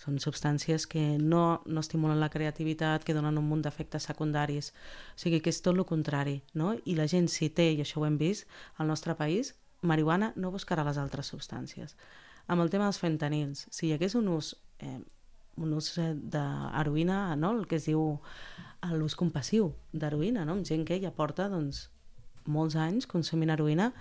Són 0.00 0.16
substàncies 0.24 0.86
que 0.88 1.02
no, 1.20 1.60
no 1.66 1.82
estimulen 1.84 2.16
la 2.16 2.30
creativitat, 2.32 3.04
que 3.04 3.12
donen 3.12 3.36
un 3.36 3.44
munt 3.44 3.66
d'efectes 3.66 4.08
secundaris. 4.08 4.72
O 5.12 5.20
sigui 5.20 5.42
que 5.44 5.52
és 5.52 5.60
tot 5.60 5.76
el 5.76 5.84
contrari. 5.84 6.38
No? 6.56 6.72
I 6.88 6.96
la 6.96 7.04
gent, 7.12 7.28
si 7.28 7.50
té, 7.52 7.74
i 7.74 7.84
això 7.84 8.00
ho 8.00 8.08
hem 8.08 8.16
vist, 8.16 8.48
al 8.80 8.88
nostre 8.88 9.12
país, 9.20 9.52
marihuana 9.82 10.32
no 10.40 10.54
buscarà 10.56 10.88
les 10.88 10.96
altres 11.02 11.28
substàncies. 11.28 11.92
Amb 12.50 12.64
el 12.64 12.70
tema 12.70 12.88
dels 12.88 13.00
fentanils, 13.02 13.66
si 13.70 13.88
hi 13.88 13.92
hagués 13.96 14.16
un 14.18 14.28
ús, 14.32 14.54
eh, 14.80 14.98
un 15.62 15.72
ús 15.76 15.92
eh, 15.98 16.12
d'heroïna, 16.14 17.36
no? 17.36 17.52
el 17.58 17.66
que 17.70 17.78
es 17.78 17.86
diu 17.90 18.02
eh, 18.16 18.92
l'ús 18.96 19.16
compassiu 19.18 19.72
d'heroïna, 19.92 20.46
no? 20.48 20.58
amb 20.58 20.66
gent 20.68 20.84
que 20.88 20.98
ja 21.02 21.14
porta 21.14 21.48
doncs, 21.52 21.86
molts 22.46 22.74
anys 22.74 23.06
consumint 23.06 23.52
heroïna, 23.54 23.92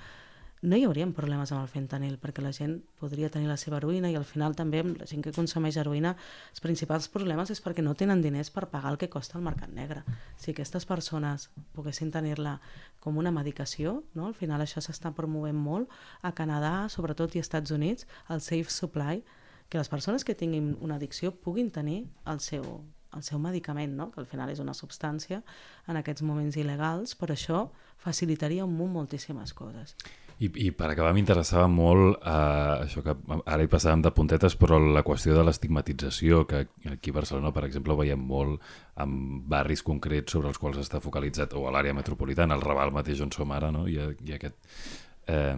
no 0.61 0.77
hi 0.77 0.83
haurien 0.85 1.09
problemes 1.17 1.49
amb 1.51 1.63
el 1.63 1.69
fentanil, 1.71 2.19
perquè 2.21 2.43
la 2.45 2.51
gent 2.53 2.75
podria 3.01 3.31
tenir 3.33 3.47
la 3.49 3.57
seva 3.57 3.79
heroïna 3.79 4.11
i 4.11 4.17
al 4.17 4.27
final 4.29 4.53
també 4.55 4.83
amb 4.83 4.99
la 5.01 5.07
gent 5.09 5.23
que 5.25 5.33
consumeix 5.33 5.79
heroïna 5.81 6.13
els 6.51 6.61
principals 6.61 7.07
problemes 7.09 7.49
és 7.49 7.63
perquè 7.65 7.81
no 7.81 7.95
tenen 7.97 8.21
diners 8.21 8.53
per 8.53 8.67
pagar 8.69 8.91
el 8.93 8.99
que 9.01 9.09
costa 9.09 9.39
el 9.39 9.45
mercat 9.47 9.73
negre. 9.73 10.03
Si 10.37 10.53
aquestes 10.53 10.85
persones 10.85 11.49
poguessin 11.73 12.13
tenir-la 12.13 12.59
com 13.01 13.17
una 13.17 13.33
medicació, 13.33 14.03
no? 14.13 14.27
al 14.29 14.37
final 14.37 14.61
això 14.61 14.85
s'està 14.85 15.15
promovent 15.17 15.57
molt 15.57 15.89
a 16.21 16.33
Canadà, 16.37 16.87
sobretot 16.93 17.33
i 17.33 17.41
als 17.41 17.49
Estats 17.49 17.73
Units, 17.73 18.05
el 18.29 18.41
Safe 18.45 18.69
Supply, 18.69 19.23
que 19.67 19.79
les 19.81 19.89
persones 19.89 20.23
que 20.23 20.35
tinguin 20.35 20.75
una 20.79 20.99
addicció 21.01 21.31
puguin 21.33 21.71
tenir 21.71 22.03
el 22.29 22.39
seu, 22.39 22.83
el 23.17 23.23
seu 23.25 23.39
medicament, 23.39 23.95
no? 23.97 24.11
que 24.11 24.21
al 24.21 24.29
final 24.29 24.51
és 24.53 24.61
una 24.61 24.77
substància 24.77 25.41
en 25.87 25.97
aquests 25.97 26.21
moments 26.21 26.59
il·legals, 26.59 27.17
però 27.17 27.33
això 27.33 27.69
facilitaria 27.97 28.65
un 28.67 28.75
munt 28.77 28.93
moltíssimes 28.93 29.55
coses. 29.57 29.95
I, 30.41 30.49
I 30.65 30.71
per 30.73 30.87
acabar 30.89 31.11
m'interessava 31.13 31.67
molt 31.69 32.17
eh, 32.25 32.85
això 32.87 33.03
que 33.05 33.13
ara 33.45 33.61
hi 33.61 33.69
passàvem 33.69 34.01
de 34.01 34.11
puntetes, 34.17 34.55
però 34.57 34.79
la 34.81 35.03
qüestió 35.05 35.35
de 35.37 35.43
l'estigmatització, 35.45 36.45
que 36.49 36.63
aquí 36.89 37.13
a 37.13 37.17
Barcelona, 37.19 37.53
per 37.53 37.67
exemple, 37.67 37.97
veiem 37.99 38.23
molt 38.31 38.61
en 39.03 39.13
barris 39.51 39.85
concrets 39.85 40.33
sobre 40.33 40.49
els 40.49 40.57
quals 40.61 40.81
està 40.81 41.01
focalitzat, 41.03 41.53
o 41.53 41.67
a 41.67 41.75
l'àrea 41.75 41.93
metropolitana, 41.97 42.57
al 42.57 42.65
Raval 42.65 42.93
mateix 42.95 43.21
on 43.21 43.33
som 43.35 43.53
ara, 43.53 43.69
no? 43.75 43.85
hi 43.85 43.99
ha 44.01 44.39
aquest... 44.39 44.57
Eh, 45.29 45.57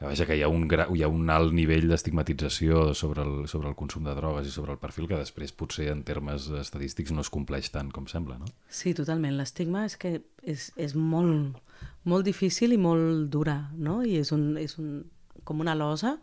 vaja, 0.00 0.26
que 0.28 0.36
hi 0.36 0.42
ha 0.44 0.48
un, 0.52 0.66
gra, 0.68 0.86
hi 0.92 1.02
ha 1.02 1.08
un 1.08 1.30
alt 1.32 1.54
nivell 1.56 1.88
d'estigmatització 1.88 2.92
sobre, 2.94 3.24
el, 3.24 3.48
sobre 3.48 3.70
el 3.70 3.76
consum 3.78 4.04
de 4.04 4.14
drogues 4.18 4.48
i 4.48 4.52
sobre 4.52 4.74
el 4.74 4.80
perfil 4.82 5.08
que 5.08 5.18
després 5.20 5.54
potser 5.56 5.88
en 5.92 6.02
termes 6.04 6.50
estadístics 6.60 7.14
no 7.16 7.24
es 7.24 7.32
compleix 7.32 7.70
tant 7.72 7.90
com 7.94 8.08
sembla, 8.10 8.36
no? 8.42 8.50
Sí, 8.68 8.92
totalment. 8.94 9.38
L'estigma 9.38 9.86
és 9.88 9.96
que 9.96 10.18
és, 10.44 10.68
és 10.76 10.94
molt, 10.94 11.56
molt 12.04 12.28
difícil 12.28 12.76
i 12.76 12.80
molt 12.80 13.30
dura, 13.32 13.56
no? 13.72 14.02
I 14.04 14.20
és, 14.20 14.32
un, 14.36 14.52
és 14.60 14.76
un, 14.82 15.00
com 15.48 15.64
una 15.64 15.76
losa 15.78 16.18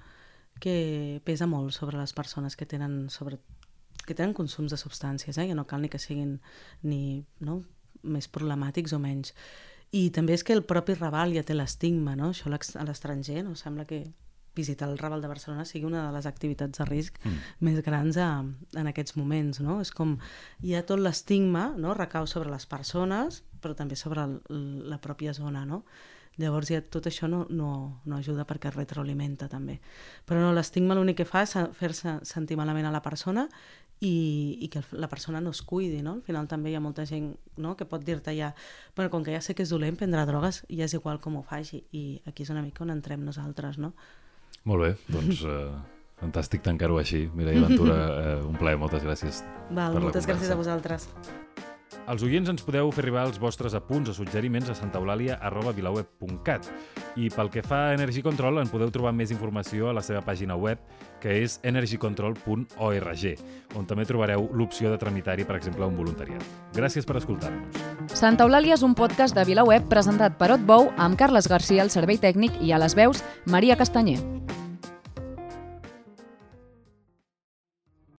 que 0.62 1.19
pesa 1.25 1.49
molt 1.49 1.73
sobre 1.73 1.97
les 1.97 2.13
persones 2.13 2.55
que 2.55 2.69
tenen, 2.69 3.09
sobre, 3.09 3.39
que 4.05 4.13
tenen 4.13 4.36
consums 4.38 4.71
de 4.71 4.77
substàncies, 4.77 5.38
eh? 5.38 5.47
que 5.49 5.57
no 5.57 5.65
cal 5.67 5.81
ni 5.81 5.89
que 5.89 5.99
siguin 5.99 6.38
ni, 6.86 7.23
no? 7.41 7.63
més 8.03 8.29
problemàtics 8.31 8.93
o 8.93 8.99
menys. 9.01 9.33
I 9.93 10.08
també 10.10 10.34
és 10.34 10.43
que 10.45 10.56
el 10.58 10.63
propi 10.65 10.95
Raval 10.97 11.36
ja 11.36 11.43
té 11.45 11.53
l'estigma, 11.53 12.15
no? 12.17 12.32
Això 12.34 12.49
a 12.49 12.86
l'estranger, 12.88 13.43
no? 13.45 13.53
Sembla 13.56 13.86
que 13.86 14.03
visitar 14.56 14.89
el 14.89 14.97
Raval 14.97 15.21
de 15.21 15.29
Barcelona 15.29 15.65
sigui 15.65 15.86
una 15.86 16.08
de 16.08 16.13
les 16.13 16.25
activitats 16.29 16.77
de 16.77 16.85
risc 16.85 17.17
mm. 17.23 17.54
més 17.65 17.79
grans 17.85 18.17
a, 18.21 18.29
en 18.77 18.89
aquests 18.89 19.17
moments, 19.17 19.62
no? 19.65 19.79
És 19.81 19.94
com, 19.94 20.17
hi 20.62 20.75
ha 20.75 20.83
tot 20.89 21.02
l'estigma, 21.02 21.71
no? 21.77 21.94
Recau 21.98 22.27
sobre 22.29 22.54
les 22.54 22.65
persones, 22.69 23.44
però 23.62 23.77
també 23.77 23.98
sobre 23.98 24.25
el, 24.25 24.37
la 24.89 25.00
pròpia 25.02 25.33
zona, 25.33 25.65
no? 25.65 25.83
Llavors 26.42 26.71
ja 26.71 26.79
tot 26.81 27.06
això 27.10 27.27
no, 27.29 27.44
no, 27.54 28.02
no 28.10 28.17
ajuda 28.17 28.48
perquè 28.50 28.71
es 28.71 28.75
retroalimenta 28.75 29.46
també. 29.52 29.79
Però 30.25 30.42
no, 30.42 30.54
l'estigma 30.56 30.98
l'únic 30.98 31.19
que 31.21 31.29
fa 31.29 31.44
és 31.46 31.54
fer-se 31.77 32.17
sentir 32.25 32.58
malament 32.58 32.88
a 32.90 32.94
la 32.94 33.04
persona 33.06 33.48
i, 34.04 34.58
i 34.65 34.67
que 34.73 34.81
la 34.92 35.08
persona 35.08 35.42
no 35.42 35.54
es 35.54 35.62
cuidi, 35.62 36.02
no? 36.02 36.17
Al 36.17 36.25
final 36.25 36.50
també 36.52 36.71
hi 36.71 36.75
ha 36.75 36.81
molta 36.84 37.06
gent 37.06 37.31
no? 37.62 37.75
que 37.77 37.86
pot 37.86 38.04
dir-te 38.04 38.34
ja 38.36 38.54
bueno, 38.98 39.12
com 39.13 39.23
que 39.23 39.36
ja 39.36 39.42
sé 39.42 39.56
que 39.56 39.63
és 39.63 39.71
dolent 39.71 39.98
prendre 40.00 40.25
drogues, 40.27 40.63
ja 40.69 40.90
és 40.90 40.98
igual 40.98 41.21
com 41.23 41.38
ho 41.40 41.44
faci 41.48 41.84
i 41.92 42.04
aquí 42.27 42.44
és 42.44 42.52
una 42.54 42.65
mica 42.65 42.84
on 42.84 42.92
entrem 42.96 43.23
nosaltres, 43.23 43.79
no? 43.79 43.94
Molt 44.67 44.84
bé, 44.84 44.92
doncs 45.12 45.44
eh, 45.48 45.69
fantàstic 46.21 46.63
tancar-ho 46.65 46.98
així. 47.00 47.25
Mireia 47.36 47.63
Ventura, 47.67 48.00
eh, 48.23 48.36
un 48.48 48.60
plaer, 48.60 48.79
moltes 48.79 49.06
gràcies. 49.06 49.44
Val, 49.71 50.00
moltes 50.00 50.27
gràcies 50.29 50.52
a 50.52 50.60
vosaltres. 50.60 51.10
Els 52.04 52.23
oients 52.25 52.49
ens 52.51 52.63
podeu 52.65 52.89
fer 52.91 53.06
arribar 53.06 53.23
els 53.29 53.37
vostres 53.39 53.73
apunts 53.77 54.10
o 54.12 54.13
suggeriments 54.15 54.67
a 54.69 54.75
santaeulàlia.vilaweb.cat 54.75 56.67
i 57.15 57.29
pel 57.31 57.49
que 57.54 57.63
fa 57.63 57.79
a 57.87 57.93
Energy 57.95 58.21
Control 58.25 58.60
en 58.60 58.67
podeu 58.71 58.91
trobar 58.91 59.13
més 59.15 59.31
informació 59.31 59.87
a 59.89 59.93
la 59.95 60.04
seva 60.04 60.19
pàgina 60.25 60.58
web 60.60 60.77
que 61.23 61.31
és 61.45 61.60
energycontrol.org 61.63 63.23
on 63.79 63.87
també 63.87 64.04
trobareu 64.10 64.49
l'opció 64.51 64.91
de 64.91 64.99
tramitar-hi, 64.99 65.45
per 65.47 65.56
exemple, 65.56 65.87
un 65.87 65.95
voluntariat. 65.95 66.43
Gràcies 66.75 67.08
per 67.08 67.17
escoltar-nos. 67.21 67.71
Santa 68.12 68.43
Eulàlia 68.43 68.75
és 68.75 68.83
un 68.83 68.95
podcast 68.99 69.35
de 69.37 69.45
VilaWeb 69.47 69.87
presentat 69.87 70.35
per 70.37 70.51
Otbou 70.58 70.91
amb 70.97 71.15
Carles 71.19 71.47
Garcia 71.47 71.81
al 71.85 71.93
servei 71.93 72.19
tècnic 72.19 72.51
i 72.60 72.75
a 72.75 72.81
les 72.83 72.99
veus 72.99 73.23
Maria 73.47 73.79
Castanyer. 73.79 74.19